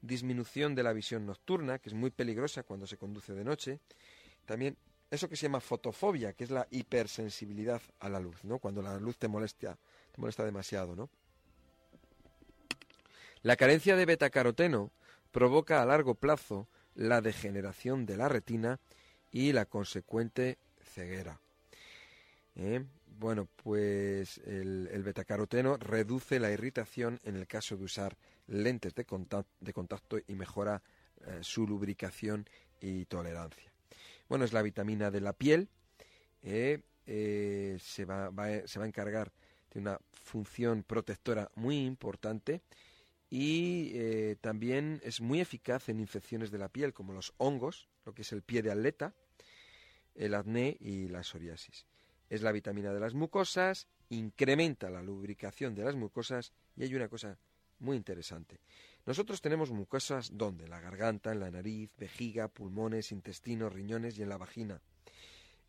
[0.03, 3.81] disminución de la visión nocturna, que es muy peligrosa cuando se conduce de noche,
[4.45, 4.77] también
[5.11, 8.59] eso que se llama fotofobia, que es la hipersensibilidad a la luz, ¿no?
[8.59, 9.79] Cuando la luz te molesta,
[10.11, 11.09] te molesta demasiado, ¿no?
[13.43, 14.91] La carencia de betacaroteno
[15.33, 18.79] provoca a largo plazo la degeneración de la retina
[19.33, 21.41] y la consecuente ceguera.
[22.55, 22.85] ¿Eh?
[23.07, 30.19] Bueno, pues el, betacaroteno reduce la irritación en el caso de usar lentes de contacto,
[30.27, 30.83] y mejora
[31.27, 32.47] eh, su lubricación
[32.81, 33.73] y tolerancia.
[34.29, 35.69] Bueno, es la vitamina de la piel.
[36.43, 36.83] ¿eh?
[37.05, 39.33] se va a encargar
[39.73, 42.63] de una función protectora muy importante
[43.35, 48.13] y eh, también es muy eficaz en infecciones de la piel como los hongos, lo
[48.13, 49.15] que es el pie de atleta,
[50.15, 51.87] el acné y la psoriasis.
[52.29, 57.09] Es la vitamina de las mucosas, incrementa la lubricación de las mucosas y hay una
[57.09, 57.39] cosa
[57.79, 58.61] muy interesante.
[59.07, 60.65] Nosotros tenemos mucosas ¿dónde?
[60.65, 64.83] En la garganta, en la nariz, vejiga, pulmones, intestinos, riñones y en la vagina.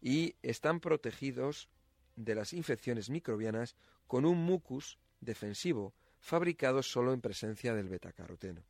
[0.02, 1.70] Y están protegidos
[2.18, 5.94] de las infecciones microbianas con un mucus defensivo
[6.24, 8.64] fabricados solo en presencia del betacaroteno.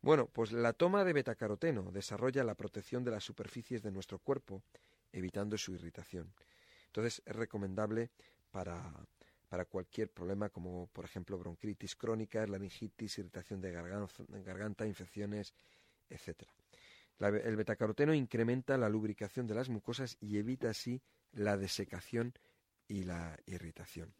[0.00, 4.62] Bueno, pues la toma de betacaroteno desarrolla la protección de las superficies de nuestro cuerpo,
[5.10, 6.32] evitando su irritación.
[6.86, 8.10] Entonces es recomendable
[8.52, 8.94] para,
[9.48, 13.72] para cualquier problema como por ejemplo bronquitis crónica, laringitis, irritación de
[14.44, 15.54] garganta, infecciones,
[16.08, 16.44] etc.
[17.18, 21.02] el betacaroteno incrementa la lubricación de las mucosas y evita así
[21.32, 22.34] la desecación
[22.88, 24.12] y la irritación.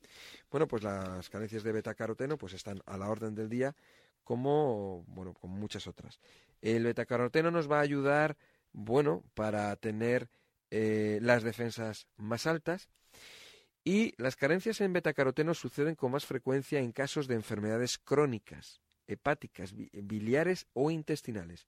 [0.50, 3.74] Bueno, pues las carencias de betacaroteno pues están a la orden del día
[4.22, 6.20] como bueno, muchas otras.
[6.60, 8.36] El betacaroteno nos va a ayudar,
[8.72, 10.28] bueno, para tener
[10.70, 12.90] eh, las defensas más altas
[13.84, 19.72] y las carencias en betacaroteno suceden con más frecuencia en casos de enfermedades crónicas, hepáticas,
[19.74, 21.66] biliares o intestinales.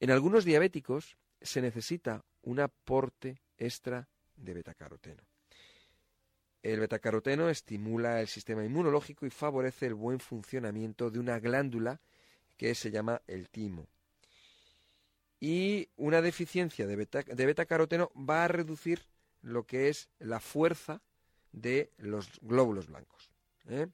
[0.00, 5.22] En algunos diabéticos se necesita un aporte extra de betacaroteno.
[6.64, 12.00] El betacaroteno estimula el sistema inmunológico y favorece el buen funcionamiento de una glándula
[12.56, 13.86] que se llama el timo.
[15.38, 19.04] Y una deficiencia de, betacaroteno va a reducir
[19.42, 21.02] lo que es la fuerza
[21.52, 23.30] de los glóbulos blancos.
[23.68, 23.86] ¿eh?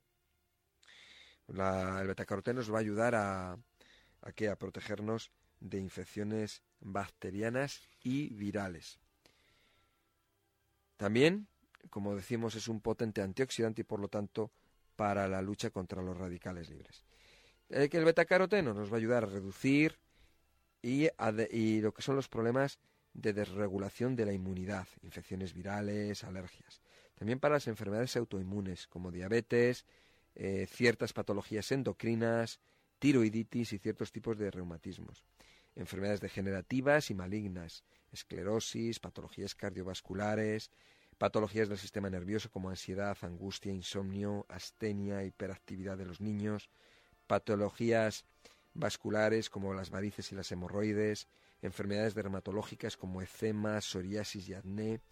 [1.49, 9.01] el betacaroteno nos va a ayudar a, a protegernos de infecciones bacterianas y virales.
[10.97, 11.50] También
[11.89, 14.51] como decimos, es un potente antioxidante y por lo tanto
[14.97, 17.05] para la lucha contra los radicales libres.
[17.71, 19.99] Eh, el betacaroteno nos va a ayudar a reducir
[20.83, 21.09] y,
[21.51, 22.79] y lo que son los problemas
[23.13, 26.81] de desregulación de la inmunidad, infecciones virales, alergias.
[27.15, 29.85] También para las enfermedades autoinmunes como diabetes,
[30.35, 32.61] eh, ciertas patologías endocrinas,
[32.99, 35.25] tiroiditis y ciertos tipos de reumatismos.
[35.75, 40.71] Enfermedades degenerativas y malignas, esclerosis, patologías cardiovasculares,
[41.21, 46.71] patologías del sistema nervioso como ansiedad, angustia, insomnio, astenia, hiperactividad de los niños,
[47.27, 48.25] patologías
[48.73, 51.29] vasculares como las varices y las hemorroides,
[51.61, 55.03] enfermedades dermatológicas como eczema, psoriasis y acné,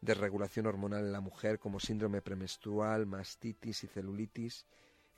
[0.00, 4.64] desregulación hormonal en la mujer como síndrome premenstrual, mastitis y celulitis,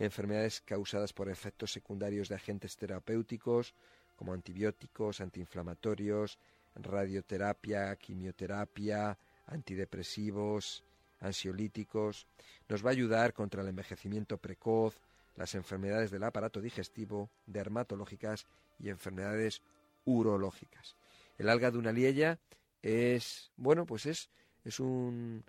[0.00, 3.72] enfermedades causadas por efectos secundarios de agentes terapéuticos
[4.16, 6.40] como antibióticos, antiinflamatorios,
[6.74, 9.16] radioterapia, quimioterapia,
[9.50, 10.84] antidepresivos,
[11.20, 12.26] ansiolíticos,
[12.68, 15.00] nos va a ayudar contra el envejecimiento precoz,
[15.36, 18.46] las enfermedades del aparato digestivo, dermatológicas
[18.78, 19.62] y enfermedades
[20.04, 20.96] urológicas.
[21.38, 22.38] El alga de una liella
[22.82, 24.30] es, bueno, pues es,
[24.64, 25.44] es un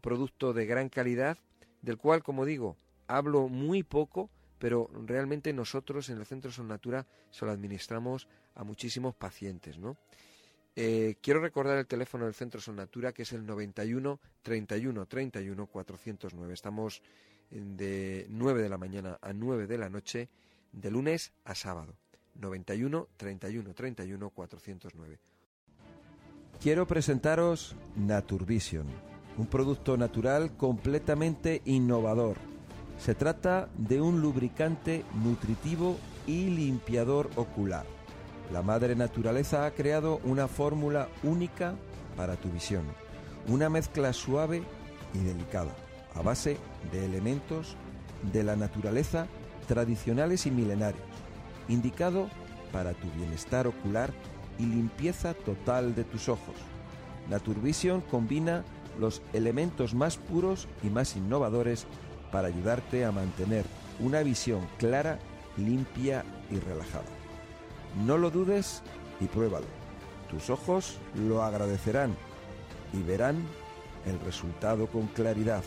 [0.00, 1.38] producto de gran calidad,
[1.80, 2.76] del cual, como digo,
[3.06, 8.64] hablo muy poco, pero realmente nosotros en el Centro Son Natura se lo administramos a
[8.64, 9.96] muchísimos pacientes, ¿no?
[10.74, 15.66] Eh, quiero recordar el teléfono del Centro Son Natura, que es el 91 31 31
[15.66, 16.54] 409.
[16.54, 17.02] Estamos
[17.50, 20.28] de 9 de la mañana a 9 de la noche,
[20.72, 21.94] de lunes a sábado.
[22.34, 25.18] 91 31 31 409.
[26.60, 28.86] Quiero presentaros Naturvision,
[29.36, 32.38] un producto natural completamente innovador.
[32.98, 37.84] Se trata de un lubricante nutritivo y limpiador ocular.
[38.50, 41.74] La madre naturaleza ha creado una fórmula única
[42.16, 42.84] para tu visión,
[43.48, 44.62] una mezcla suave
[45.14, 45.74] y delicada,
[46.14, 46.58] a base
[46.90, 47.76] de elementos
[48.32, 49.26] de la naturaleza
[49.66, 51.02] tradicionales y milenarios,
[51.68, 52.28] indicado
[52.72, 54.12] para tu bienestar ocular
[54.58, 56.56] y limpieza total de tus ojos.
[57.30, 58.64] Naturvision combina
[58.98, 61.86] los elementos más puros y más innovadores
[62.30, 63.64] para ayudarte a mantener
[64.00, 65.18] una visión clara,
[65.56, 67.04] limpia y relajada.
[68.04, 68.82] No lo dudes
[69.20, 69.66] y pruébalo.
[70.30, 72.16] Tus ojos lo agradecerán
[72.92, 73.36] y verán
[74.06, 75.62] el resultado con claridad.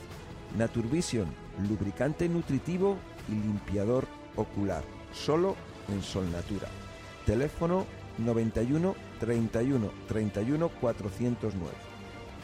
[0.58, 1.28] Naturvision,
[1.70, 2.98] lubricante nutritivo
[3.28, 4.84] y limpiador ocular,
[5.14, 5.56] solo
[5.90, 6.68] en Sol Natura.
[7.26, 7.86] Teléfono
[8.18, 11.72] 91 31 31 409.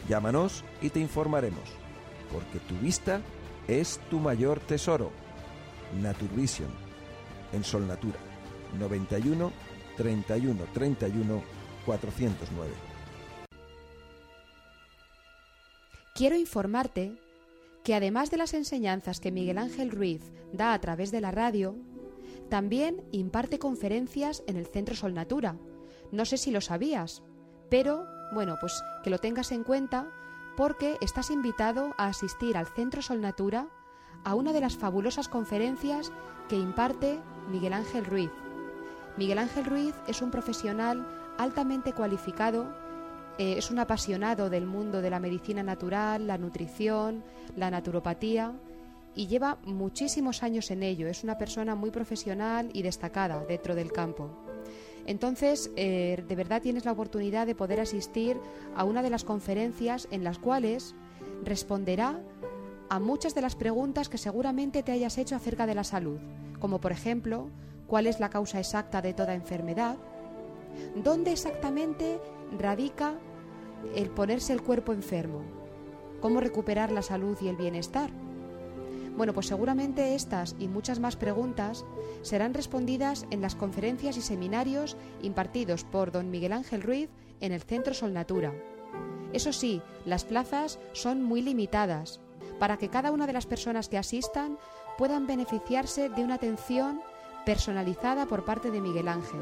[0.08, 1.64] Llámanos y te informaremos,
[2.32, 3.20] porque tu vista
[3.68, 5.10] es tu mayor tesoro.
[6.00, 6.70] Naturvision,
[7.52, 8.18] en Sol Natura,
[8.78, 9.52] 91
[9.96, 11.42] 31 31
[11.86, 12.72] 409.
[16.14, 17.16] Quiero informarte
[17.84, 21.74] que además de las enseñanzas que Miguel Ángel Ruiz da a través de la radio,
[22.48, 25.56] también imparte conferencias en el Centro Sol Natura.
[26.10, 27.22] No sé si lo sabías,
[27.70, 30.10] pero bueno, pues que lo tengas en cuenta
[30.56, 33.68] porque estás invitado a asistir al Centro Sol Natura
[34.24, 36.12] a una de las fabulosas conferencias
[36.48, 37.18] que imparte
[37.50, 38.30] Miguel Ángel Ruiz.
[39.16, 41.06] Miguel Ángel Ruiz es un profesional
[41.38, 42.66] altamente cualificado,
[43.38, 47.22] eh, es un apasionado del mundo de la medicina natural, la nutrición,
[47.56, 48.52] la naturopatía
[49.14, 51.08] y lleva muchísimos años en ello.
[51.08, 54.30] Es una persona muy profesional y destacada dentro del campo.
[55.06, 58.38] Entonces, eh, de verdad tienes la oportunidad de poder asistir
[58.74, 60.94] a una de las conferencias en las cuales
[61.44, 62.20] responderá
[62.88, 66.18] a muchas de las preguntas que seguramente te hayas hecho acerca de la salud,
[66.60, 67.48] como por ejemplo,
[67.86, 69.96] ¿cuál es la causa exacta de toda enfermedad?
[70.96, 72.20] ¿Dónde exactamente
[72.58, 73.14] radica
[73.94, 75.42] el ponerse el cuerpo enfermo?
[76.20, 78.10] ¿Cómo recuperar la salud y el bienestar?
[79.16, 81.84] Bueno, pues seguramente estas y muchas más preguntas
[82.22, 87.10] serán respondidas en las conferencias y seminarios impartidos por don Miguel Ángel Ruiz
[87.40, 88.54] en el Centro Sol Natura.
[89.32, 92.20] Eso sí, las plazas son muy limitadas
[92.58, 94.58] para que cada una de las personas que asistan
[94.96, 97.00] puedan beneficiarse de una atención
[97.44, 99.40] personalizada por parte de Miguel Ángel.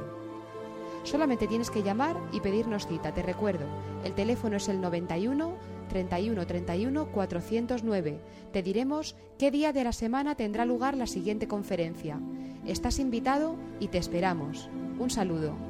[1.05, 3.65] Solamente tienes que llamar y pedirnos cita, te recuerdo.
[4.05, 5.55] El teléfono es el 91
[5.89, 8.21] 31 31 409.
[8.53, 12.21] Te diremos qué día de la semana tendrá lugar la siguiente conferencia.
[12.67, 14.69] Estás invitado y te esperamos.
[14.99, 15.70] Un saludo.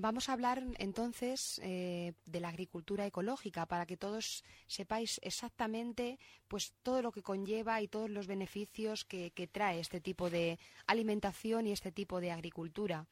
[0.00, 6.72] Vamos a hablar entonces eh, de la agricultura ecológica para que todos sepáis exactamente pues
[6.84, 11.66] todo lo que conlleva y todos los beneficios que, que trae este tipo de alimentación
[11.66, 13.06] y este tipo de agricultura.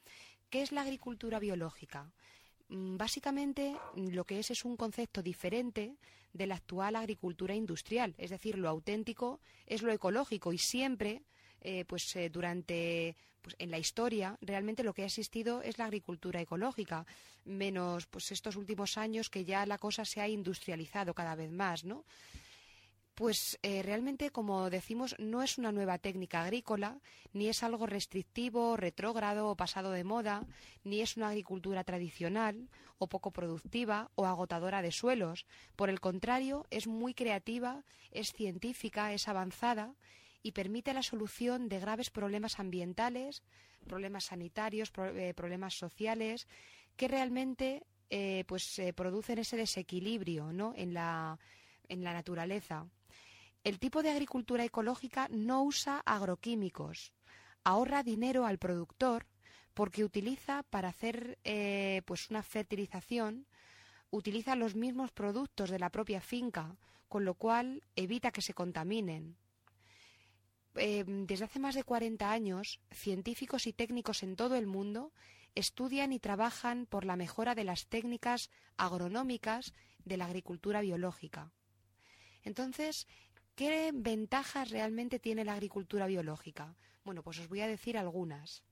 [0.49, 2.13] ¿Qué es la agricultura biológica?
[2.69, 5.97] Mm, básicamente lo que es es un concepto diferente
[6.33, 11.23] de la actual agricultura industrial, es decir, lo auténtico es lo ecológico y siempre
[11.69, 15.87] eh, pues eh, durante pues, en la historia realmente lo que ha existido es la
[15.87, 17.05] agricultura ecológica
[17.45, 21.85] menos pues estos últimos años que ya la cosa se ha industrializado cada vez más
[21.85, 22.05] no
[23.17, 27.01] pues eh, realmente, como decimos, no es una nueva técnica agrícola,
[27.33, 30.45] ni es algo restrictivo, retrógrado o pasado de moda,
[30.85, 32.69] ni es una agricultura tradicional
[32.99, 35.47] o poco productiva o agotadora de suelos.
[35.77, 39.95] Por el contrario, es muy creativa, es científica, es avanzada
[40.47, 43.43] y permite la solución de graves problemas ambientales,
[43.85, 46.47] problemas sanitarios, eh, problemas sociales,
[46.95, 50.73] que realmente eh, pues, producen ese desequilibrio ¿no?
[50.77, 51.41] en, la,
[51.89, 52.87] en la naturaleza.
[53.65, 57.13] El tipo de agricultura ecológica no usa agroquímicos,
[57.65, 59.27] ahorra dinero al productor
[59.75, 63.49] porque utiliza para hacer eh, pues una fertilización
[64.11, 66.77] utiliza los mismos productos de la propia finca,
[67.09, 69.37] con lo cual evita que se contaminen.
[70.79, 75.13] Em, desde hace más de 40 años, científicos y técnicos en todo el mundo
[75.55, 79.73] estudian y trabajan por la mejora de las técnicas agronómicas
[80.05, 81.51] de la agricultura biológica.
[82.43, 83.07] Entonces,
[83.55, 86.77] ¿qué ventajas realmente tiene la agricultura biológica?
[87.05, 88.63] Bueno, pues os voy a decir algunas.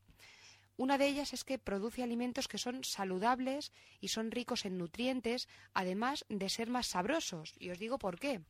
[0.76, 5.48] Una de ellas es que produce alimentos que son saludables y son ricos en nutrientes,
[5.72, 7.54] además de ser más sabrosos.
[7.58, 8.42] Y os digo por qué.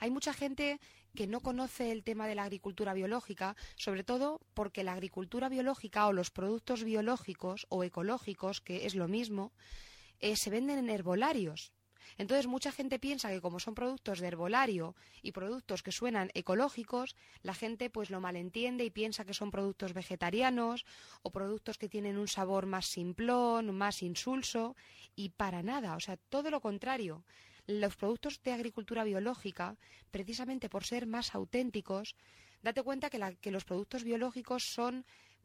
[0.00, 0.80] Hay mucha gente
[1.14, 6.06] que no conoce el tema de la agricultura biológica, sobre todo porque la agricultura biológica
[6.06, 9.52] o los productos biológicos o ecológicos, que es lo mismo,
[10.20, 11.72] eh, se venden en herbolarios.
[12.18, 17.16] Entonces mucha gente piensa que como son productos de herbolario y productos que suenan ecológicos,
[17.42, 20.84] la gente pues lo malentiende y piensa que son productos vegetarianos
[21.22, 24.76] o productos que tienen un sabor más simplón, más insulso
[25.14, 27.24] y para nada, o sea, todo lo contrario.
[27.66, 29.76] Los productos de agricultura biológica,
[30.10, 32.16] precisamente por ser más auténticos,
[32.62, 35.04] date cuenta que, que los productos biológicos son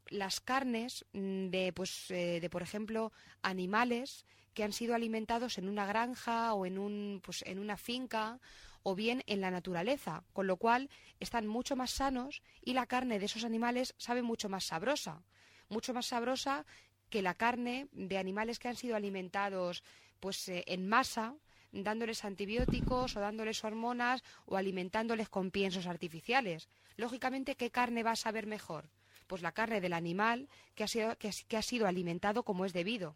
[0.10, 3.11] las carnes mm, de, pues, eh, de, por ejemplo,
[3.41, 8.39] animales que han sido alimentados en una granja o en, un, pues, en una finca
[8.84, 10.89] o bien en la naturaleza, con lo cual
[11.19, 15.23] están mucho más sanos y la carne de esos animales sabe mucho más sabrosa,
[15.69, 16.65] mucho más sabrosa
[17.10, 19.84] que la carne de animales que han sido alimentados
[20.19, 21.35] pues eh, en masa
[21.72, 26.68] dándoles antibióticos o dándoles hormonas o alimentándoles con piensos artificiales.
[26.95, 28.89] Lógicamente, ¿qué carne va a saber mejor?
[29.27, 33.15] Pues la carne del animal que ha sido, que ha sido alimentado como es debido.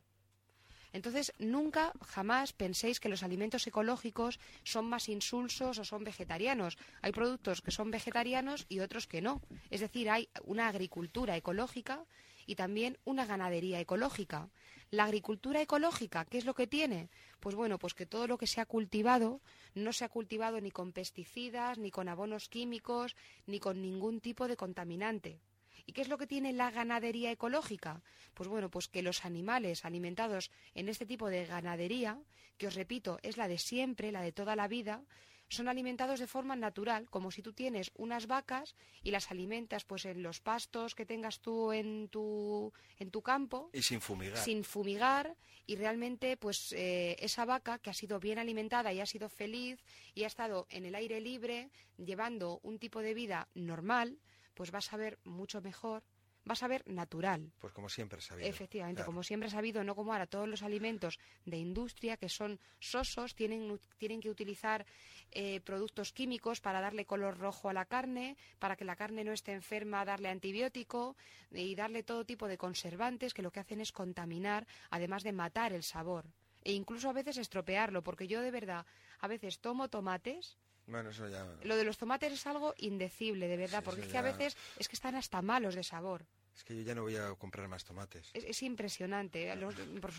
[0.94, 6.78] Entonces, nunca, jamás penséis que los alimentos ecológicos son más insulsos o son vegetarianos.
[7.02, 9.42] Hay productos que son vegetarianos y otros que no.
[9.70, 12.06] Es decir, hay una agricultura ecológica
[12.46, 14.50] y también una ganadería ecológica.
[14.90, 17.10] La agricultura ecológica, ¿qué es lo que tiene?
[17.40, 19.42] Pues bueno, pues que todo lo que se ha cultivado
[19.74, 23.16] no se ha cultivado ni con pesticidas, ni con abonos químicos,
[23.46, 25.40] ni con ningún tipo de contaminante.
[25.86, 28.04] ¿Y qué es lo que tiene la ganadería ecológica?
[28.34, 32.20] Pues bueno, pues que los animales alimentados en este tipo de ganadería,
[32.58, 35.04] que os repito, es la de siempre, la de toda la vida,
[35.52, 40.06] son alimentados de forma natural, como si tú tienes unas vacas y las alimentas pues
[40.06, 43.70] en los pastos que tengas tú en tu, en tu campo.
[43.74, 44.38] Y sin fumigar.
[44.38, 45.36] Sin fumigar
[45.68, 49.84] y realmente pues eh, esa vaca que ha sido bien alimentada y ha sido feliz
[50.16, 54.20] y ha estado en el aire libre llevando un tipo de vida normal,
[54.54, 56.04] pues vas a ver mucho mejor
[56.46, 57.52] vas a ver natural.
[57.60, 58.48] Pues como siempre he sabido.
[58.48, 62.60] Efectivamente, como siempre he sabido, no como ahora todos los alimentos de industria que son
[62.80, 64.86] sosos, tienen, tienen que utilizar
[65.32, 69.32] eh, productos químicos para darle color rojo a la carne, para que la carne no
[69.32, 71.16] esté enferma, darle antibiótico
[71.52, 75.74] y darle todo tipo de conservantes que lo que hacen es contaminar, además de matar
[75.74, 76.26] el sabor.
[76.64, 78.86] E incluso a veces estropearlo, porque yo de verdad
[79.20, 80.58] a veces tomo tomates
[80.92, 81.48] bueno, eso ya...
[81.64, 84.88] Lo de los tomates es algo indecible, de verdad, porque es que a veces es
[84.88, 86.26] que están hasta malos de sabor.
[86.56, 88.30] Es que yo ya no voy a comprar más tomates.
[88.34, 89.52] Es, impresionante.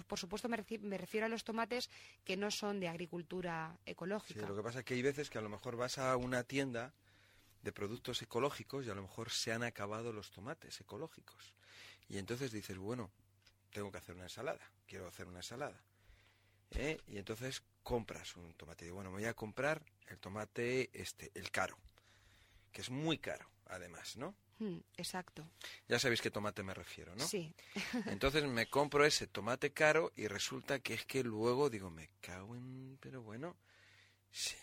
[0.08, 0.56] por, supuesto me,
[0.98, 1.90] refiero a los tomates
[2.24, 4.40] que no son de agricultura ecológica.
[4.40, 6.42] Sí, lo que pasa es que hay veces que a lo mejor vas a una
[6.42, 6.94] tienda
[7.62, 11.54] de productos ecológicos y a lo mejor se han acabado los tomates ecológicos.
[12.08, 13.12] Y entonces dices, bueno,
[13.70, 15.80] tengo que hacer una ensalada, quiero hacer una ensalada.
[16.72, 16.98] ¿eh?
[17.06, 18.86] Y entonces compras un tomate.
[18.86, 21.76] Y bueno, me voy a comprar el tomate, este, el caro,
[22.72, 24.34] que es muy caro, además, ¿no?
[24.58, 25.48] Hmm, exacto.
[25.88, 27.26] Ya sabéis qué tomate me refiero, ¿no?
[27.26, 27.54] Sí.
[28.06, 32.54] Entonces me compro ese tomate caro y resulta que es que luego digo, me cago
[32.54, 32.98] en...
[33.00, 33.56] Pero bueno,
[34.30, 34.56] sí,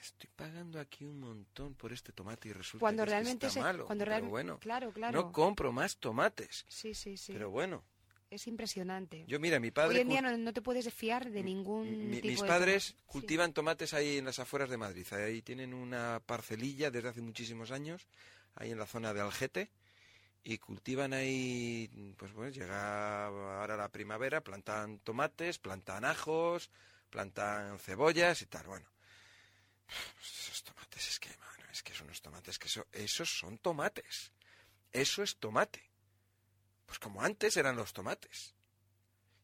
[0.00, 3.86] estoy pagando aquí un montón por este tomate y resulta cuando que, realmente está malo.
[3.86, 5.20] Cuando pero bueno, claro, claro.
[5.20, 6.64] no compro más tomates.
[6.68, 7.32] Sí, sí, sí.
[7.32, 7.84] Pero bueno.
[8.28, 9.24] Es impresionante.
[9.28, 9.94] Yo, mira, mi padre...
[9.94, 14.18] Hoy en día no, te puedes fiar de ningún tipo Mis padres cultivan tomates ahí
[14.18, 15.06] en las afueras de Madrid.
[15.12, 18.08] Ahí tienen una parcelilla desde hace muchísimos años,
[18.56, 19.70] ahí en la zona de Algete,
[20.42, 26.70] y cultivan ahí, pues bueno, llega ahora la primavera, plantan tomates, plantan ajos,
[27.10, 28.66] plantan cebollas y tal.
[28.66, 28.88] Bueno,
[30.20, 34.32] esos tomates es que, mano, es que son unos tomates que eso, esos son tomates.
[34.92, 35.85] Eso es tomate.
[36.86, 38.54] Pues como antes eran los tomates.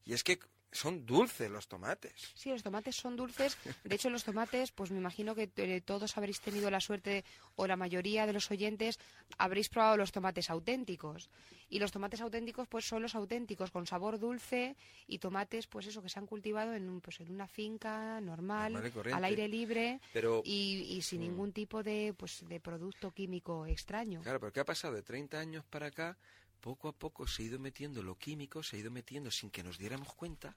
[0.04, 0.38] Y es que
[0.72, 2.32] son dulces los tomates.
[2.34, 3.58] Sí, los tomates son dulces.
[3.84, 7.24] De hecho, los tomates, pues me imagino que eh, todos habréis tenido la suerte,
[7.56, 8.98] o la mayoría de los oyentes,
[9.36, 11.28] habréis probado los tomates auténticos.
[11.68, 16.02] Y los tomates auténticos, pues son los auténticos, con sabor dulce y tomates, pues eso,
[16.02, 20.00] que se han cultivado en, pues, en una finca normal, al aire libre
[20.44, 21.22] y, sin mm.
[21.22, 24.22] ningún tipo de, pues, de producto químico extraño.
[24.22, 26.16] Claro, pero ¿qué ha pasado de 30 años para acá?
[26.62, 29.64] Poco a poco se ha ido metiendo lo químico, se ha ido metiendo sin que
[29.64, 30.56] nos diéramos cuenta,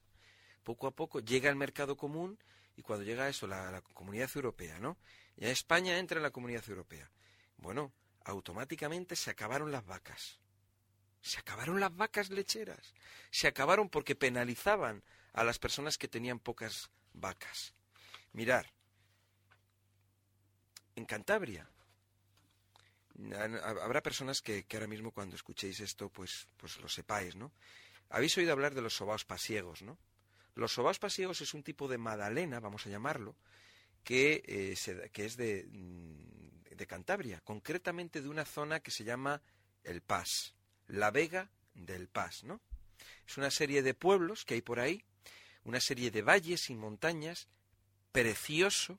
[0.64, 2.38] poco a poco llega al mercado común
[2.77, 4.98] y cuando llega eso, la, la comunidad europea, ¿no?
[5.36, 7.10] Ya España entra en la comunidad europea.
[7.57, 7.91] Bueno,
[8.23, 10.40] automáticamente se acabaron las vacas.
[11.22, 12.94] Se acabaron las vacas lecheras.
[13.32, 15.03] Se acabaron porque penalizaban
[15.34, 17.73] a las personas que tenían pocas vacas.
[18.32, 18.72] Mirar,
[20.95, 21.69] en Cantabria
[23.64, 27.52] habrá personas que, ahora mismo cuando escuchéis esto pues, pues lo sepáis, ¿no?
[28.10, 29.98] Habéis oído hablar de los sobaos pasiegos, ¿no?
[30.54, 33.36] Los sobaos pasiegos es un tipo de magdalena, vamos a llamarlo,
[34.04, 39.42] que, eh, que es de, mm, de Cantabria, concretamente de una zona que se llama
[39.84, 40.56] El Pas,
[40.88, 42.62] la Vega del Pas, ¿no?
[43.28, 45.04] Es una serie de pueblos que hay por ahí,
[45.64, 47.48] una serie de valles y montañas,
[48.12, 48.98] precioso,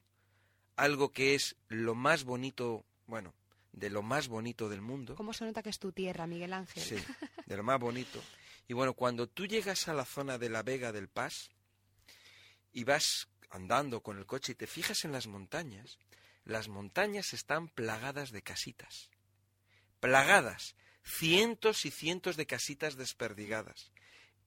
[0.74, 3.34] algo que es lo más bonito, bueno,
[3.77, 5.15] de lo más bonito del mundo.
[5.15, 6.82] ¿Cómo se nota que es tu tierra, Miguel Ángel?
[6.82, 6.97] Sí,
[7.47, 8.20] de lo más bonito.
[8.66, 11.51] Y bueno, cuando tú llegas a la zona de la Vega del Paz
[12.73, 15.98] y vas andando con el coche y te fijas en las montañas,
[16.44, 19.11] las montañas están plagadas de casitas.
[20.01, 20.74] Plagadas.
[21.05, 23.93] Cientos y cientos de casitas desperdigadas.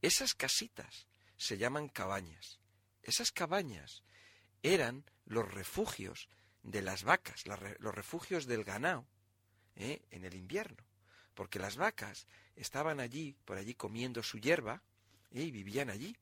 [0.02, 1.08] Esas casitas
[1.38, 2.60] se llaman cabañas.
[3.04, 4.04] Esas cabañas
[4.64, 6.30] eran los refugios
[6.64, 9.08] de las vacas, los refugios del ganado
[9.80, 10.02] ¿eh?
[10.12, 10.84] en el invierno,
[11.34, 14.84] porque las vacas estaban allí, por allí comiendo su hierba
[15.32, 15.42] ¿eh?
[15.42, 16.16] y vivían allí.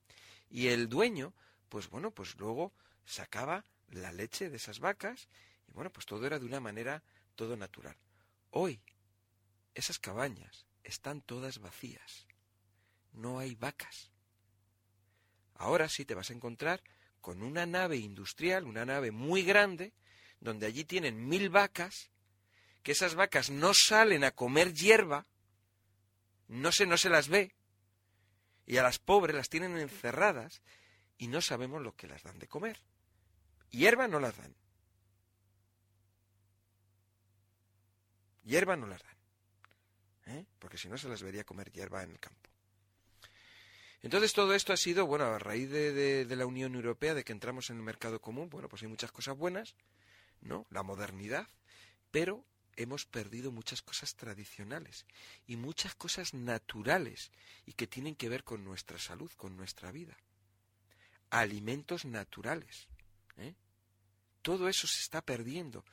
[0.49, 1.33] Y el dueño,
[1.67, 2.71] pues bueno, pues luego
[3.05, 5.27] sacaba la leche de esas vacas
[5.67, 7.03] y bueno, pues todo era de una manera
[7.35, 7.97] todo natural.
[8.51, 8.79] Hoy
[9.73, 12.27] esas cabañas están todas vacías.
[13.11, 14.11] No hay vacas.
[15.55, 16.81] Ahora sí te vas a encontrar
[17.19, 19.93] con una nave industrial, una nave muy grande,
[20.39, 22.11] donde allí tienen mil vacas,
[22.87, 25.27] que esas vacas no salen a comer hierba,
[26.47, 27.53] no se, no se las ve,
[28.65, 30.61] y a las pobres las tienen encerradas
[31.17, 32.79] y no sabemos lo que las dan de comer.
[33.71, 34.55] Hierba no las dan.
[38.45, 40.37] Hierba no las dan.
[40.37, 40.45] ¿eh?
[40.57, 42.49] Porque si no se las vería comer hierba en el campo.
[44.01, 47.69] Entonces todo esto ha sido, bueno, a raíz de, la Unión Europea, de que entramos
[47.69, 49.75] en el mercado común, bueno, pues hay muchas cosas buenas,
[50.39, 50.65] ¿no?
[50.69, 51.49] La modernidad,
[52.11, 52.45] pero
[52.77, 55.05] hemos perdido muchas cosas tradicionales
[55.45, 57.31] y muchas cosas naturales
[57.65, 60.17] y que tienen que ver con nuestra salud, con nuestra vida.
[61.29, 62.87] Alimentos naturales.
[63.37, 63.53] ¿eh?
[64.41, 65.83] Todo eso se está perdiendo.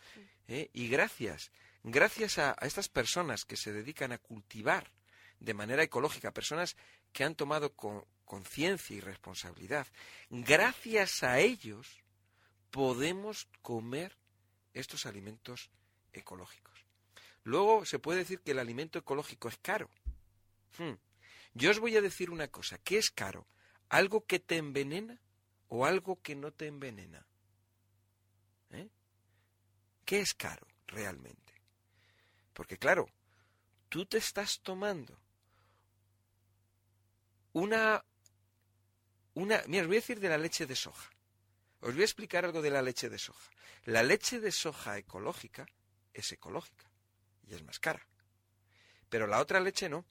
[0.46, 0.70] ¿eh?
[0.72, 1.50] Y gracias,
[1.82, 4.92] gracias a estas personas que se dedican a cultivar
[5.40, 6.76] de manera ecológica, personas
[7.12, 7.74] que han tomado
[8.24, 9.86] conciencia y responsabilidad.
[10.30, 12.02] Gracias a ellos
[12.70, 14.16] podemos comer
[14.72, 15.70] estos alimentos
[16.12, 16.73] ecológicos.
[17.44, 19.90] Luego se puede decir que el alimento ecológico es caro.
[20.78, 20.94] Hmm.
[21.52, 23.46] Yo os voy a decir una cosa, ¿qué es caro?
[23.90, 25.20] ¿Algo que te envenena
[25.68, 27.26] o algo que no te envenena?
[28.70, 28.88] ¿Eh?
[30.06, 31.52] ¿Qué es caro realmente?
[32.54, 33.08] Porque claro,
[33.90, 35.20] tú te estás tomando
[37.52, 38.02] una,
[39.34, 39.62] una...
[39.66, 41.10] Mira, os voy a decir de la leche de soja.
[41.80, 43.50] Os voy a explicar algo de la leche de soja.
[43.84, 45.66] La leche de soja ecológica
[46.14, 46.93] es ecológica
[47.48, 48.06] y es más cara.
[49.08, 50.04] Pero la otra leche no.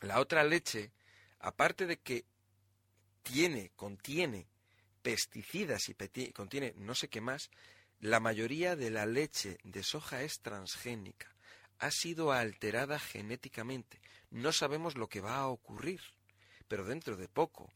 [0.00, 0.92] La otra leche,
[1.38, 2.24] aparte de que
[3.22, 4.46] tiene, contiene
[5.02, 7.50] pesticidas y contiene no sé qué más,
[8.00, 11.36] la mayoría de la leche de soja es transgénica
[11.78, 14.00] ha sido alterada genéticamente.
[14.30, 16.00] No sabemos lo que va a ocurrir,
[16.68, 17.72] pero dentro de poco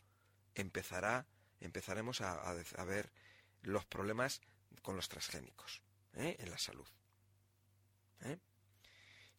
[0.55, 1.27] empezará,
[1.61, 2.53] empezaremos a,
[2.85, 3.13] ver
[3.63, 4.41] los problemas
[4.83, 5.83] con los transgénicos
[6.15, 6.37] ¿eh?
[6.39, 6.87] en la salud.
[8.23, 8.39] ¿Eh?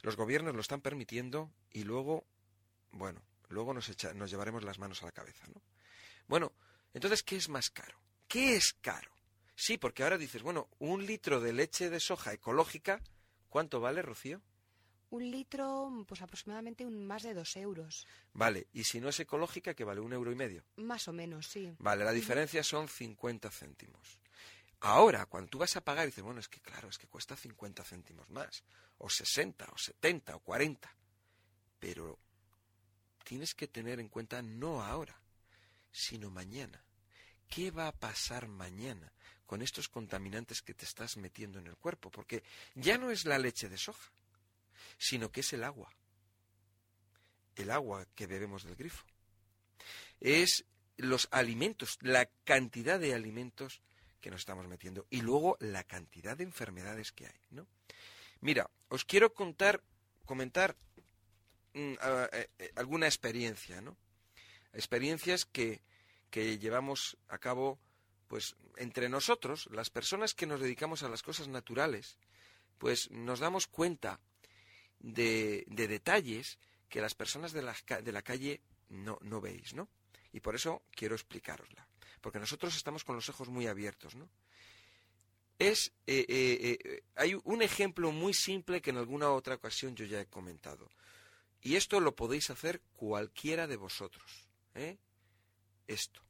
[0.01, 2.25] Los gobiernos lo están permitiendo y luego,
[2.91, 5.61] bueno, luego nos, nos llevaremos las manos a la cabeza, ¿no?
[6.27, 6.53] Bueno,
[6.93, 7.99] entonces, ¿qué es más caro?
[8.27, 9.11] ¿Qué es caro?
[9.55, 13.01] Sí, porque ahora dices, bueno, un litro de leche de soja ecológica,
[13.49, 14.41] ¿cuánto vale, Rocío?
[15.11, 18.07] un litro, pues aproximadamente un, más de dos euros.
[18.33, 20.63] Vale, y si no es ecológica, que vale un euro y medio.
[20.77, 21.73] Más o menos, sí.
[21.79, 24.20] Vale, la diferencia son 50 céntimos.
[24.81, 27.83] Ahora, cuando tú vas a pagar, dices, bueno, es que claro, es que cuesta 50
[27.83, 28.63] céntimos más,
[28.97, 30.95] o 60, o 70, o 40.
[31.79, 32.19] Pero
[33.23, 35.19] tienes que tener en cuenta no ahora,
[35.91, 36.83] sino mañana.
[37.47, 39.11] ¿Qué va a pasar mañana
[39.45, 42.09] con estos contaminantes que te estás metiendo en el cuerpo?
[42.09, 42.43] Porque
[42.75, 44.11] ya no es la leche de soja
[44.97, 45.91] sino que es el agua.
[47.55, 49.05] El agua que bebemos del grifo.
[50.19, 50.65] Es
[50.97, 53.81] los alimentos, la cantidad de alimentos
[54.21, 57.67] que nos estamos metiendo y luego la cantidad de enfermedades que hay, ¿no?
[58.39, 59.83] Mira, os quiero contar,
[60.25, 60.77] comentar
[61.73, 61.93] mm,
[62.31, 63.97] eh, eh, alguna experiencia, ¿no?
[64.73, 65.81] Experiencias que,
[66.29, 67.79] que llevamos a cabo,
[68.27, 72.17] pues entre nosotros, las personas que nos dedicamos a las cosas naturales,
[72.77, 74.19] pues nos damos cuenta
[74.99, 76.57] de, detalles
[76.89, 79.89] que las personas de la, de la calle no, no veis, ¿no?
[80.33, 81.87] Y por eso quiero explicarosla.
[82.21, 84.29] Porque nosotros estamos con los ojos muy abiertos, ¿no?
[85.57, 90.05] Es, eh, eh, eh, hay un ejemplo muy simple que en alguna otra ocasión yo
[90.05, 90.89] ya he comentado.
[91.61, 94.47] Y esto lo podéis hacer cualquiera de vosotros.
[95.85, 96.21] Esto.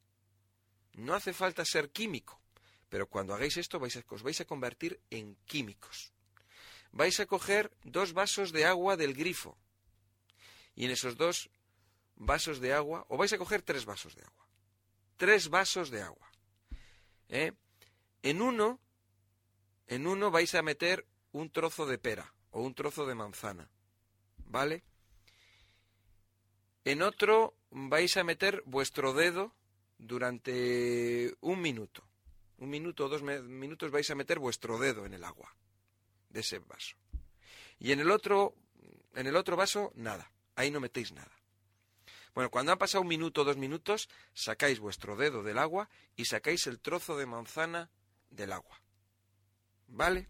[0.93, 2.41] No hace falta ser químico,
[2.89, 6.11] pero cuando hagáis esto vais a, os vais a convertir en químicos.
[6.91, 9.57] Vais a coger dos vasos de agua del grifo.
[10.76, 11.49] Y en esos dos
[12.15, 14.40] vasos de agua, o vais a coger tres vasos de agua.
[15.22, 16.31] Tres vasos de agua.
[17.30, 18.80] En uno
[19.85, 23.69] en uno vais a meter un trozo de pera o un trozo de manzana,
[24.48, 24.81] ¿vale?
[26.85, 29.53] En otro vais a meter vuestro dedo
[29.99, 32.02] durante un minuto.
[32.57, 35.56] Un minuto o dos minutos vais a meter vuestro dedo en el agua
[36.30, 36.98] de ese vaso.
[37.77, 38.56] Y en el otro,
[39.14, 40.31] en el otro vaso, nada.
[40.56, 41.40] Ahí no metéis nada.
[42.34, 46.26] Bueno, cuando han pasado un minuto o dos minutos, sacáis vuestro dedo del agua y
[46.26, 47.90] sacáis el trozo de manzana
[48.30, 48.82] del agua.
[49.88, 50.30] ¿Vale?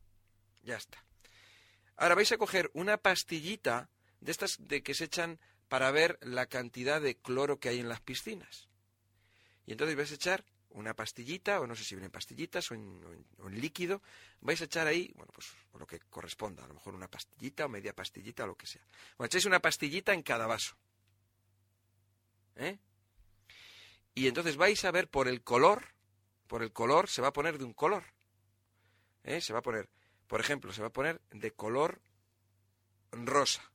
[0.63, 1.03] Ya está.
[1.97, 6.47] Ahora vais a coger una pastillita de estas de que se echan para ver la
[6.47, 8.67] cantidad de cloro que hay en las piscinas.
[9.65, 12.99] Y entonces vais a echar una pastillita, o no sé si vienen pastillitas o en,
[13.51, 14.01] líquido,
[14.39, 15.47] vais a echar ahí, bueno, pues
[15.77, 18.81] lo que corresponda, a lo mejor una pastillita o media pastillita o lo que sea.
[19.17, 20.75] Bueno, echáis una pastillita en cada vaso.
[22.55, 22.79] ¿Eh?
[24.13, 25.85] Y entonces vais a ver por el color,
[26.47, 28.03] por el color se va a poner de un color.
[29.23, 29.41] ¿eh?
[29.41, 29.89] se va a poner,
[30.27, 32.01] por ejemplo, se va a poner de color
[33.11, 33.71] rosa.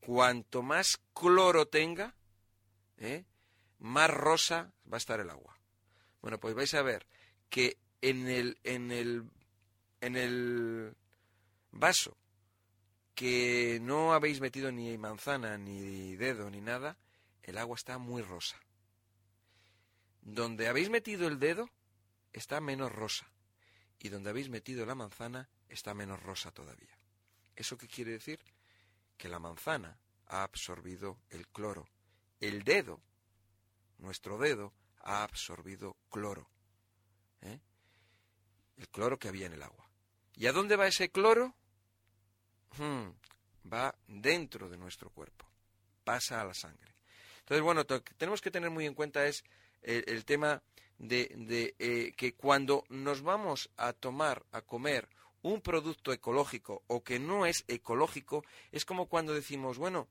[0.00, 2.14] Cuanto más cloro tenga,
[2.98, 3.24] ¿eh?
[3.78, 5.58] más rosa va a estar el agua.
[6.20, 7.06] Bueno, pues vais a ver
[7.48, 9.24] que en el, en el,
[10.00, 10.96] en el
[11.72, 12.16] vaso
[13.14, 16.98] que no habéis metido ni manzana, ni dedo, ni nada,
[17.46, 18.60] el agua está muy rosa.
[20.20, 21.70] Donde habéis metido el dedo,
[22.32, 23.26] está menos rosa
[23.98, 26.98] y donde habéis metido la manzana está menos rosa todavía.
[27.54, 28.40] ¿Eso qué quiere decir?
[29.16, 31.88] Que la manzana ha absorbido el cloro.
[32.40, 33.00] El dedo,
[33.98, 36.50] nuestro dedo, ha absorbido cloro.
[37.42, 37.60] ¿eh?
[38.76, 39.88] El cloro que había en el agua.
[40.34, 41.54] ¿Y a dónde va ese cloro?
[42.76, 43.08] Hmm,
[43.72, 45.46] va dentro de nuestro cuerpo.
[46.04, 46.95] Pasa a la sangre.
[47.46, 49.44] Entonces, bueno, lo que tenemos que tener muy en cuenta es
[49.82, 50.60] el tema
[50.98, 55.08] de, eh, que cuando nos vamos a tomar, a comer
[55.42, 60.08] un producto ecológico o que no es ecológico, es como cuando decimos, bueno,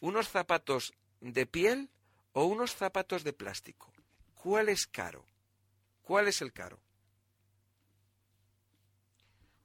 [0.00, 1.88] unos zapatos de piel
[2.32, 3.90] o unos zapatos de plástico.
[4.34, 5.24] ¿Cuál es caro?
[6.02, 6.78] ¿Cuál es el caro?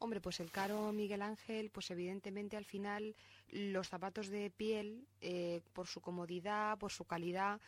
[0.03, 3.15] Hombre, pues el caro Miguel Ángel, pues evidentemente al final
[3.51, 7.61] los zapatos de piel, eh, por su comodidad, por su calidad,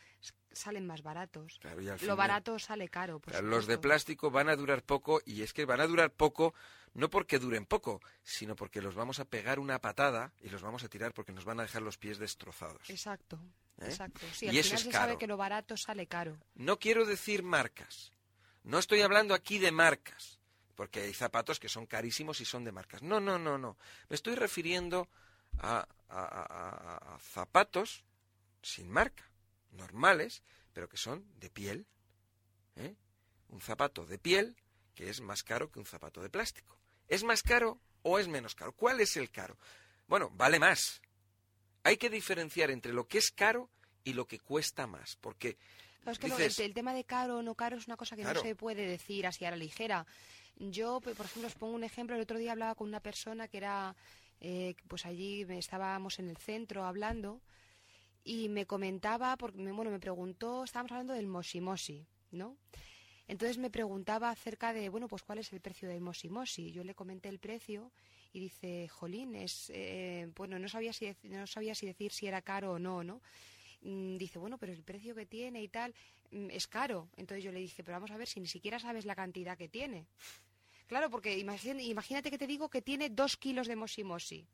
[0.52, 1.58] salen más baratos.
[2.02, 3.22] Lo barato sale caro.
[3.42, 6.52] los de plástico van a durar poco y es que van a durar poco
[6.92, 10.84] no porque duren poco, sino porque los vamos a pegar una patada y los vamos
[10.84, 12.90] a tirar porque nos van a dejar los pies destrozados.
[12.90, 13.40] Exacto,
[13.78, 13.86] ¿Eh?
[13.86, 14.20] exacto.
[14.34, 16.36] Sí, y al final se sabe que lo barato sale caro.
[16.54, 18.12] No quiero decir marcas.
[18.62, 20.38] No estoy hablando aquí de marcas
[20.76, 23.02] porque hay zapatos que son carísimos y son de marcas.
[23.02, 23.76] No, no, no, no.
[24.08, 25.08] Me estoy refiriendo
[25.58, 25.88] a,
[27.32, 28.04] zapatos
[28.62, 29.24] sin marca,
[29.72, 30.42] normales,
[30.72, 31.86] pero que son de piel.
[32.76, 32.94] ¿eh?
[33.48, 34.56] Un zapato de piel
[34.94, 36.78] que es más caro que un zapato de plástico.
[37.08, 38.72] ¿Es más caro o es menos caro?
[38.72, 39.58] ¿Cuál es el caro?
[40.06, 41.00] Bueno, vale más.
[41.82, 43.70] Hay que diferenciar entre lo que es caro
[44.04, 45.58] y lo que cuesta más, porque
[46.12, 48.54] es que el, tema de caro o no caro es una cosa que no se
[48.54, 50.06] puede decir así a la ligera.
[50.58, 52.16] Yo, por ejemplo, os pongo un ejemplo.
[52.16, 53.94] El otro día hablaba con una persona que era,
[54.40, 57.40] eh, pues allí estábamos en el centro hablando
[58.24, 62.56] y me comentaba, porque bueno, me preguntó, estábamos hablando del mosimosi, ¿no?
[63.28, 66.70] Entonces me preguntaba acerca de, bueno, pues cuál es el precio del mosimosi.
[66.72, 67.92] Yo le comenté el precio
[68.32, 72.40] y dice, jolín, es, eh, bueno, no sabía, si, no sabía si decir si era
[72.42, 73.20] caro o no, ¿no?
[73.82, 75.94] Mm, dice, bueno, pero el precio que tiene y tal
[76.30, 77.08] mm, es caro.
[77.16, 79.68] Entonces yo le dije, pero vamos a ver si ni siquiera sabes la cantidad que
[79.68, 80.06] tiene.
[80.86, 84.46] Claro, porque imagínate que te digo que tiene dos kilos de mosimosi.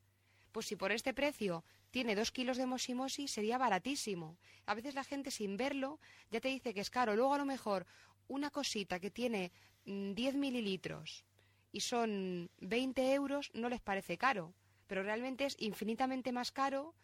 [0.51, 4.39] Pues si por este precio tiene dos kilos de mosimosi, sería baratísimo.
[4.67, 5.99] A veces la gente sin verlo
[6.31, 7.17] ya te dice que es caro.
[7.17, 7.87] Luego a lo mejor
[8.29, 9.53] una cosita que tiene
[9.85, 11.25] 10 mm, mililitros
[11.71, 14.55] y son 20 euros no les parece caro.
[14.87, 16.95] Pero realmente es infinitamente más caro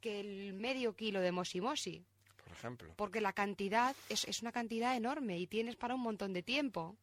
[0.00, 2.04] que el medio kilo de mosimosi.
[2.36, 2.94] por ejemplo.
[2.96, 6.96] Porque la cantidad es, es una cantidad enorme y tienes para un montón de tiempo.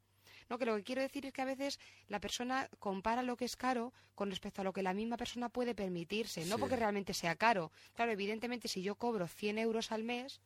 [0.50, 3.46] No, que lo que quiero decir es que a veces la persona compara lo que
[3.46, 7.14] es caro con respecto a lo que la misma persona puede permitirse, no porque realmente
[7.14, 7.72] sea caro.
[7.94, 10.42] Claro, evidentemente si yo cobro 100 euros al mes,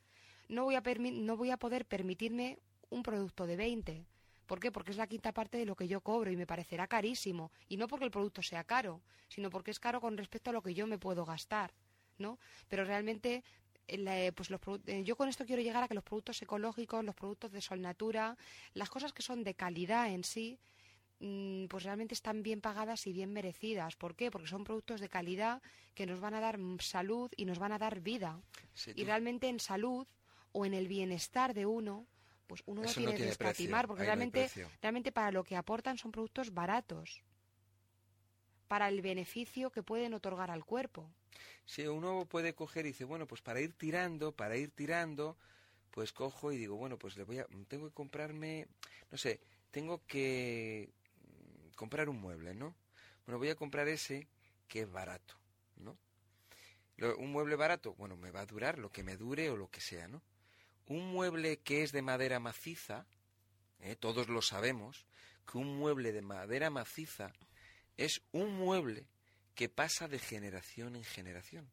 [0.48, 2.60] no voy a, no voy a poder permitirme
[2.90, 4.06] un producto de 20.
[4.46, 4.72] ¿Por qué?
[4.72, 7.52] Porque es la quinta parte de lo que yo cobro y me parecerá carísimo.
[7.68, 10.62] Y no porque el producto sea caro, sino porque es caro con respecto a lo
[10.62, 11.74] que yo me puedo gastar.
[12.18, 12.40] ¿no?
[12.68, 13.44] Pero realmente
[13.88, 14.50] eh, pues
[14.88, 17.82] eh, yo con esto quiero llegar a que los productos ecológicos, los productos de Sol
[17.82, 18.38] Natura,
[18.74, 20.60] las cosas que son de calidad en sí,
[21.20, 23.96] mm, pues realmente están bien pagadas y bien merecidas.
[23.96, 24.30] ¿Por qué?
[24.30, 25.62] Porque son productos de calidad
[25.94, 28.42] que nos van a dar salud y nos van a dar vida.
[28.96, 30.08] y realmente en salud
[30.52, 32.08] o en el bienestar de uno,
[32.48, 34.50] pues uno no tiene, que escatimar, porque realmente,
[34.82, 37.24] realmente para lo que aportan son productos baratos
[38.68, 41.10] para el beneficio que pueden otorgar al cuerpo.
[41.66, 45.38] Si uno puede coger y dice, bueno, pues para ir tirando, para ir tirando,
[45.92, 48.68] pues cojo y digo, bueno, pues le voy a, tengo que comprarme,
[49.12, 49.42] no sé,
[49.72, 50.90] tengo que
[51.22, 52.76] mm, comprar un mueble, ¿no?
[53.26, 54.28] Bueno, voy a comprar ese
[54.68, 55.36] que es barato,
[55.78, 55.98] ¿no?
[57.18, 59.82] un mueble barato, bueno, me va a durar lo que me dure o lo que
[59.82, 60.24] sea, ¿no?
[60.88, 63.06] Un mueble que es de madera maciza,
[63.82, 63.96] ¿eh?
[63.96, 65.06] todos lo sabemos,
[65.46, 67.34] que un mueble de madera maciza
[67.98, 69.06] es un mueble
[69.58, 71.68] que pasa de generación en generación.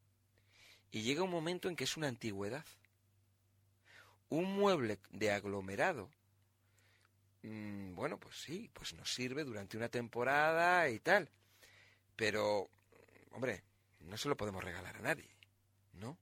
[0.91, 2.65] Y llega un momento en que es una antigüedad.
[4.31, 6.11] Un mueble de aglomerado,
[7.43, 11.31] mm, bueno, pues sí, pues nos sirve durante una temporada y tal.
[12.17, 12.71] Pero,
[13.33, 13.63] hombre,
[14.01, 15.29] no se lo podemos regalar a nadie,
[15.93, 16.17] ¿no?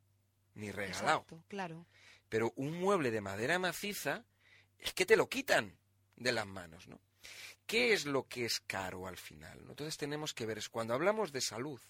[0.54, 1.24] Ni regalado.
[1.46, 1.86] claro.
[2.28, 4.24] Pero un mueble de madera maciza
[4.80, 5.78] es que te lo quitan
[6.16, 6.98] de las manos, ¿no?
[7.72, 9.58] ¿Qué es lo que es caro al final?
[9.66, 11.80] Entonces tenemos que ver, es cuando hablamos de salud,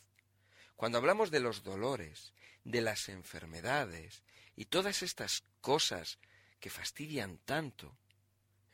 [0.76, 2.32] cuando hablamos de los dolores,
[2.62, 4.22] de las enfermedades
[4.54, 6.20] y todas estas cosas
[6.60, 7.98] que fastidian tanto,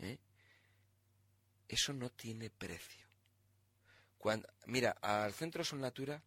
[0.01, 0.19] ¿eh?
[1.67, 3.07] eso no tiene precio.
[4.19, 6.23] Cuando, mira, al Centro Sol Natura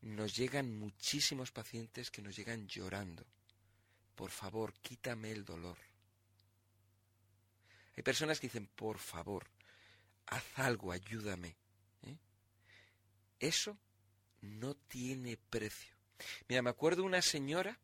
[0.00, 3.24] nos llegan muchísimos pacientes que nos llegan llorando.
[4.16, 5.93] Por favor, quítame el dolor.
[7.96, 9.48] Hay personas que dicen, por favor,
[10.26, 11.56] haz algo, ayúdame.
[12.02, 12.16] ¿eh?
[13.38, 13.78] Eso
[14.40, 15.94] no tiene precio.
[16.48, 17.78] Mira, me acuerdo una señora,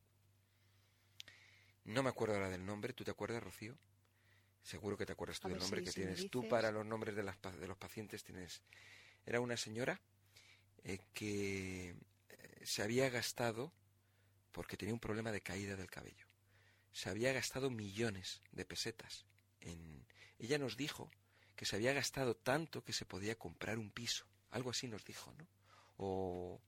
[1.84, 3.76] no me acuerdo ahora del nombre, ¿tú te acuerdas, Rocío?
[4.62, 6.28] Seguro que te acuerdas tú del nombre que tienes.
[6.30, 8.62] Tú para los nombres de, las, de, los pacientes tienes...
[9.24, 10.00] Era una señora
[10.84, 13.72] eh, que eh, se había gastado,
[14.50, 16.26] porque tenía un problema de caída del cabello,
[16.92, 19.26] se había gastado millones de pesetas
[20.38, 21.10] ella nos dijo
[21.54, 24.24] que se había gastado tanto que se podía comprar un piso.
[24.50, 25.46] Algo así nos dijo, ¿no?
[25.98, 26.60] O,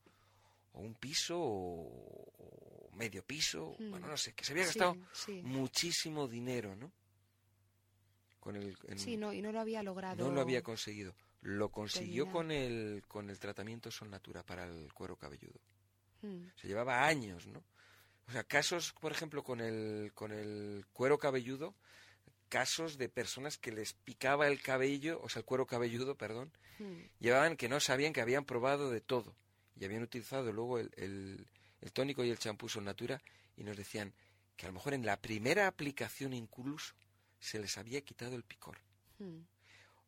[0.75, 3.91] un piso o, medio piso, hmm.
[3.91, 4.97] bueno, no sé, que se había gastado
[5.43, 6.93] muchísimo dinero, ¿no?
[8.39, 10.25] Con el, sí, no, y no lo había logrado.
[10.25, 11.15] No lo había conseguido.
[11.43, 15.61] Lo consiguió con el, con el tratamiento Sol Natura para el cuero cabelludo.
[16.21, 16.49] Hmm.
[16.57, 17.65] Se llevaba años, ¿no?
[18.29, 21.75] O sea, casos, por ejemplo, con el, con el cuero cabelludo,
[22.53, 27.01] casos de personas que les picaba el cabello, o sea, el cuero cabelludo, perdón, hmm.
[27.19, 29.35] llevaban que no sabían que habían probado de todo
[29.75, 33.23] y habían utilizado luego el, el, tónico y el champú Son Natura
[33.57, 34.13] y nos decían
[34.55, 36.95] que a lo mejor en la primera aplicación incluso
[37.41, 38.77] se les había quitado el picor.
[39.19, 39.41] Hmm.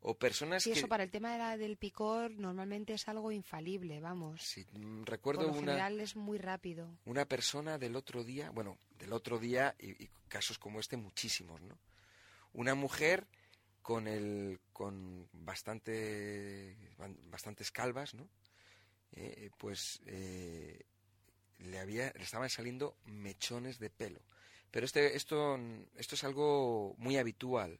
[0.02, 4.42] O personas sí, eso para el tema del picor normalmente es algo infalible, vamos.
[4.42, 6.90] Sí, mm, recuerdo Por lo general es muy rápido.
[7.06, 11.78] Una persona del otro día, bueno, del otro día y casos como este muchísimos, ¿no?
[12.54, 13.26] Una mujer
[13.82, 16.74] con el con bastante
[17.28, 18.28] bastantes calvas, ¿no?
[19.12, 20.86] Eh, pues eh,
[21.58, 24.20] le había le estaban saliendo mechones de pelo.
[24.70, 25.58] Pero este esto
[25.96, 27.78] esto es algo muy habitual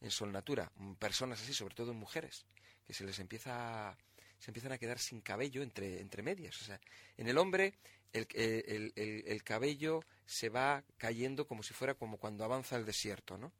[0.00, 2.46] en Sol Natura, personas así, sobre todo en mujeres,
[2.86, 3.96] que se les empieza
[4.38, 6.60] se empiezan a quedar sin cabello entre, entre medias.
[6.60, 6.80] O sea,
[7.16, 7.74] en el hombre
[8.12, 8.92] el, el,
[9.26, 13.52] el cabello se va cayendo como si fuera como cuando avanza el desierto, ¿no?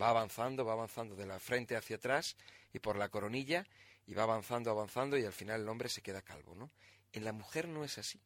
[0.00, 2.36] Va avanzando, va avanzando de la frente hacia atrás
[2.72, 3.66] y por la coronilla
[4.06, 6.70] y va avanzando, avanzando y al final el hombre se queda calvo, ¿no?
[7.12, 8.20] En la mujer no es así.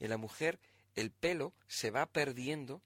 [0.00, 0.58] En la mujer
[0.94, 2.82] el pelo se va perdiendo,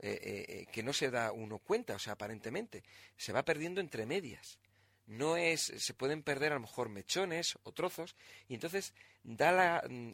[0.00, 2.84] eh, eh, eh, que no se da uno cuenta, o sea, aparentemente,
[3.16, 4.58] se va perdiendo entre medias.
[5.06, 8.14] No es, se pueden perder a lo mejor mechones o trozos,
[8.46, 8.94] y entonces
[9.24, 10.12] da la, mm,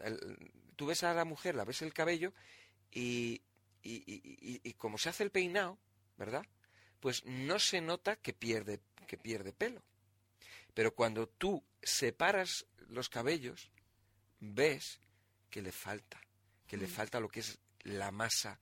[0.76, 2.32] tú ves a la mujer, la ves el cabello,
[2.90, 3.42] y,
[3.82, 5.78] y, y, y como se hace el peinado,
[6.16, 6.46] ¿verdad?
[7.00, 9.82] Pues no se nota que pierde, que pierde pelo.
[10.74, 13.70] Pero cuando tú separas los cabellos,
[14.40, 15.00] ves
[15.50, 16.20] que le falta,
[16.66, 16.90] que le mm.
[16.90, 18.58] falta lo que es la masa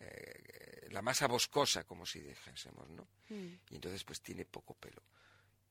[0.00, 3.08] eh, la masa boscosa, como si dijésemos, ¿no?
[3.28, 3.54] Mm.
[3.70, 5.02] Y entonces pues tiene poco pelo.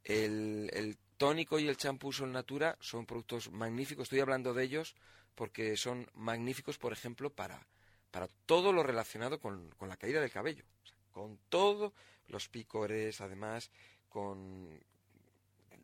[0.04, 4.96] El, el tónico y el champú Sol Natura son productos magníficos, estoy hablando de ellos
[5.34, 7.66] porque son magníficos, por ejemplo, para,
[8.12, 10.66] para todo lo relacionado con, con la caída del cabello,
[11.14, 11.94] con todo,
[12.28, 13.72] los picores, además,
[14.10, 14.80] con,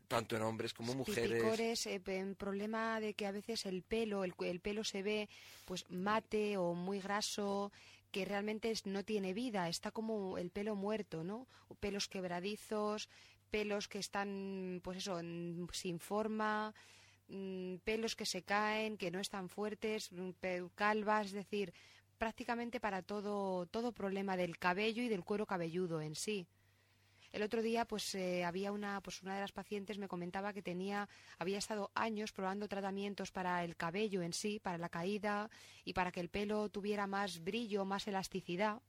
[0.10, 1.42] tanto en hombres como mujeres.
[1.42, 2.02] Picores, eh,
[2.38, 5.30] problema de que a veces el pelo, el, el, pelo se ve
[5.66, 7.72] pues mate o muy graso,
[8.12, 11.48] que realmente no tiene vida, está como el pelo muerto, ¿no?
[11.80, 13.08] Pelos quebradizos,
[13.52, 15.20] pelos que están, pues eso,
[15.72, 16.74] sin forma,
[17.28, 20.32] mm, pelos que se caen, que no están fuertes, mm,
[20.76, 21.72] calvas, es decir,
[22.20, 26.48] prácticamente para todo, todo problema del cabello y del cuero cabelludo en sí.
[27.32, 30.64] El otro día, pues eh, había una, pues una de las pacientes me comentaba que
[30.64, 35.50] tenía, había estado años probando tratamientos para el cabello en sí, para la caída
[35.86, 38.82] y para que el pelo tuviera más brillo, más elasticidad.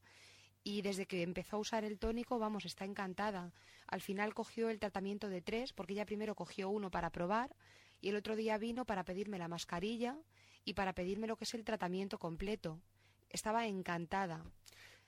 [0.64, 3.52] Y desde que empezó a usar el tónico, vamos, está encantada.
[3.86, 7.54] Al final cogió el tratamiento de tres, porque ella primero cogió uno para probar
[8.00, 10.16] y el otro día vino para pedirme la mascarilla
[10.64, 12.80] y para pedirme lo que es el tratamiento completo.
[13.30, 14.44] Estaba encantada.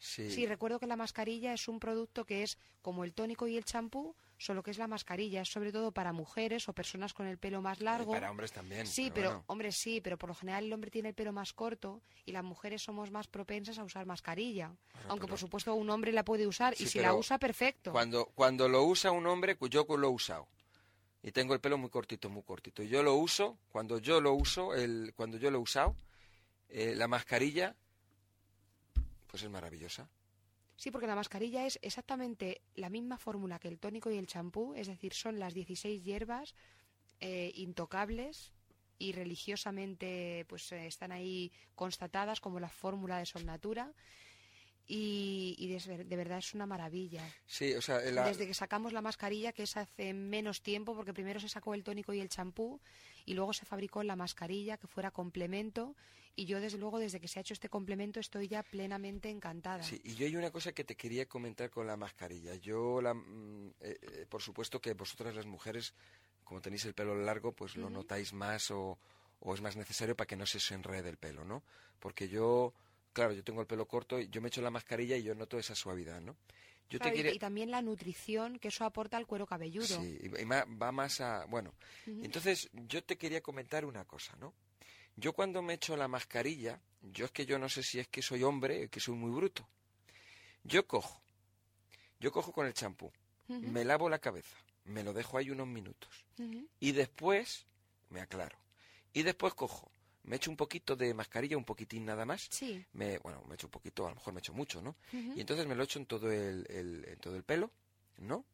[0.03, 0.47] Sí.
[0.47, 4.17] recuerdo que la mascarilla es un producto que es como el tónico y el champú,
[4.37, 7.63] solo que es la mascarilla, es sobre todo para mujeres o personas con el pelo
[7.63, 8.11] más largo.
[8.11, 8.85] para hombres también.
[8.89, 12.03] Sí, pero, hombres sí, pero por lo general el hombre tiene el pelo más corto
[12.25, 14.75] y las mujeres somos más propensas a usar mascarilla.
[15.07, 17.93] Aunque por supuesto un hombre la puede usar y si la usa, perfecto.
[17.93, 20.49] Cuando, cuando lo usa un hombre, yo lo he usado.
[21.23, 22.83] Y tengo el pelo muy cortito, muy cortito.
[22.83, 25.95] Yo lo uso, cuando yo lo uso, el, cuando yo lo he usado,
[26.69, 27.77] eh, la mascarilla
[29.33, 30.11] pues es maravillosa.
[30.77, 34.75] Sí, porque la mascarilla es exactamente la misma fórmula que el tónico y el champú,
[34.75, 36.55] es decir, son las 16 hierbas
[37.21, 38.53] eh, intocables
[38.99, 43.95] y religiosamente pues eh, están ahí constatadas como la fórmula de Sol Natura
[44.87, 47.23] y, de, verdad es una maravilla.
[47.47, 51.41] Sí, o sea, desde que sacamos la mascarilla, que es hace menos tiempo, porque primero
[51.41, 52.83] se sacó el tónico y el champú
[53.25, 55.95] y luego se fabricó la mascarilla que fuera complemento
[56.35, 59.83] y yo desde luego desde que se ha hecho este complemento estoy ya plenamente encantada.
[59.83, 62.55] Sí, y yo hay una cosa que te quería comentar con la mascarilla.
[62.57, 65.95] Yo, la, mm, eh, eh, por supuesto que vosotras las mujeres,
[66.45, 68.99] como tenéis el pelo largo, pues lo notáis más o,
[69.41, 71.63] o es más necesario para que no se os enrede el pelo, ¿no?
[71.99, 72.73] Porque yo,
[73.13, 75.59] claro, yo tengo el pelo corto y yo me echo la mascarilla y yo noto
[75.59, 76.37] esa suavidad, ¿no?
[76.91, 79.87] Yo te y, también la nutrición que eso aporta al cuero cabelludo.
[79.87, 81.47] Sí, y va más a...
[81.47, 81.75] Bueno,
[82.07, 84.53] entonces yo te quería comentar una cosa, ¿no?
[85.17, 88.23] Yo cuando me echo la mascarilla, yo es que yo no sé si es que
[88.23, 89.69] soy hombre o que soy muy bruto.
[90.65, 91.23] Yo cojo,
[92.21, 93.13] yo cojo con el champú,
[93.49, 96.25] me lavo la cabeza, me lo dejo ahí unos minutos
[96.79, 97.67] y después
[98.11, 98.59] me aclaro.
[99.13, 99.91] Y después cojo,
[100.25, 102.49] me echo un poquito de mascarilla, un poquitín nada más.
[102.51, 102.85] Sí.
[102.93, 104.97] Me, bueno, me echo un poquito, a lo mejor me echo mucho, ¿no?
[105.13, 107.71] Y entonces me lo echo en todo el, en todo el pelo,
[108.19, 108.45] ¿no?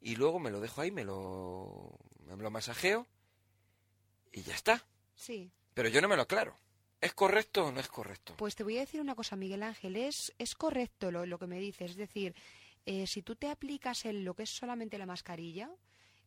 [0.00, 3.06] Y luego me lo dejo ahí, me lo, me lo masajeo
[4.32, 4.84] y ya está.
[5.14, 5.50] Sí.
[5.74, 6.56] Pero yo no me lo aclaro.
[7.00, 8.34] ¿Es correcto o no es correcto?
[8.36, 9.96] Pues te voy a decir una cosa, Miguel Ángel.
[9.96, 11.92] Es, es correcto lo, lo que me dices.
[11.92, 12.34] Es decir,
[12.86, 15.70] eh, si tú te aplicas en lo que es solamente la mascarilla,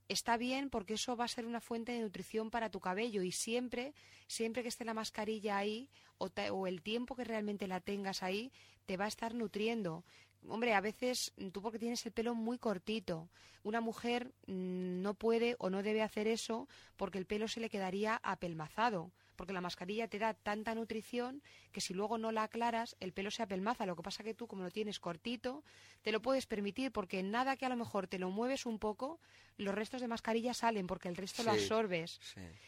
[0.08, 3.32] está bien porque eso va a ser una fuente de nutrición para tu cabello y
[3.32, 3.94] siempre,
[4.28, 8.52] siempre que esté la mascarilla ahí o, o, el tiempo que realmente la tengas ahí,
[8.86, 10.04] te va a estar nutriendo.
[10.48, 13.30] Hombre, a veces tú porque tienes el pelo muy cortito,
[13.64, 16.68] una mujer mm, no puede o no debe hacer eso
[16.98, 21.42] porque el pelo se le quedaría apelmazado porque la mascarilla te da tanta nutrición
[21.72, 23.86] que si luego no la aclaras, el pelo se apelmaza.
[23.86, 25.64] Lo que pasa que tú, como lo tienes cortito,
[26.02, 29.20] te lo puedes permitir porque nada que a lo mejor te lo mueves un poco,
[29.58, 32.20] los restos de mascarilla salen porque el resto lo absorbes.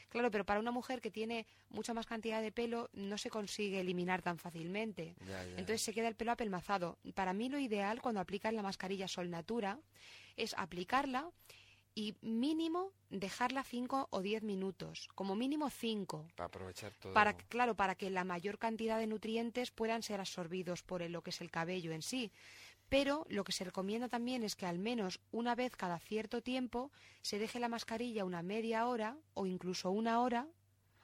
[0.09, 3.79] Claro, pero para una mujer que tiene mucha más cantidad de pelo no se consigue
[3.79, 5.15] eliminar tan fácilmente.
[5.51, 6.97] Entonces se queda el pelo apelmazado.
[7.13, 9.79] Para mí lo ideal cuando aplicas la mascarilla Sol Natura
[10.37, 11.29] es aplicarla
[11.95, 16.27] y mínimo dejarla 5 o 10 minutos, como mínimo 5.
[16.35, 17.13] Para aprovechar todo.
[17.13, 21.29] Para, claro, para que la mayor cantidad de nutrientes puedan ser absorbidos por lo que
[21.29, 22.31] es el cabello en sí.
[22.89, 26.91] Pero lo que se recomienda también es que al menos una vez cada cierto tiempo
[27.21, 30.47] se deje la mascarilla una media hora o incluso una hora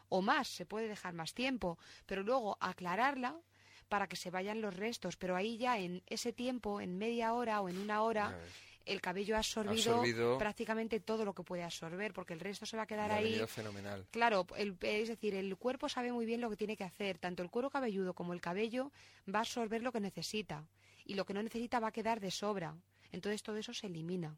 [0.10, 3.40] o más, se puede dejar más tiempo, pero luego aclararla
[3.88, 7.62] para que se vayan los restos, pero ahí ya en ese tiempo, en media hora
[7.62, 8.38] o en una hora,
[8.86, 12.84] el cabello ha absorbido, prácticamente todo lo que puede absorber, porque el resto se va
[12.84, 13.42] a quedar ahí.
[13.48, 14.06] fenomenal.
[14.12, 17.18] Claro, es decir, el cuerpo sabe muy bien lo que tiene que hacer.
[17.18, 18.92] Tanto el cuero cabelludo como el cabello
[19.34, 20.66] va a absorber lo que necesita.
[21.06, 22.76] Y lo que no necesita va a quedar de sobra.
[23.12, 24.38] Entonces todo eso se elimina.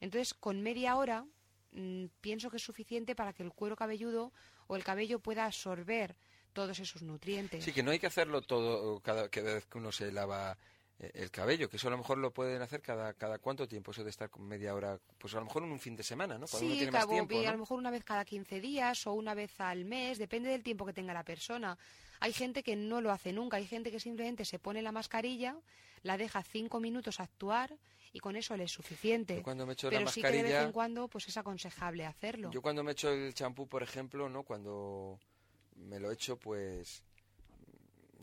[0.00, 1.24] Entonces, con media hora
[1.72, 4.32] mm, pienso que es suficiente para que el cuero cabelludo
[4.66, 6.16] o el cabello pueda absorber
[6.52, 7.64] todos esos nutrientes.
[7.64, 10.56] Sí, que no hay que hacerlo todo cada, cada vez que uno se lava
[10.98, 14.02] el cabello, que eso a lo mejor lo pueden hacer cada, cada cuánto tiempo, eso
[14.02, 16.46] de estar con media hora, pues a lo mejor en un fin de semana, ¿no?
[16.46, 19.34] Cuando sí, tiene más tiempo, a lo mejor una vez cada 15 días o una
[19.34, 21.76] vez al mes, depende del tiempo que tenga la persona.
[22.20, 25.56] Hay gente que no lo hace nunca, hay gente que simplemente se pone la mascarilla,
[26.02, 27.76] la deja cinco minutos actuar
[28.12, 29.42] y con eso le es suficiente.
[29.42, 32.50] cuando me echo Pero la sí que de vez en cuando pues es aconsejable hacerlo.
[32.50, 34.44] Yo cuando me echo el champú, por ejemplo, ¿no?
[34.44, 35.20] Cuando
[35.76, 37.02] me lo echo, pues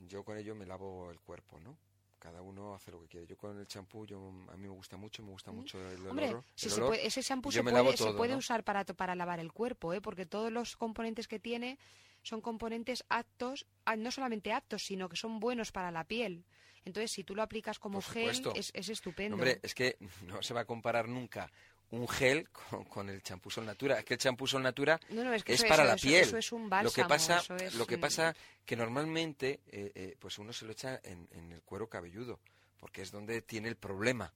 [0.07, 1.77] yo con ello me lavo el cuerpo, ¿no?
[2.23, 3.27] Cada uno hace lo que quiere.
[3.27, 4.17] Yo con el champú, yo
[4.47, 7.51] a mí me gusta mucho, me gusta mucho el Hombre, Si se puede, ese champú
[7.51, 9.99] se puede, se puede usar para, para lavar el cuerpo, ¿eh?
[9.99, 11.77] porque todos los componentes que tiene
[12.21, 13.67] son componentes aptos,
[13.97, 16.45] no solamente aptos, sino que son buenos para la piel.
[16.85, 19.35] Entonces, si tú lo aplicas como gel, es, es, estupendo.
[19.35, 21.51] Hombre, es que no se va a comparar nunca
[21.94, 22.49] un gel
[22.90, 23.99] con, el champú Sol Natura.
[23.99, 24.99] Es que el champú Sol Natura
[25.45, 26.24] es, para la piel.
[26.24, 27.44] Eso es un bálsamo, lo que pasa,
[27.78, 31.88] lo que pasa que normalmente, eh, eh, pues uno se lo echa en, el cuero
[31.88, 32.40] cabelludo,
[32.80, 34.34] porque es donde tiene el problema,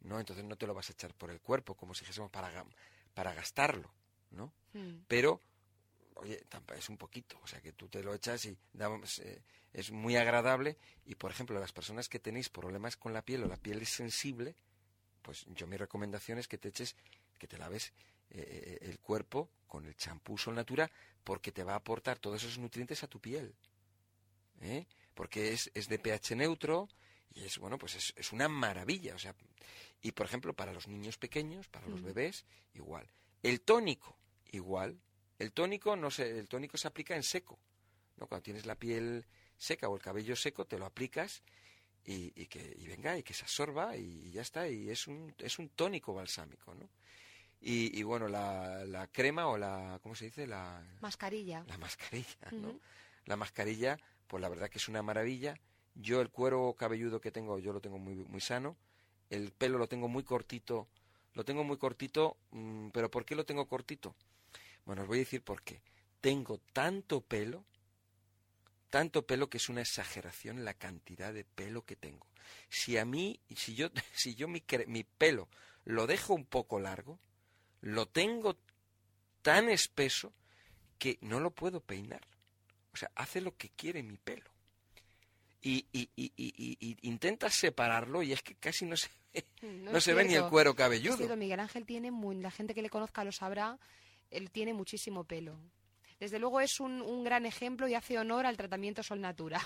[0.00, 0.18] ¿no?
[0.18, 2.64] Entonces no te lo vas a echar por el cuerpo, como si dijésemos para,
[3.12, 3.92] para gastarlo,
[4.30, 4.52] ¿no?
[4.72, 5.00] Hmm.
[5.06, 5.40] Pero
[6.14, 6.42] oye,
[6.76, 10.78] es un poquito, o sea que tú te lo echas y eh, es muy agradable
[11.04, 13.90] y por ejemplo las personas que tenéis problemas con la piel o la piel es
[13.90, 14.54] sensible,
[15.24, 16.94] pues yo mi recomendación es que te eches,
[17.38, 17.92] que te laves
[18.30, 20.90] eh, eh, el cuerpo con el champú Sol Natura
[21.24, 23.54] porque te va a aportar todos esos nutrientes a tu piel.
[24.60, 24.86] ¿eh?
[25.14, 26.90] Porque es, es, de pH neutro
[27.32, 29.14] y es, bueno, pues es, es, una maravilla.
[29.14, 29.34] O sea,
[30.02, 32.44] y por ejemplo, para los niños pequeños, para los bebés,
[32.74, 33.08] igual.
[33.42, 34.18] El tónico,
[34.52, 35.00] igual.
[35.38, 37.58] El tónico, no sé, el tónico se aplica en seco.
[38.18, 38.26] ¿no?
[38.26, 39.24] Cuando tienes la piel
[39.56, 41.42] seca o el cabello seco, te lo aplicas
[42.06, 45.58] y, que y venga y que se absorba y, ya está y es un es
[45.58, 46.88] un tónico balsámico no
[47.66, 51.64] y, bueno la, la, crema o la cómo se dice la mascarilla.
[51.66, 52.78] La mascarilla no
[53.24, 55.58] la mascarilla pues la verdad que es una maravilla.
[55.94, 58.76] Yo el cuero cabelludo que tengo yo lo tengo muy muy sano.
[59.30, 60.88] El pelo lo tengo muy cortito
[61.32, 64.14] lo tengo muy cortito mm, pero por qué lo tengo cortito
[64.84, 65.80] bueno os voy a decir por qué.
[66.20, 67.64] Tengo tanto pelo
[68.94, 72.28] tanto pelo que es una exageración la cantidad de pelo que tengo.
[72.68, 75.48] Si a mí, si yo, si yo mi, mi pelo
[75.84, 77.18] lo dejo un poco largo,
[77.80, 78.56] lo tengo
[79.42, 80.32] tan espeso
[80.96, 82.20] que no lo puedo peinar.
[82.92, 84.48] O sea, hace lo que quiere mi pelo.
[85.60, 90.14] Y, y, y, y intenta separarlo y es que casi no se ve, no, se
[90.14, 91.36] ve ni el cuero cabelludo.
[91.36, 93.76] Miguel Ángel tiene, muy, la gente que le conozca lo sabrá,
[94.30, 95.58] él tiene muchísimo pelo.
[96.24, 99.60] Desde luego es un, gran ejemplo y hace honor al tratamiento Sol Natura.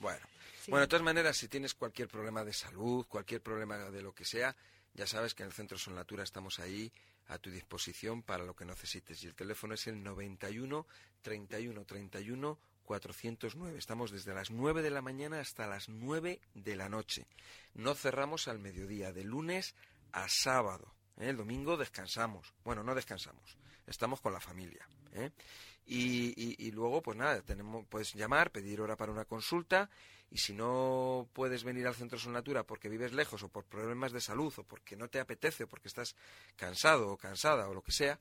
[0.00, 0.18] Bueno,
[0.66, 4.24] bueno, de todas maneras, si tienes cualquier problema de salud, cualquier problema de lo que
[4.24, 4.56] sea,
[4.92, 6.92] ya sabes que en el Centro Sol Natura estamos ahí
[7.28, 9.22] a tu disposición para lo que necesites.
[9.22, 10.84] Y el teléfono es el 91
[11.22, 13.78] 31 31 409.
[13.78, 17.28] Estamos desde las 9 de la mañana hasta las 9 de la noche.
[17.74, 19.76] No cerramos al mediodía, de lunes
[20.10, 20.92] a sábado.
[21.18, 21.28] ¿eh?
[21.28, 22.52] El domingo descansamos.
[22.64, 23.56] Bueno, no descansamos.
[23.86, 24.88] Estamos con la familia.
[25.12, 25.30] ¿eh?
[25.86, 29.90] Y, luego, pues nada, tenemos, puedes llamar, pedir hora para una consulta
[30.30, 34.12] y si no puedes venir al Centro Sol Natura porque vives lejos o por problemas
[34.12, 36.16] de salud o porque no te apetece o porque estás
[36.56, 38.18] cansado o cansada o lo que sea,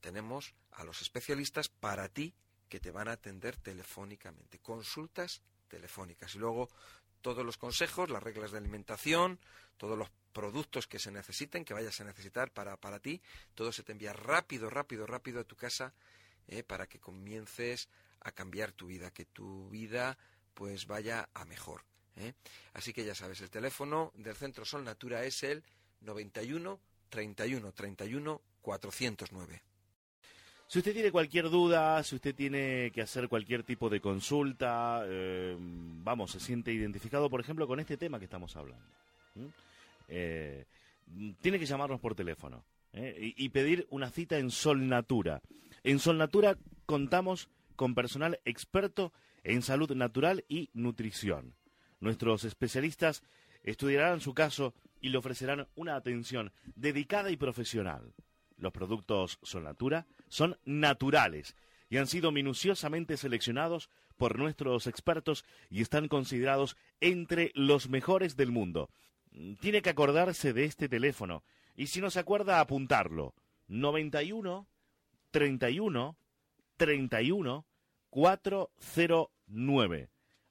[0.00, 2.34] tenemos a los especialistas para ti
[2.68, 4.58] que te van a atender telefónicamente.
[4.58, 6.70] Consultas telefónicas y luego
[7.20, 9.38] todos los consejos, las reglas de alimentación,
[9.76, 13.22] todos los productos que se necesiten, que vayas a necesitar para, para ti,
[13.54, 15.94] todo se te envía rápido, rápido, rápido a tu casa
[16.48, 16.62] ¿eh?
[16.62, 17.88] para que comiences
[18.20, 20.16] a cambiar tu vida, que tu vida
[20.54, 21.84] pues vaya a mejor.
[22.16, 22.34] ¿eh?
[22.74, 25.62] Así que ya sabes, el teléfono del Centro Sol Natura es el
[26.00, 26.78] 91
[27.08, 29.62] 31 31 409.
[30.66, 35.54] Si usted tiene cualquier duda, si usted tiene que hacer cualquier tipo de consulta, eh,
[35.58, 38.86] vamos, se siente identificado, por ejemplo, con este tema que estamos hablando,
[40.06, 42.64] tiene que llamarnos por teléfono
[42.94, 45.42] y, pedir una cita en Sol Natura.
[45.84, 51.56] En Solnatura contamos con personal experto en salud natural y nutrición.
[51.98, 53.24] Nuestros especialistas
[53.64, 58.14] estudiarán su caso y le ofrecerán una atención dedicada y profesional.
[58.56, 61.56] Los productos Solnatura son naturales
[61.90, 68.52] y han sido minuciosamente seleccionados por nuestros expertos y están considerados entre los mejores del
[68.52, 68.88] mundo.
[69.60, 71.42] Tiene que acordarse de este teléfono
[71.74, 73.34] y si no se acuerda apuntarlo.
[73.66, 74.68] 91
[75.32, 76.16] 31
[76.76, 77.66] 31
[78.10, 80.10] 409.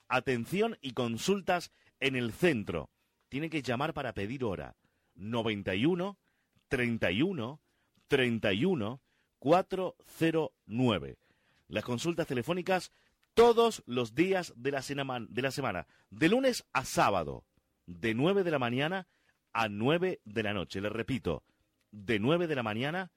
[0.09, 2.89] Atención y consultas en el centro.
[3.29, 4.75] Tiene que llamar para pedir hora.
[5.15, 6.17] 91
[6.67, 7.61] 31
[8.07, 9.01] 31
[9.39, 11.17] 409.
[11.67, 12.91] Las consultas telefónicas
[13.33, 17.45] todos los días de la, semana, de lunes a sábado,
[17.85, 19.07] de 9 de la mañana
[19.53, 20.81] a 9 de la noche.
[20.81, 21.43] Le repito,
[21.91, 23.11] de 9 de la mañana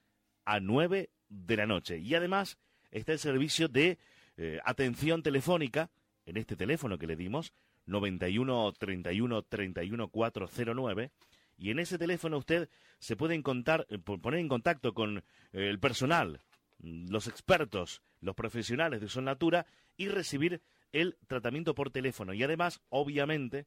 [0.45, 1.99] a 9 de la noche.
[1.99, 2.59] Y además
[2.91, 3.99] está el servicio de
[4.37, 5.91] eh, atención telefónica
[6.27, 7.53] en este teléfono que le dimos,
[7.87, 11.11] 91 31 31 409.
[11.57, 15.79] Y en ese teléfono usted se puede encontrar, eh, poner en contacto con eh, el
[15.79, 16.41] personal,
[16.79, 19.67] los expertos, los profesionales de Son Natura
[19.97, 20.63] y recibir
[20.93, 22.33] el tratamiento por teléfono.
[22.33, 23.67] Y además, obviamente,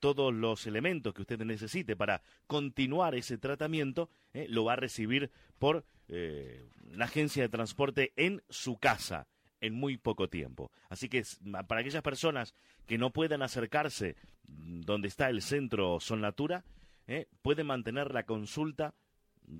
[0.00, 5.30] todos los elementos que usted necesite para continuar ese tratamiento, eh, lo va a recibir
[5.58, 9.28] por eh, la agencia de transporte en su casa
[9.60, 10.72] en muy poco tiempo.
[10.88, 11.22] Así que
[11.68, 12.54] para aquellas personas
[12.86, 16.64] que no puedan acercarse donde está el centro Son Natura,
[17.06, 18.94] eh, pueden mantener la consulta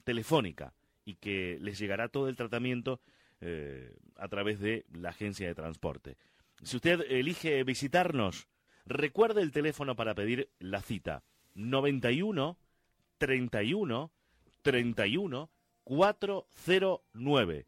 [0.05, 0.73] telefónica
[1.05, 3.01] y que les llegará todo el tratamiento
[4.17, 6.19] a través de la agencia de transporte.
[6.63, 8.49] Si usted elige visitarnos,
[8.91, 11.23] Recuerde el teléfono para pedir la cita.
[11.55, 12.59] 91
[13.19, 14.11] 31
[14.63, 15.51] 31
[15.85, 17.67] 409.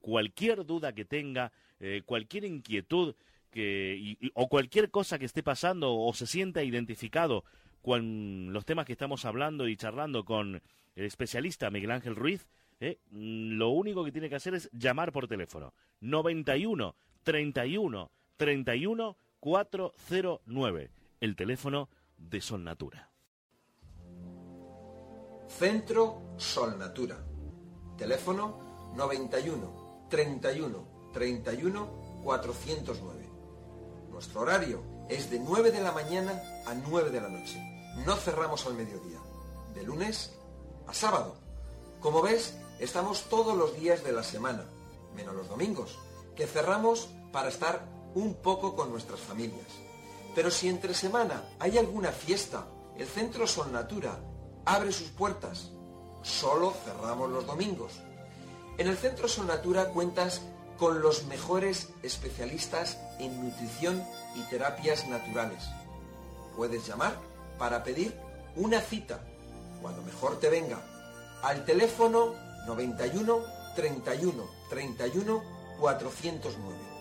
[0.00, 3.14] Cualquier duda que tenga, eh, cualquier inquietud
[3.52, 7.44] que, o cualquier cosa que esté pasando o se sienta identificado
[7.80, 10.60] con los temas que estamos hablando y charlando con
[10.96, 12.48] el especialista Miguel Ángel Ruiz,
[12.80, 15.72] eh, lo único que tiene que hacer es llamar por teléfono.
[16.00, 19.16] 91 31 31
[19.46, 20.90] 409,
[21.20, 23.12] el teléfono de Sol Natura.
[25.46, 27.24] Centro Sol Natura.
[27.96, 33.30] Teléfono 91 31 31 409.
[34.10, 37.62] Nuestro horario es de 9 de la mañana a 9 de la noche.
[38.04, 39.20] No cerramos al mediodía.
[39.76, 40.36] De lunes
[40.88, 41.36] a sábado.
[42.00, 44.64] Como ves, estamos todos los días de la semana,
[45.14, 46.00] menos los domingos,
[46.34, 49.66] que cerramos para estar un poco con nuestras familias.
[50.34, 52.66] Pero si entre semana hay alguna fiesta,
[52.96, 54.18] el Centro Son Natura
[54.64, 55.70] abre sus puertas.
[56.22, 57.92] Solo cerramos los domingos.
[58.78, 60.40] En el Centro Son Natura cuentas
[60.78, 64.02] con los mejores especialistas en nutrición
[64.34, 65.64] y terapias naturales.
[66.56, 67.18] Puedes llamar
[67.58, 68.18] para pedir
[68.56, 69.20] una cita,
[69.82, 70.80] cuando mejor te venga,
[71.42, 72.32] al teléfono
[72.66, 73.42] 91
[73.76, 75.42] 31 31
[75.78, 76.95] 409.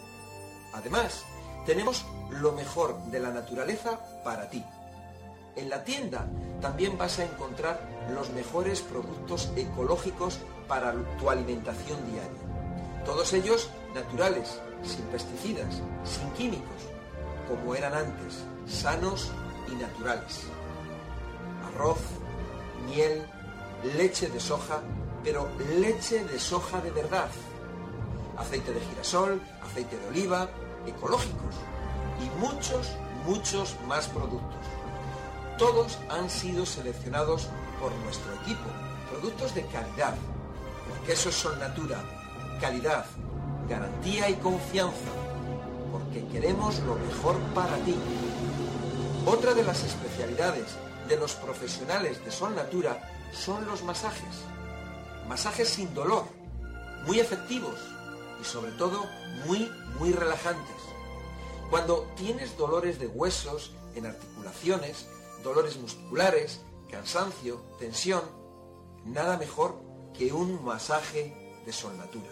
[0.76, 1.24] Además,
[1.66, 4.64] tenemos lo mejor de la naturaleza para ti.
[5.56, 6.28] En la tienda
[6.62, 7.80] también vas a encontrar
[8.14, 13.04] los mejores productos ecológicos para tu alimentación diaria.
[13.06, 16.82] Todos ellos naturales, sin pesticidas, sin químicos,
[17.48, 19.32] como eran antes, sanos
[19.72, 20.44] y naturales.
[21.68, 22.00] Arroz,
[22.86, 23.26] miel,
[23.96, 24.82] leche de soja,
[25.24, 25.48] pero
[25.80, 27.30] leche de soja de verdad.
[28.38, 30.50] Aceite de girasol, aceite de oliva,
[30.88, 31.56] ecológicos
[32.22, 32.92] y muchos,
[33.26, 34.60] muchos más productos.
[35.58, 37.48] Todos han sido seleccionados
[37.80, 38.70] por nuestro equipo,
[39.10, 40.16] productos de calidad,
[40.90, 42.04] porque esos son natura,
[42.60, 43.06] calidad,
[43.70, 45.12] garantía y confianza,
[45.92, 47.96] porque queremos lo mejor para ti.
[49.26, 50.76] Otra de las especialidades
[51.08, 53.00] de los profesionales de Sol Natura
[53.32, 54.44] son los masajes.
[55.28, 56.26] Masajes sin dolor,
[57.06, 57.95] muy efectivos
[58.46, 59.06] sobre todo
[59.46, 60.76] muy, muy relajantes.
[61.70, 65.08] Cuando tienes dolores de huesos, en articulaciones,
[65.44, 68.22] dolores musculares, cansancio, tensión,
[69.06, 69.82] nada mejor
[70.14, 72.30] que un masaje de solnatura.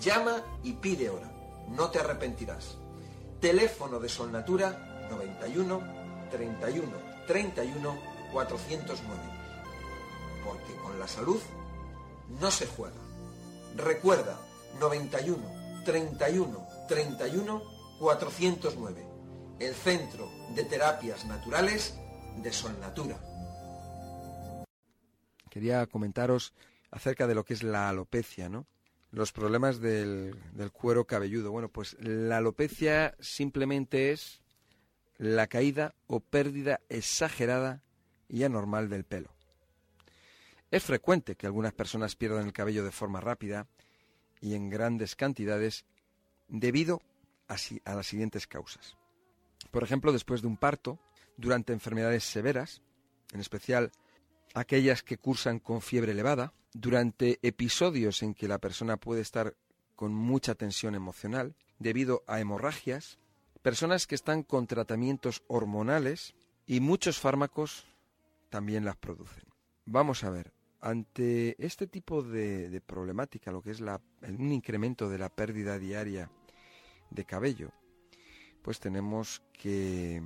[0.00, 1.30] Llama y pide hora,
[1.68, 2.76] no te arrepentirás.
[3.40, 5.80] Teléfono de Solnatura 91
[6.30, 6.92] 31
[7.26, 7.98] 31
[8.32, 9.22] 409.
[10.44, 11.40] Porque con la salud
[12.40, 12.96] no se juega.
[13.76, 14.38] Recuerda
[14.80, 17.62] 91 31 31
[17.98, 19.06] 409,
[19.58, 21.98] el Centro de Terapias Naturales
[22.36, 23.18] de Solnatura.
[25.50, 26.52] Quería comentaros
[26.90, 28.66] acerca de lo que es la alopecia, ¿no?
[29.10, 31.50] Los problemas del, del cuero cabelludo.
[31.50, 34.42] Bueno, pues la alopecia simplemente es
[35.16, 37.82] la caída o pérdida exagerada
[38.28, 39.34] y anormal del pelo.
[40.70, 43.66] Es frecuente que algunas personas pierdan el cabello de forma rápida
[44.40, 45.84] y en grandes cantidades
[46.48, 47.02] debido
[47.48, 47.56] a,
[47.94, 48.96] las siguientes causas.
[49.70, 50.98] Por ejemplo, después de un parto,
[51.36, 52.82] durante enfermedades severas,
[53.32, 53.90] en especial
[54.54, 59.56] aquellas que cursan con fiebre elevada, durante episodios en que la persona puede estar
[59.96, 63.18] con mucha tensión emocional, debido a hemorragias,
[63.62, 66.34] personas que están con tratamientos hormonales
[66.66, 67.84] y muchos fármacos
[68.50, 69.44] también las producen.
[69.84, 75.28] Vamos a ver, ante este tipo de, problemática, lo que es un incremento de la
[75.28, 76.30] pérdida diaria
[77.10, 77.72] de cabello,
[78.62, 80.22] pues tenemos que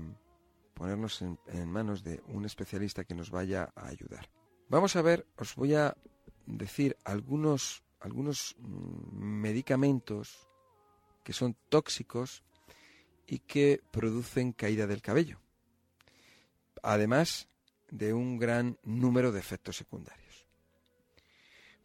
[0.74, 1.38] ponernos en,
[1.70, 4.28] manos de un especialista que nos vaya a ayudar.
[4.68, 5.96] Vamos a ver, os voy a
[6.46, 10.48] decir algunos, algunos mm, medicamentos
[11.24, 12.42] que son tóxicos
[13.26, 15.40] y que producen caída del cabello.
[16.82, 17.48] Además
[17.90, 20.21] de un gran número de efectos secundarios.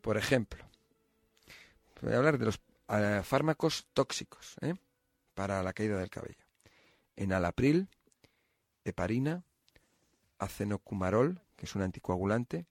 [0.08, 0.64] Por ejemplo,
[2.02, 4.74] voy a hablar de los eh, fármacos tóxicos ¿eh?
[5.34, 6.46] para la caída del cabello.
[7.18, 7.90] Enalapril,
[8.86, 9.44] heparina,
[10.40, 12.66] acenocumarol, que es un anticoagulante,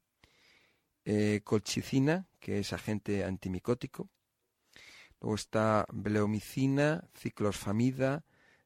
[1.04, 4.08] eh, colchicina, que es agente antimicótico,
[5.20, 8.24] luego está bleomicina, ciclosfamida,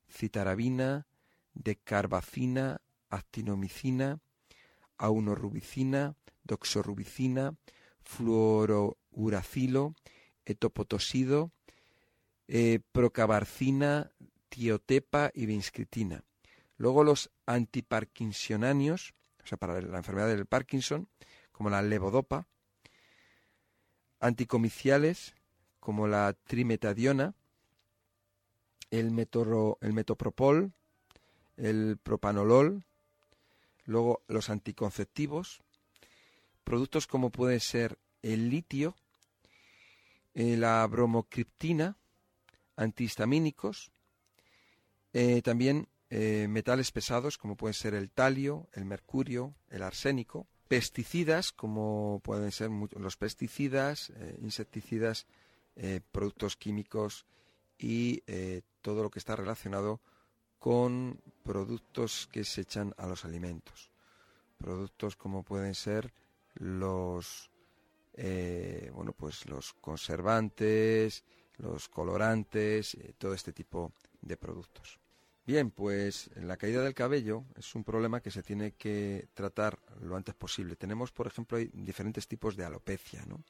[0.09, 1.09] citarabina,
[1.55, 4.21] decarbacina, actinomicina,
[4.97, 6.15] aunorubicina,
[6.45, 7.57] doxorubicina,
[8.11, 9.95] fluorouracilo,
[10.45, 11.53] etopotosido,
[12.49, 14.11] eh, procabarcina,
[14.49, 16.25] tiotepa y vinscritina.
[16.77, 19.15] Luego los antiparkinsonanios,
[19.45, 21.09] o sea, para la enfermedad del Parkinson,
[21.53, 22.49] como la levodopa,
[24.19, 25.35] anticomiciales,
[25.79, 27.35] como la trimetadiona,
[28.91, 30.73] el, el metopropol,
[31.57, 32.85] el propanolol,
[33.85, 35.63] luego los anticonceptivos,
[36.65, 38.97] productos como puede ser el litio,
[40.35, 41.97] eh, la bromocriptina,
[42.77, 43.91] antihistamínicos,
[45.13, 51.53] eh, también eh, metales pesados como pueden ser el talio, el mercurio, el arsénico, pesticidas
[51.53, 55.27] como pueden ser los pesticidas, insecticidas,
[56.13, 57.27] productos químicos
[57.77, 58.23] y
[58.81, 60.01] todo lo que está relacionado
[60.61, 63.91] con productos que se echan a los alimentos.
[64.59, 66.13] Productos como pueden ser
[66.61, 67.51] los
[68.15, 71.25] eh, bueno, pues los conservantes,
[71.57, 74.99] los colorantes, eh, todo este tipo de productos.
[75.47, 80.17] Bien, pues la caída del cabello es un problema que se tiene que tratar lo
[80.17, 80.77] antes posible.
[80.77, 83.43] Tenemos, por ejemplo, hay diferentes tipos de alopecia, ¿no?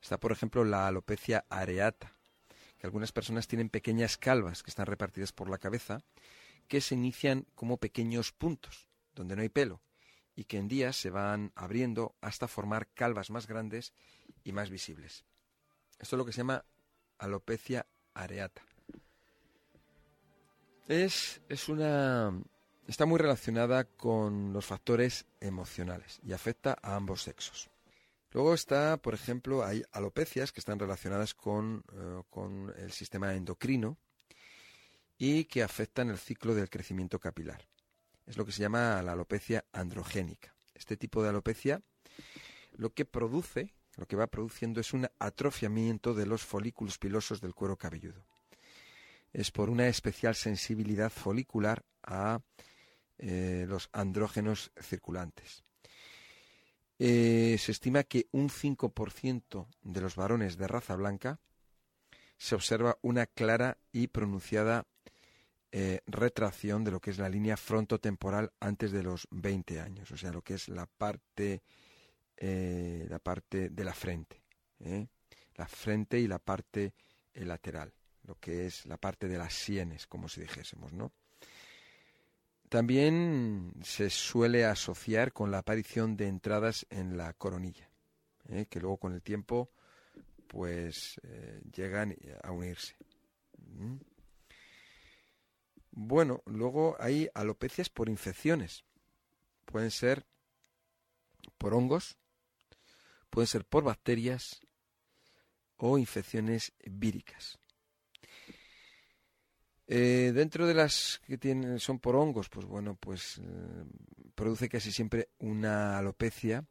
[0.00, 2.12] Está, por ejemplo, la alopecia areata,
[2.78, 6.02] que algunas personas tienen pequeñas calvas que están repartidas por la cabeza,
[6.68, 9.80] que se inician como pequeños puntos, donde no hay pelo,
[10.34, 13.92] y que en días se van abriendo hasta formar calvas más grandes
[14.44, 15.24] y más visibles.
[15.98, 16.64] Esto es lo que se llama
[17.18, 18.62] alopecia areata.
[20.88, 22.32] Es, es una.
[22.88, 27.70] está muy relacionada con los factores emocionales y afecta a ambos sexos.
[28.32, 33.98] Luego está, por ejemplo, hay alopecias que están relacionadas con, eh, con el sistema endocrino
[35.18, 37.68] y que afectan el ciclo del crecimiento capilar
[38.26, 40.54] es lo que se llama la alopecia androgénica.
[40.74, 41.82] Este tipo de alopecia
[42.72, 47.54] lo que produce, lo que va produciendo es un atrofiamiento de los folículos pilosos del
[47.54, 48.24] cuero cabelludo.
[49.32, 52.40] Es por una especial sensibilidad folicular a
[53.18, 55.64] eh, los andrógenos circulantes.
[56.98, 61.40] Eh, se estima que un 5% de los varones de raza blanca
[62.36, 64.86] se observa una clara y pronunciada
[65.74, 70.18] eh, retracción de lo que es la línea frontotemporal antes de los 20 años, o
[70.18, 71.62] sea, lo que es la parte,
[72.36, 74.42] eh, la parte de la frente,
[74.80, 75.06] ¿eh?
[75.54, 76.92] la frente y la parte
[77.32, 77.90] lateral,
[78.24, 81.10] lo que es la parte de las sienes, como si dijésemos, ¿no?
[82.68, 87.88] También se suele asociar con la aparición de entradas en la coronilla,
[88.68, 89.70] que luego con el tiempo
[90.48, 91.18] pues
[91.70, 92.94] llegan a unirse.
[95.92, 98.84] Bueno, luego hay alopecias por infecciones.
[99.66, 100.24] Pueden ser
[101.58, 102.16] por hongos,
[103.28, 104.62] pueden ser por bacterias
[105.76, 107.58] o infecciones víricas.
[109.86, 113.84] Eh, dentro de las que tienen, son por hongos, pues bueno, pues eh,
[114.34, 116.64] produce casi siempre una alopecia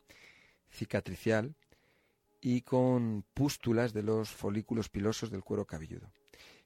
[0.71, 1.53] cicatricial
[2.39, 6.11] y con pústulas de los folículos pilosos del cuero cabelludo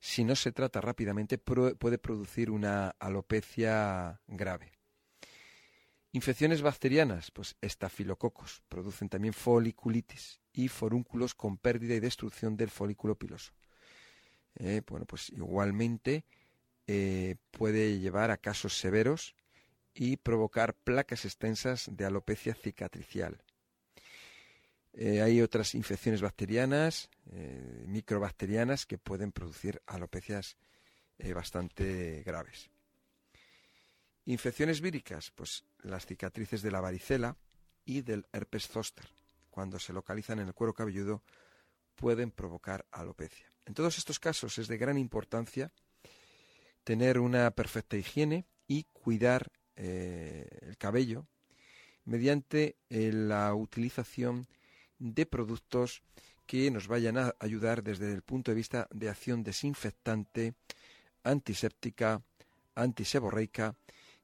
[0.06, 4.72] si no se trata rápidamente, puede producir una alopecia grave.
[6.12, 13.16] Infecciones bacterianas, pues estafilococos, producen también foliculitis y forúnculos con pérdida y destrucción del folículo
[13.16, 13.52] piloso.
[14.58, 16.24] Eh, bueno, pues igualmente
[16.86, 19.36] eh, puede llevar a casos severos
[19.96, 23.42] y provocar placas extensas de alopecia cicatricial.
[24.98, 30.56] Eh, hay otras infecciones bacterianas, eh, microbacterianas, que pueden producir alopecias
[31.18, 32.70] eh, bastante graves.
[34.24, 37.36] Infecciones víricas, pues las cicatrices de la varicela
[37.84, 39.06] y del herpes zóster,
[39.50, 41.24] cuando se localizan en el cuero cabelludo,
[41.96, 43.52] pueden provocar alopecia.
[43.66, 45.74] En todos estos casos es de gran importancia
[46.86, 51.28] tener una perfecta higiene y cuidar el cabello
[52.06, 54.48] mediante la utilización
[55.00, 56.02] de productos
[56.46, 60.54] que nos vayan a ayudar desde el punto de vista de acción desinfectante,
[61.24, 62.22] antiséptica,
[62.76, 63.76] antiseborreica,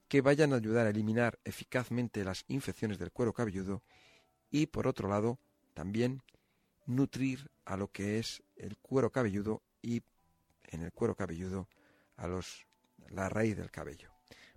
[0.08, 3.82] que vayan a ayudar a eliminar eficazmente las infecciones del cuero cabelludo
[4.50, 5.38] y, por otro lado,
[5.74, 6.22] también
[6.86, 10.02] nutrir a lo que es el cuero cabelludo y
[10.64, 11.68] en el cuero cabelludo
[12.16, 12.66] a los
[13.08, 14.10] la raíz del cabello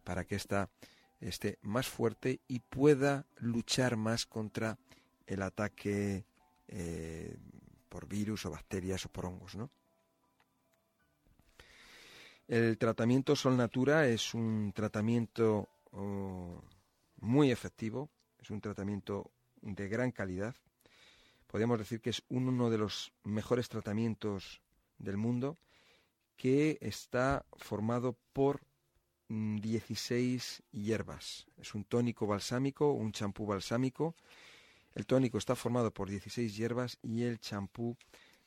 [0.03, 0.69] para que ésta
[1.19, 4.77] esté más fuerte y pueda luchar más contra
[5.25, 6.25] el ataque
[6.67, 7.37] eh,
[7.89, 9.69] por virus o bacterias o por hongos, ¿no?
[12.47, 16.61] El tratamiento Sol Natura es un tratamiento oh,
[17.21, 19.31] muy efectivo, es un tratamiento
[19.61, 20.55] de gran calidad.
[21.47, 24.61] Podríamos decir que es uno de los mejores tratamientos
[24.99, 25.57] del mundo
[26.35, 28.61] que está formado por
[29.27, 31.47] 16 mm, hierbas.
[31.57, 34.15] Es un tónico balsámico, un champú balsámico.
[34.95, 37.97] El tónico está formado por 16 hierbas y el champú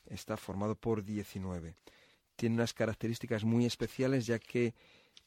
[0.06, 1.76] está formado por 19.
[2.36, 4.74] Tiene unas características muy especiales ya que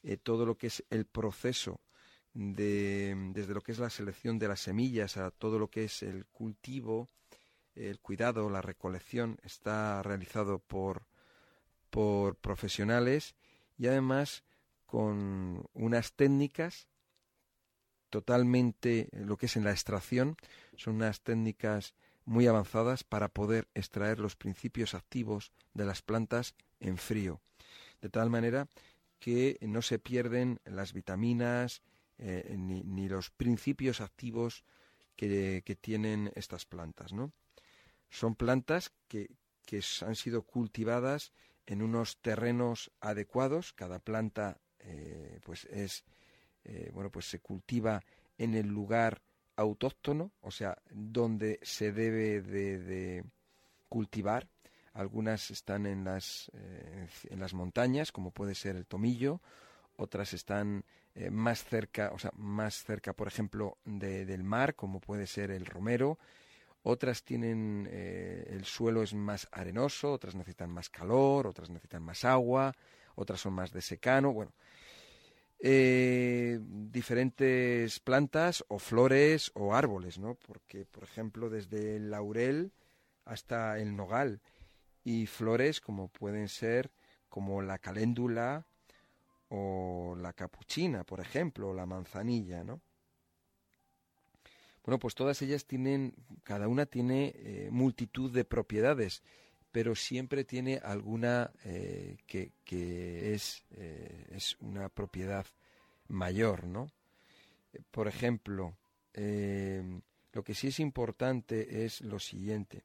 [0.02, 1.80] eh, todo lo que es el proceso
[2.34, 6.02] de, desde lo que es la selección de las semillas a todo lo que es
[6.02, 7.08] el cultivo,
[7.76, 11.06] el cuidado, la recolección, está realizado por,
[11.90, 13.36] por profesionales
[13.78, 14.42] y además
[14.86, 16.88] con unas técnicas
[18.12, 20.36] totalmente lo que es en la extracción,
[20.76, 21.94] son unas técnicas
[22.26, 27.40] muy avanzadas para poder extraer los principios activos de las plantas en frío,
[28.02, 28.68] de tal manera
[29.18, 31.80] que no se pierden las vitaminas
[32.18, 34.62] eh, ni, los principios activos
[35.16, 37.32] que, tienen estas plantas, ¿no?
[38.10, 39.30] Son plantas que,
[39.64, 41.32] que han sido cultivadas
[41.64, 46.04] en unos terrenos adecuados, cada planta eh, pues es
[46.64, 48.02] eh, bueno pues se cultiva
[48.38, 49.20] en el lugar
[49.56, 53.24] autóctono o sea donde se debe de,
[53.88, 54.48] cultivar.
[54.94, 59.40] Algunas están en las eh, en las montañas como puede ser el tomillo.
[59.96, 60.84] Otras están
[61.30, 66.18] más cerca o sea más cerca por ejemplo del mar como puede ser el romero.
[66.82, 72.74] Otras tienen el suelo es más arenoso otras necesitan más calor otras necesitan más agua
[73.14, 74.32] otras son más de secano.
[74.32, 74.52] Bueno
[75.64, 80.34] eh, diferentes plantas o flores o árboles, ¿no?
[80.34, 82.72] Porque, por ejemplo, desde el laurel
[83.24, 84.40] hasta el nogal
[85.04, 86.90] y flores como pueden ser
[87.28, 88.66] como la caléndula
[89.48, 92.80] o la capuchina, por ejemplo, o la manzanilla, ¿no?
[94.84, 96.12] Bueno, pues todas ellas tienen,
[96.42, 99.22] cada una tiene eh, multitud de propiedades
[99.72, 102.52] pero siempre tiene alguna eh, que,
[103.34, 105.46] es, eh, es, una propiedad
[106.08, 106.92] mayor, ¿no?
[107.90, 108.76] Por ejemplo,
[109.14, 109.82] eh,
[110.32, 112.82] lo que sí es importante es lo siguiente.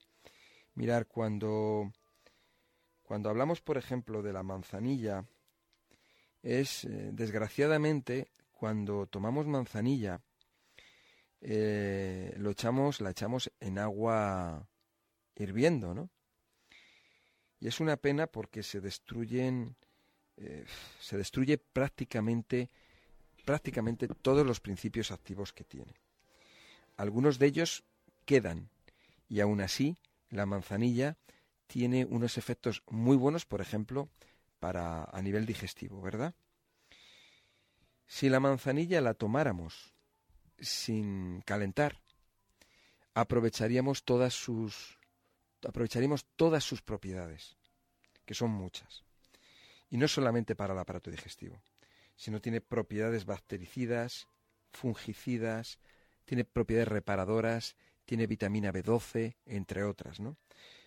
[0.75, 1.91] Mirar, cuando,
[3.03, 5.25] cuando hablamos, por ejemplo, de la manzanilla,
[6.41, 10.21] es desgraciadamente cuando tomamos manzanilla,
[11.41, 14.69] lo echamos, la echamos en agua
[15.35, 16.09] hirviendo, ¿no?
[17.59, 19.75] Y es una pena porque se destruyen,
[20.37, 20.65] eh,
[20.99, 22.69] se destruye prácticamente,
[23.45, 25.93] prácticamente todos los principios activos que tiene.
[26.97, 27.83] Algunos de ellos
[28.25, 28.69] quedan
[29.29, 29.97] y aún así
[30.29, 31.17] la manzanilla
[31.67, 34.09] tiene unos efectos muy buenos, por ejemplo,
[34.59, 36.33] para a nivel digestivo, ¿verdad?
[38.05, 39.93] Si la manzanilla la tomáramos
[40.59, 42.01] sin calentar,
[43.13, 44.96] aprovecharíamos todas sus
[45.65, 47.57] aprovecharíamos todas sus propiedades,
[48.25, 49.03] que son muchas.
[49.89, 51.61] Y no solamente para el aparato digestivo,
[52.15, 54.27] sino tiene propiedades bactericidas,
[54.71, 55.79] fungicidas,
[56.25, 60.37] tiene propiedades reparadoras, tiene vitamina B12, entre otras, ¿no?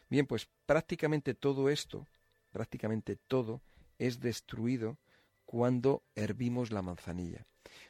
[0.09, 2.07] Bien, pues prácticamente todo esto,
[2.51, 3.63] prácticamente todo,
[3.99, 4.99] es destruido
[5.45, 7.47] cuando hervimos la manzanilla.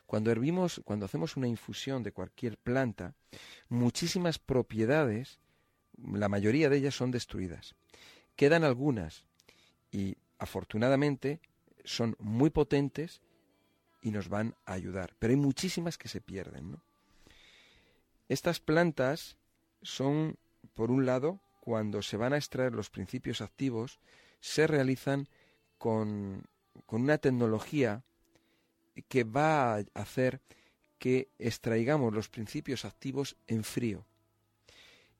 [0.06, 3.14] Cuando hervimos, cuando hacemos una infusión de cualquier planta,
[3.68, 5.38] muchísimas propiedades
[6.04, 7.74] la mayoría de ellas son destruidas.
[8.36, 9.24] Quedan algunas
[9.90, 11.40] y afortunadamente
[11.84, 13.20] son muy potentes
[14.02, 16.76] y nos van a ayudar, pero hay muchísimas que se pierden.
[18.28, 19.36] Estas plantas
[19.82, 20.36] son,
[20.74, 23.98] por un lado, cuando se van a extraer los principios activos,
[24.40, 25.28] se realizan
[25.78, 26.44] con,
[26.86, 28.02] con una tecnología
[29.08, 30.40] que va a hacer
[30.98, 34.04] que extraigamos los principios activos en frío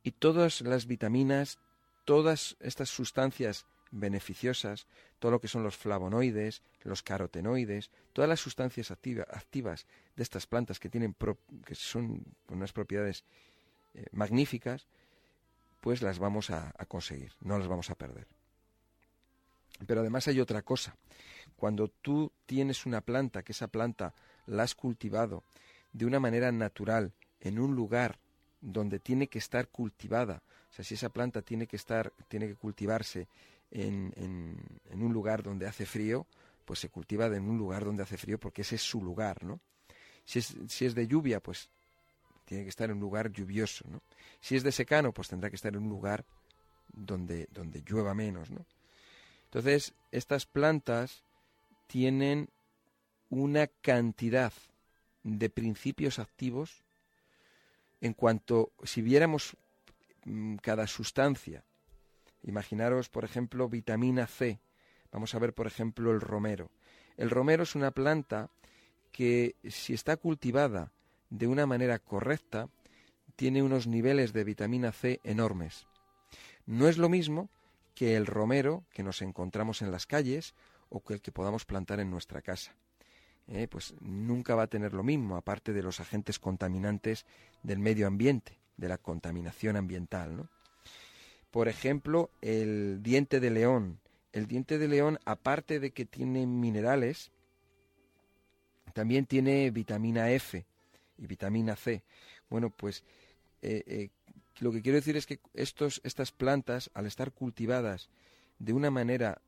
[0.03, 1.59] y todas las vitaminas,
[2.05, 4.87] todas estas sustancias beneficiosas,
[5.19, 9.87] todo lo que son los flavonoides, los carotenoides, todas las sustancias activas
[10.17, 11.15] de estas plantas que tienen
[11.65, 13.25] que son unas propiedades
[13.95, 14.87] eh, magníficas,
[15.81, 18.27] pues las vamos a conseguir, no las vamos a perder.
[19.87, 20.95] Pero además hay otra cosa.
[21.57, 24.15] Cuando tú tienes una planta, que esa planta
[24.47, 25.43] la has cultivado
[25.93, 28.19] de una manera natural, en un lugar
[28.61, 32.55] donde tiene que estar cultivada, o sea, si esa planta tiene que estar, tiene que
[32.55, 33.27] cultivarse
[33.71, 36.27] en, en, un lugar donde hace frío,
[36.65, 39.61] pues se cultiva en un lugar donde hace frío porque ese es su lugar, ¿no?
[40.25, 41.69] Si es, si es de lluvia, pues
[42.45, 44.01] tiene que estar en un lugar lluvioso, ¿no?
[44.41, 46.25] Si es de secano, pues tendrá que estar en un lugar
[46.93, 48.65] donde, donde llueva menos, ¿no?
[49.45, 51.25] Entonces, estas plantas
[51.89, 52.49] tienen
[53.29, 54.53] una cantidad
[55.25, 56.85] de principios activos
[58.01, 59.57] en cuanto, si viéramos
[60.25, 61.65] mm, cada sustancia,
[62.43, 64.61] imaginaros, por ejemplo, vitamina C,
[65.13, 66.71] vamos a ver, por ejemplo, el romero.
[67.17, 68.51] El romero es una planta
[69.13, 70.93] que, si está cultivada
[71.29, 72.69] de una manera correcta,
[73.37, 75.87] tiene unos niveles de vitamina C enormes.
[76.67, 77.51] No es lo mismo
[77.95, 80.55] que el romero que nos encontramos en las calles
[80.89, 82.77] o que el que podamos plantar en nuestra casa.
[83.53, 87.27] Eh, pues nunca va a tener lo mismo, aparte de los agentes contaminantes
[87.65, 90.37] del medio ambiente, de la contaminación ambiental.
[90.37, 90.49] ¿no?
[91.51, 93.99] Por ejemplo, el diente de león.
[94.33, 97.33] El diente de león, aparte de que tiene minerales,
[98.95, 100.65] también tiene vitamina F
[101.19, 102.05] y vitamina C.
[102.49, 103.03] Bueno, pues
[103.63, 104.11] eh, eh,
[104.61, 108.11] lo que quiero decir es que estos, estas plantas, al estar cultivadas
[108.61, 109.41] de una manera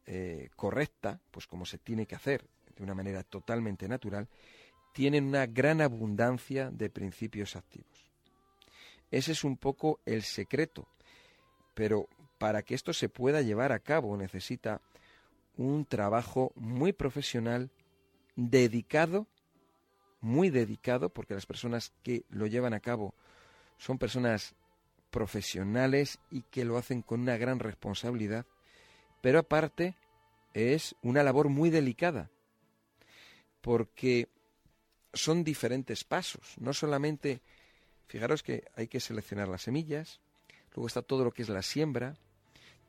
[0.57, 2.47] correcta, pues como se tiene que hacer,
[2.77, 4.29] de una manera totalmente natural,
[4.93, 8.11] tienen una gran abundancia de principios activos.
[9.11, 10.89] Ese es un poco el secreto,
[11.75, 14.81] pero para que esto se pueda llevar a cabo necesita
[15.57, 17.71] un trabajo muy profesional,
[18.37, 19.27] dedicado,
[20.21, 23.15] muy dedicado, porque las personas que lo llevan a cabo
[23.77, 24.55] son personas
[25.11, 28.47] profesionales y que lo hacen con una gran responsabilidad,
[29.21, 29.95] pero aparte
[30.55, 32.31] es una labor muy delicada,
[33.63, 34.29] porque
[35.15, 37.41] son diferentes pasos, no solamente,
[38.07, 40.21] fijaros que hay que seleccionar las semillas,
[40.75, 42.17] luego está todo lo que es la siembra,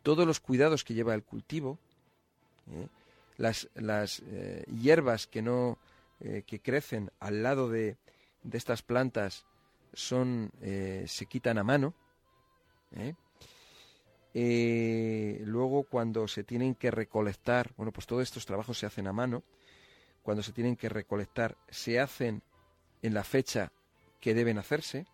[0.02, 1.80] todos los cuidados que lleva el cultivo,
[2.72, 2.88] ¿eh?
[3.38, 5.77] las, las eh, hierbas que no
[6.19, 7.98] eh, que crecen al lado de,
[8.43, 9.45] de estas plantas
[9.93, 11.93] son se quitan a mano
[14.34, 19.43] luego, cuando se tienen que recolectar, bueno, pues todos estos trabajos se hacen a mano.
[20.24, 22.42] Cuando se tienen que recolectar, se hacen
[23.02, 23.72] en la fecha
[24.19, 25.06] que deben hacerse.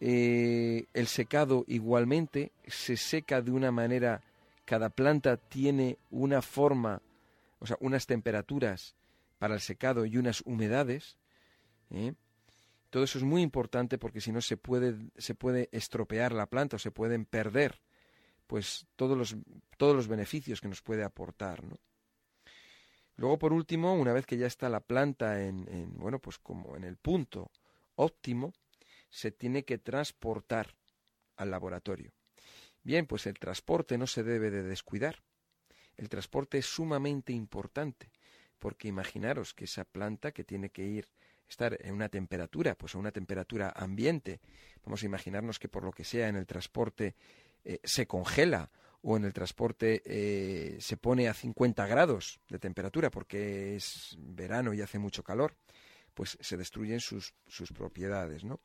[0.00, 4.22] Eh, el secado igualmente se seca de una manera,
[4.66, 7.00] cada planta tiene una forma,
[7.58, 8.94] o sea, unas temperaturas
[9.38, 11.16] para el secado y unas humedades.
[12.90, 16.76] Todo eso es muy importante porque si no se puede, se puede estropear la planta
[16.76, 17.80] o se pueden perder
[18.46, 19.36] pues todos los,
[19.78, 21.64] todos los beneficios que nos puede aportar.
[21.64, 21.78] ¿no?
[23.16, 26.76] Luego, por último, una vez que ya está la planta en, en, bueno, pues como
[26.76, 27.50] en el punto
[27.94, 28.52] óptimo,
[29.08, 30.74] se tiene que transportar
[31.36, 32.12] al laboratorio.
[32.82, 35.22] Bien, pues el transporte no se debe de descuidar.
[35.96, 38.10] El transporte es sumamente importante,
[38.58, 41.08] porque imaginaros que esa planta que tiene que ir
[41.48, 44.40] estar en una temperatura, pues a una temperatura ambiente.
[44.84, 47.14] Vamos a imaginarnos que por lo que sea en el transporte
[47.64, 48.70] eh, se congela
[49.06, 54.72] o en el transporte eh, se pone a 50 grados de temperatura porque es verano
[54.72, 55.54] y hace mucho calor,
[56.14, 58.60] pues se destruyen sus, sus propiedades, ¿no?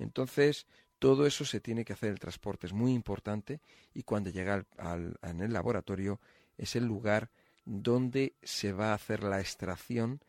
[0.00, 0.66] Entonces,
[0.98, 3.60] todo eso se tiene que hacer, el transporte es muy importante
[3.94, 6.20] y cuando llega al, en el laboratorio
[6.58, 7.30] es el lugar
[7.64, 10.20] donde se va a hacer la extracción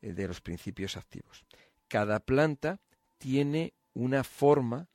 [0.00, 1.44] eh, de los principios activos.
[1.86, 2.80] Cada planta
[3.18, 4.88] tiene una forma,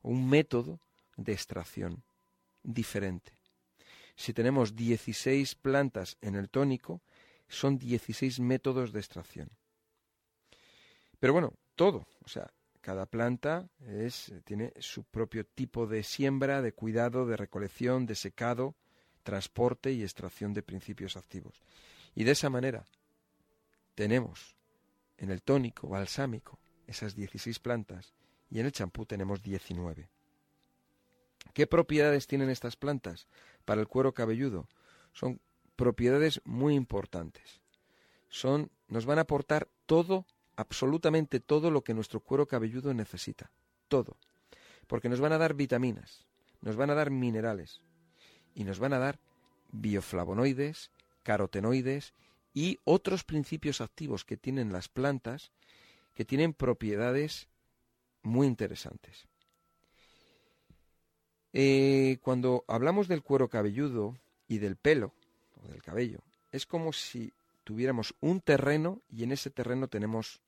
[0.00, 0.80] un método
[1.16, 2.02] de extracción
[2.62, 3.37] diferente.
[4.18, 7.00] Si tenemos 16 plantas en el tónico,
[7.46, 9.48] son 16 métodos de extracción.
[11.20, 13.68] Pero bueno, todo, o sea, cada planta
[14.42, 18.74] tiene su propio tipo de siembra, de cuidado, de recolección, de secado,
[19.22, 21.62] transporte y extracción de principios activos.
[22.16, 22.84] Y de esa manera,
[23.94, 24.56] tenemos
[25.16, 28.14] en el tónico balsámico esas 16 plantas
[28.50, 30.08] y en el champú tenemos 19.
[31.54, 33.26] ¿Qué propiedades tienen estas plantas
[33.68, 34.66] para el cuero cabelludo?
[35.12, 35.42] Son
[35.76, 37.60] propiedades muy importantes.
[38.30, 40.24] Son nos van a aportar todo,
[40.56, 43.52] absolutamente todo lo que nuestro cuero cabelludo necesita,
[43.88, 44.16] todo.
[44.86, 46.24] Porque nos van a dar vitaminas,
[46.62, 47.82] nos van a dar minerales
[48.54, 49.20] y nos van a dar
[49.70, 50.90] bioflavonoides,
[51.22, 52.14] carotenoides
[52.54, 55.52] y otros principios activos que tienen las plantas
[56.14, 57.48] que tienen propiedades
[58.22, 59.28] muy interesantes.
[61.52, 65.14] Eh, cuando hablamos del cuero cabelludo y del pelo
[65.62, 66.20] o del cabello,
[66.52, 67.32] es como si
[67.64, 70.40] tuviéramos un terreno y en ese terreno tenemos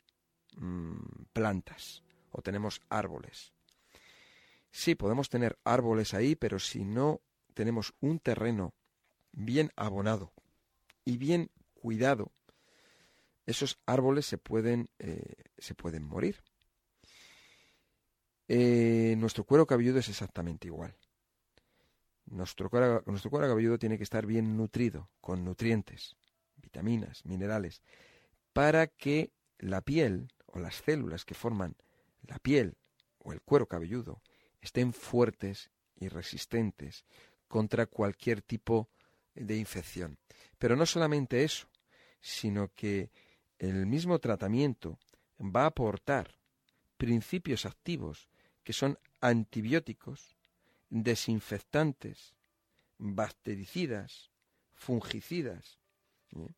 [0.56, 3.52] mm, plantas o tenemos árboles.
[4.70, 7.20] Sí, podemos tener árboles ahí, pero si no
[7.54, 8.72] tenemos un terreno
[9.32, 10.32] bien abonado
[11.04, 12.30] y bien cuidado,
[13.46, 16.42] esos árboles se pueden, eh, se pueden morir.
[18.52, 20.96] Eh, nuestro cuero cabelludo es exactamente igual.
[22.26, 22.68] Nuestro
[23.06, 26.16] nuestro cuero cabelludo tiene que estar bien nutrido, con nutrientes,
[26.56, 27.80] vitaminas, minerales,
[28.52, 31.76] para que la piel o las células que forman
[32.22, 32.76] la piel
[33.18, 34.20] o el cuero cabelludo
[34.60, 37.04] estén fuertes y resistentes
[37.46, 38.90] contra cualquier tipo
[39.32, 40.18] de infección.
[40.58, 41.68] Pero no solamente eso,
[42.20, 43.12] sino que
[43.60, 44.98] el mismo tratamiento
[45.38, 46.34] va a aportar
[46.96, 48.29] principios activos
[48.64, 50.36] que son antibióticos,
[50.88, 52.34] desinfectantes,
[52.98, 54.30] bactericidas,
[54.74, 55.78] fungicidas
[56.32, 56.48] ¿eh?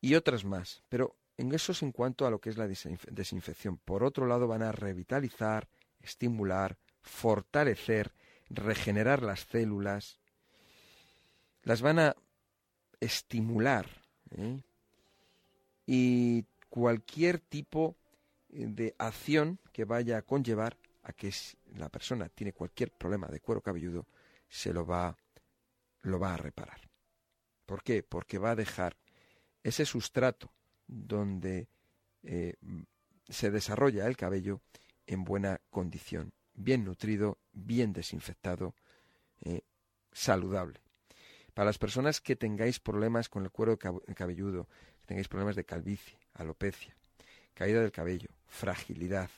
[0.00, 0.82] y otras más.
[0.88, 3.78] Pero en eso es en cuanto a lo que es la desinfección.
[3.78, 5.68] Por otro lado, van a revitalizar,
[6.00, 8.12] estimular, fortalecer,
[8.50, 10.18] regenerar las células,
[11.62, 12.16] las van a
[13.00, 13.86] estimular
[14.36, 14.60] ¿eh?
[15.86, 17.96] y cualquier tipo
[18.48, 20.76] de acción que vaya a conllevar
[21.08, 21.32] a que
[21.76, 24.06] la persona tiene cualquier problema de cuero cabelludo
[24.48, 25.16] se lo va
[26.02, 26.88] lo va a reparar.
[27.66, 28.02] ¿Por qué?
[28.02, 28.96] Porque va a dejar
[29.62, 30.52] ese sustrato
[30.86, 31.68] donde
[32.22, 32.54] eh,
[33.28, 34.60] se desarrolla el cabello
[35.06, 38.74] en buena condición, bien nutrido, bien desinfectado,
[39.40, 39.62] eh,
[40.12, 40.80] saludable.
[41.54, 44.68] Para las personas que tengáis problemas con el cuero cabelludo,
[45.00, 46.96] que tengáis problemas de calvicie, alopecia,
[47.54, 49.30] caída del cabello, fragilidad,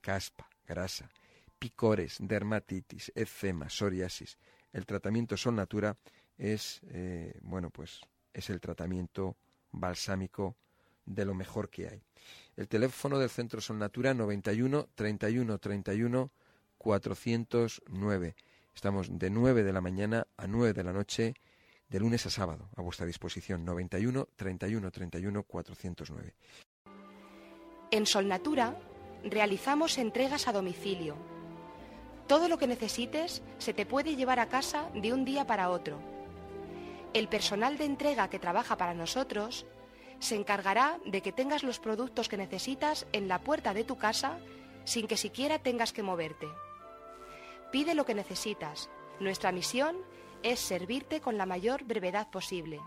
[0.00, 1.10] caspa, grasa,
[1.58, 4.38] picores, dermatitis, eczema, psoriasis,
[4.72, 5.96] el tratamiento Sol Natura
[6.36, 8.00] es, eh, bueno, pues
[8.32, 9.36] es el tratamiento
[9.72, 10.56] balsámico
[11.04, 12.02] de lo mejor que hay.
[12.56, 16.30] El teléfono del Centro Son Natura 91 31 31
[16.76, 18.36] 409.
[18.74, 21.34] Estamos de 9 de la mañana a 9 de la noche,
[21.88, 23.64] de lunes a sábado, a vuestra disposición.
[23.64, 26.34] 91 31 31 409.
[27.90, 28.76] En Sol Natura
[29.24, 31.16] realizamos entregas a domicilio.
[32.26, 35.98] Todo lo que necesites se te puede llevar a casa de un día para otro.
[37.14, 39.66] El personal de entrega que trabaja para nosotros
[40.18, 44.38] se encargará de que tengas los productos que necesitas en la puerta de tu casa
[44.84, 46.46] sin que siquiera tengas que moverte.
[47.72, 48.90] Pide lo que necesitas.
[49.20, 49.96] Nuestra misión
[50.42, 52.80] es servirte con la mayor brevedad posible.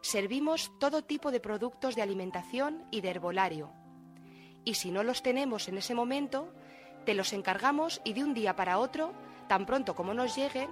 [0.00, 3.72] Servimos todo tipo de productos de alimentación y de herbolario.
[4.66, 6.52] Y si no los tenemos en ese momento,
[7.04, 9.12] te los encargamos y de un día para otro,
[9.46, 10.68] tan pronto como nos lleguen,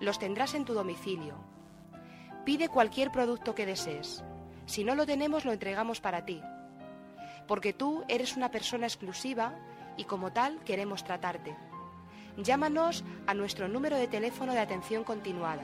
[0.00, 1.36] los tendrás en tu domicilio.
[2.44, 4.24] Pide cualquier producto que desees.
[4.66, 6.42] Si no lo tenemos, lo entregamos para ti.
[7.46, 9.54] Porque tú eres una persona exclusiva
[9.96, 11.56] y como tal queremos tratarte.
[12.36, 15.62] Llámanos a nuestro número de teléfono de atención continuada.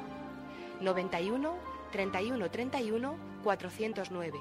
[0.81, 1.55] 91
[1.91, 4.39] 31 31 409.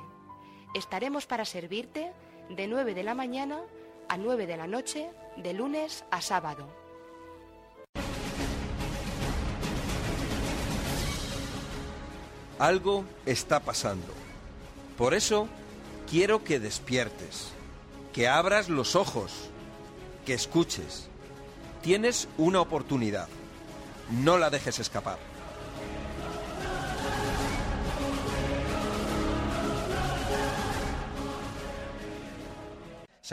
[0.76, 2.14] Estaremos para servirte
[2.50, 3.62] de 9 de la mañana
[4.10, 6.68] a 9 de la noche, de lunes a sábado.
[12.60, 14.14] Algo está pasando.
[14.98, 15.48] Por eso
[16.10, 17.50] quiero que despiertes,
[18.14, 19.50] que abras los ojos,
[20.26, 21.10] que escuches.
[21.82, 23.28] Tienes una oportunidad.
[24.12, 25.33] No la dejes escapar.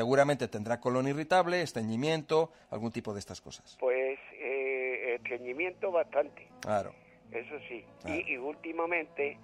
[0.01, 3.77] Seguramente tendrá colon irritable, estreñimiento, algún tipo de estas cosas.
[3.79, 6.49] Pues eh, estreñimiento bastante.
[6.63, 6.95] Claro.
[7.31, 7.85] Eso sí.
[8.07, 9.37] y últimamente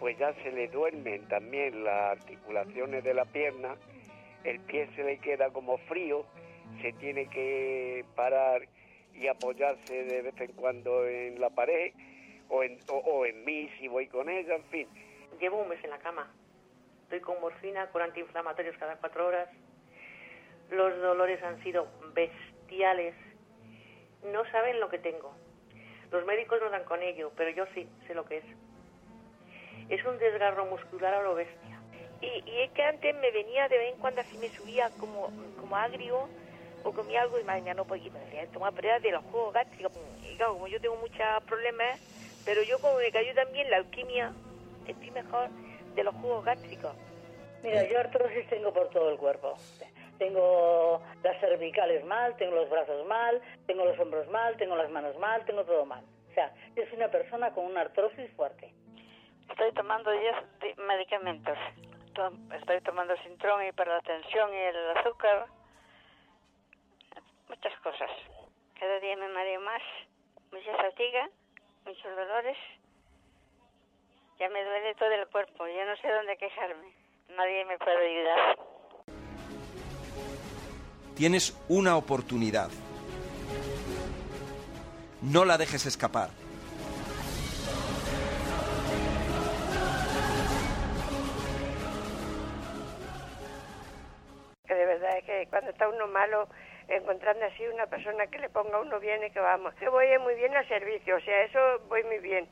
[0.00, 3.76] pues ya se le duermen también las articulaciones de la pierna,
[4.42, 6.26] el pie se le queda como frío,
[6.82, 8.62] se tiene que parar
[9.14, 11.92] y apoyarse de vez en cuando en la pared
[12.48, 14.88] o en, o, en mí si voy con ella, en fin.
[15.38, 16.28] Llevo un mes en la cama.
[17.04, 19.48] Estoy con morfina, con antiinflamatorios cada cuatro horas.
[20.70, 23.14] Los dolores han sido bestiales.
[24.32, 25.34] No saben lo que tengo.
[26.10, 28.44] Los médicos no dan con ello, pero yo sí sé lo que es
[29.88, 31.80] es un desgarro muscular a lo bestia.
[32.20, 35.30] Y, es que antes me venía de vez en cuando así me subía como,
[35.60, 36.28] como agrio
[36.82, 38.10] o comí algo y mañana no podía
[38.52, 39.92] tomar pruebas de los jugos gástricos.
[40.22, 42.00] Y claro, como yo tengo muchos problemas,
[42.44, 44.32] pero yo como me cayó también la alquimia,
[44.86, 45.50] estoy mejor
[45.94, 46.92] de los jugos gástricos.
[47.62, 49.54] Mira, yo artrosis tengo por todo el cuerpo.
[50.18, 55.16] Tengo las cervicales mal, tengo los brazos mal, tengo los hombros mal, tengo las manos
[55.18, 56.04] mal, tengo todo mal.
[56.30, 58.72] O sea, yo soy una persona con una artrosis fuerte.
[59.48, 61.56] Estoy tomando 10 medicamentos.
[62.54, 65.46] Estoy tomando Sintrón y para la tensión y el azúcar.
[67.48, 68.10] Muchas cosas.
[68.78, 69.82] Cada día me mareo más,
[70.52, 71.28] mucha fatiga,
[71.84, 72.56] muchos dolores.
[74.38, 76.92] Ya me duele todo el cuerpo, ya no sé dónde quejarme.
[77.30, 78.58] Nadie me puede ayudar.
[81.16, 82.68] Tienes una oportunidad.
[85.22, 86.28] No la dejes escapar.
[94.66, 96.48] Que de verdad es que cuando está uno malo,
[96.88, 99.74] encontrando así una persona que le ponga uno bien y que vamos.
[99.80, 102.46] Yo voy muy bien al servicio, o sea, eso voy muy bien.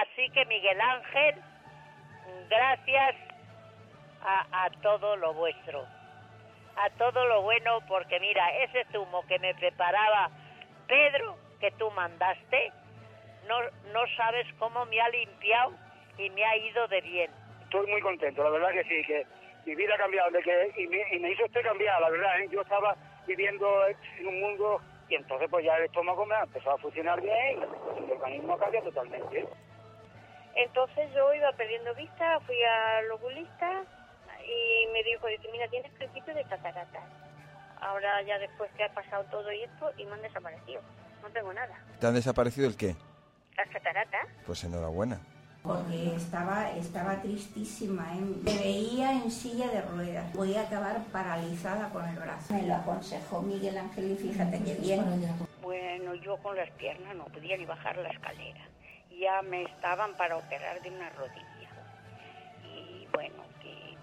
[0.00, 1.42] Así que Miguel Ángel,
[2.48, 3.16] gracias
[4.22, 5.86] a, todo lo vuestro,
[6.76, 10.30] a todo lo bueno, porque mira, ese zumo que me preparaba
[10.86, 12.72] Pedro, que tú mandaste,
[13.46, 13.60] no,
[13.92, 15.72] no sabes cómo me ha limpiado
[16.18, 17.30] y me ha ido de bien.
[17.62, 19.26] Estoy muy contento, la verdad que sí, que
[19.66, 22.48] mi vida ha cambiado, de que, y, me, hizo usted cambiar, la verdad, ¿eh?
[22.50, 22.94] yo estaba
[23.26, 23.86] viviendo
[24.18, 27.60] en un mundo y entonces pues ya el estómago me ha empezado a funcionar bien
[27.60, 29.46] y el organismo cambia totalmente.
[30.54, 33.82] Entonces yo iba perdiendo vista, fui al oculista
[34.46, 37.00] y me dijo, dice, mira, tienes principio de catarata.
[37.80, 40.80] Ahora ya después que ha pasado todo y esto y me han desaparecido.
[41.22, 41.78] No tengo nada.
[42.00, 42.94] ¿Te han desaparecido el qué?
[43.56, 44.26] Las cataratas.
[44.46, 45.20] Pues enhorabuena.
[45.62, 48.20] Porque estaba, estaba tristísima, ¿eh?
[48.20, 50.30] me veía en silla de ruedas.
[50.34, 52.52] Voy a acabar paralizada con el brazo.
[52.52, 55.04] Me lo aconsejó Miguel Ángel y fíjate qué bien.
[55.62, 58.60] Bueno, yo con las piernas no podía ni bajar la escalera
[59.18, 61.70] ya me estaban para operar de una rodilla.
[62.64, 63.53] Y bueno, que,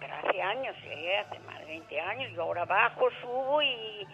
[0.02, 1.18] pero hace años, ¿eh?
[1.20, 4.08] hace más de 20 años, yo ahora bajo, subo y,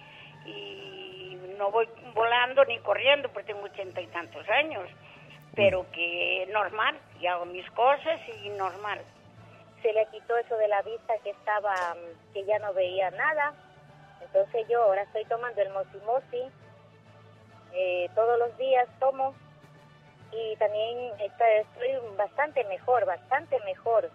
[0.45, 4.87] y no voy volando ni corriendo porque tengo ochenta y tantos años,
[5.55, 8.99] pero que normal, y hago mis cosas y normal.
[9.81, 11.73] Se le quitó eso de la vista que estaba,
[12.33, 13.53] que ya no veía nada,
[14.21, 16.43] entonces yo ahora estoy tomando el mosimosi,
[17.73, 19.33] eh, todos los días tomo
[20.31, 24.11] y también estoy bastante mejor, bastante mejor.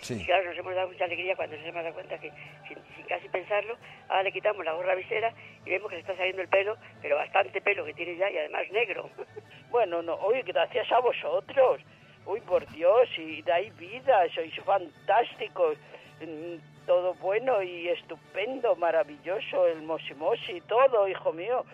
[0.00, 0.24] Sí.
[0.24, 2.30] Claro, nos hemos dado mucha alegría cuando se hemos dado cuenta que,
[2.68, 2.78] sin,
[3.08, 3.76] casi pensarlo,
[4.08, 5.32] ahora le quitamos la gorra visera
[5.64, 8.38] y vemos que se está saliendo el pelo, pero bastante pelo que tiene ya y
[8.38, 9.10] además negro.
[9.70, 11.80] bueno, no, oye, gracias a vosotros.
[12.24, 15.76] Uy, por Dios, y dais vida, sois fantásticos.
[16.20, 21.64] Mm, todo bueno y estupendo, maravilloso, el mosimosi, todo, hijo mío.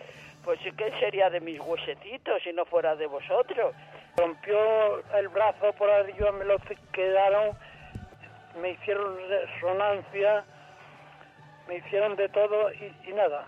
[0.43, 3.73] Pues que sería de mis huesecitos si no fuera de vosotros.
[4.15, 6.57] Rompió el brazo por arriba, me lo
[6.91, 7.57] quedaron,
[8.61, 10.45] me hicieron resonancia,
[11.67, 13.47] me hicieron de todo y, nada.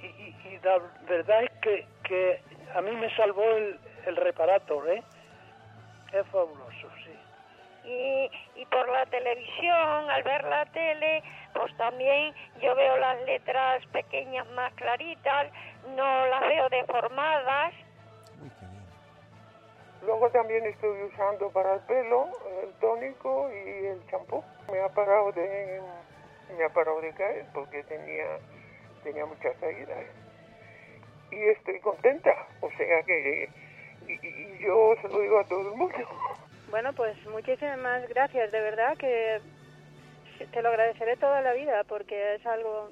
[0.00, 2.40] Y, la verdad es que, que
[2.74, 5.02] a mí me salvó el, el reparator, ¿eh?
[6.12, 7.88] Es fabuloso, sí.
[7.88, 8.30] Y,
[8.60, 11.22] y por la televisión, al ver la tele,
[11.52, 15.48] pues también yo veo las letras pequeñas más claritas,
[15.96, 17.74] no las veo deformadas.
[20.04, 22.28] Luego también estoy usando para el pelo
[22.62, 24.42] el tónico y el champú.
[24.70, 25.80] Me ha parado de
[26.56, 28.38] me ha parado de caer porque tenía
[29.02, 30.04] tenía muchas caídas
[31.30, 32.34] y estoy contenta.
[32.60, 33.48] O sea que
[34.08, 35.96] y yo se lo digo a todo el mundo.
[36.70, 39.40] Bueno, pues muchísimas gracias, de verdad que
[40.52, 42.90] te lo agradeceré toda la vida porque es algo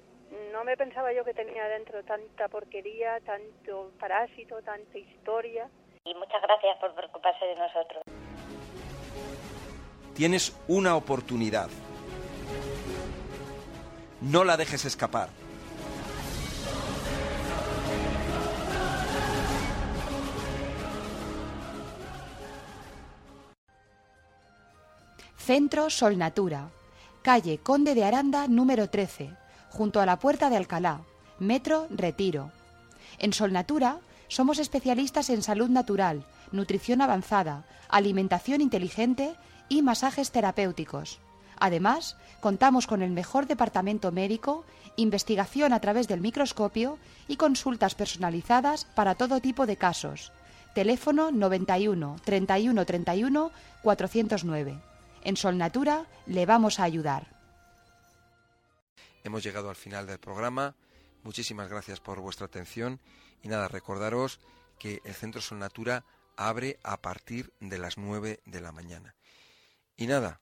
[0.53, 5.69] no me pensaba yo que tenía dentro tanta porquería, tanto parásito, tanta historia.
[6.05, 8.03] Y muchas gracias por preocuparse de nosotros.
[10.15, 11.69] Tienes una oportunidad.
[14.23, 15.29] No la dejes escapar.
[25.37, 26.71] Centro Sol Natura,
[27.23, 29.31] calle Conde de Aranda número 13,
[29.71, 31.01] junto a la Puerta de Alcalá,
[31.39, 32.53] Metro Retiro.
[33.19, 33.99] En Solnatura
[34.31, 39.35] somos especialistas en salud natural, nutrición avanzada, alimentación inteligente
[39.69, 41.19] y masajes terapéuticos.
[41.59, 44.65] Además, contamos con el mejor departamento médico,
[44.97, 50.33] investigación a través del microscopio y consultas personalizadas para todo tipo de casos.
[50.75, 53.51] Teléfono 91 31 31
[53.83, 54.81] 409.
[55.25, 57.27] En Solnatura le vamos a ayudar.
[59.25, 60.77] hemos llegado al final del programa.
[61.25, 63.01] Muchísimas gracias por vuestra atención
[63.43, 64.41] y nada, recordaros
[64.79, 66.05] que el Centro Sol Natura
[66.37, 69.15] abre a partir de las 9 de la mañana.
[69.97, 70.41] Y nada,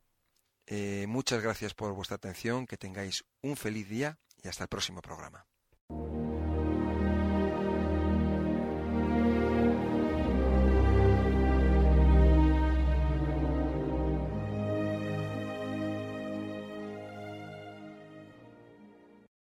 [0.67, 5.01] eh, muchas gracias por vuestra atención, que tengáis un feliz día y hasta el próximo
[5.03, 5.47] programa.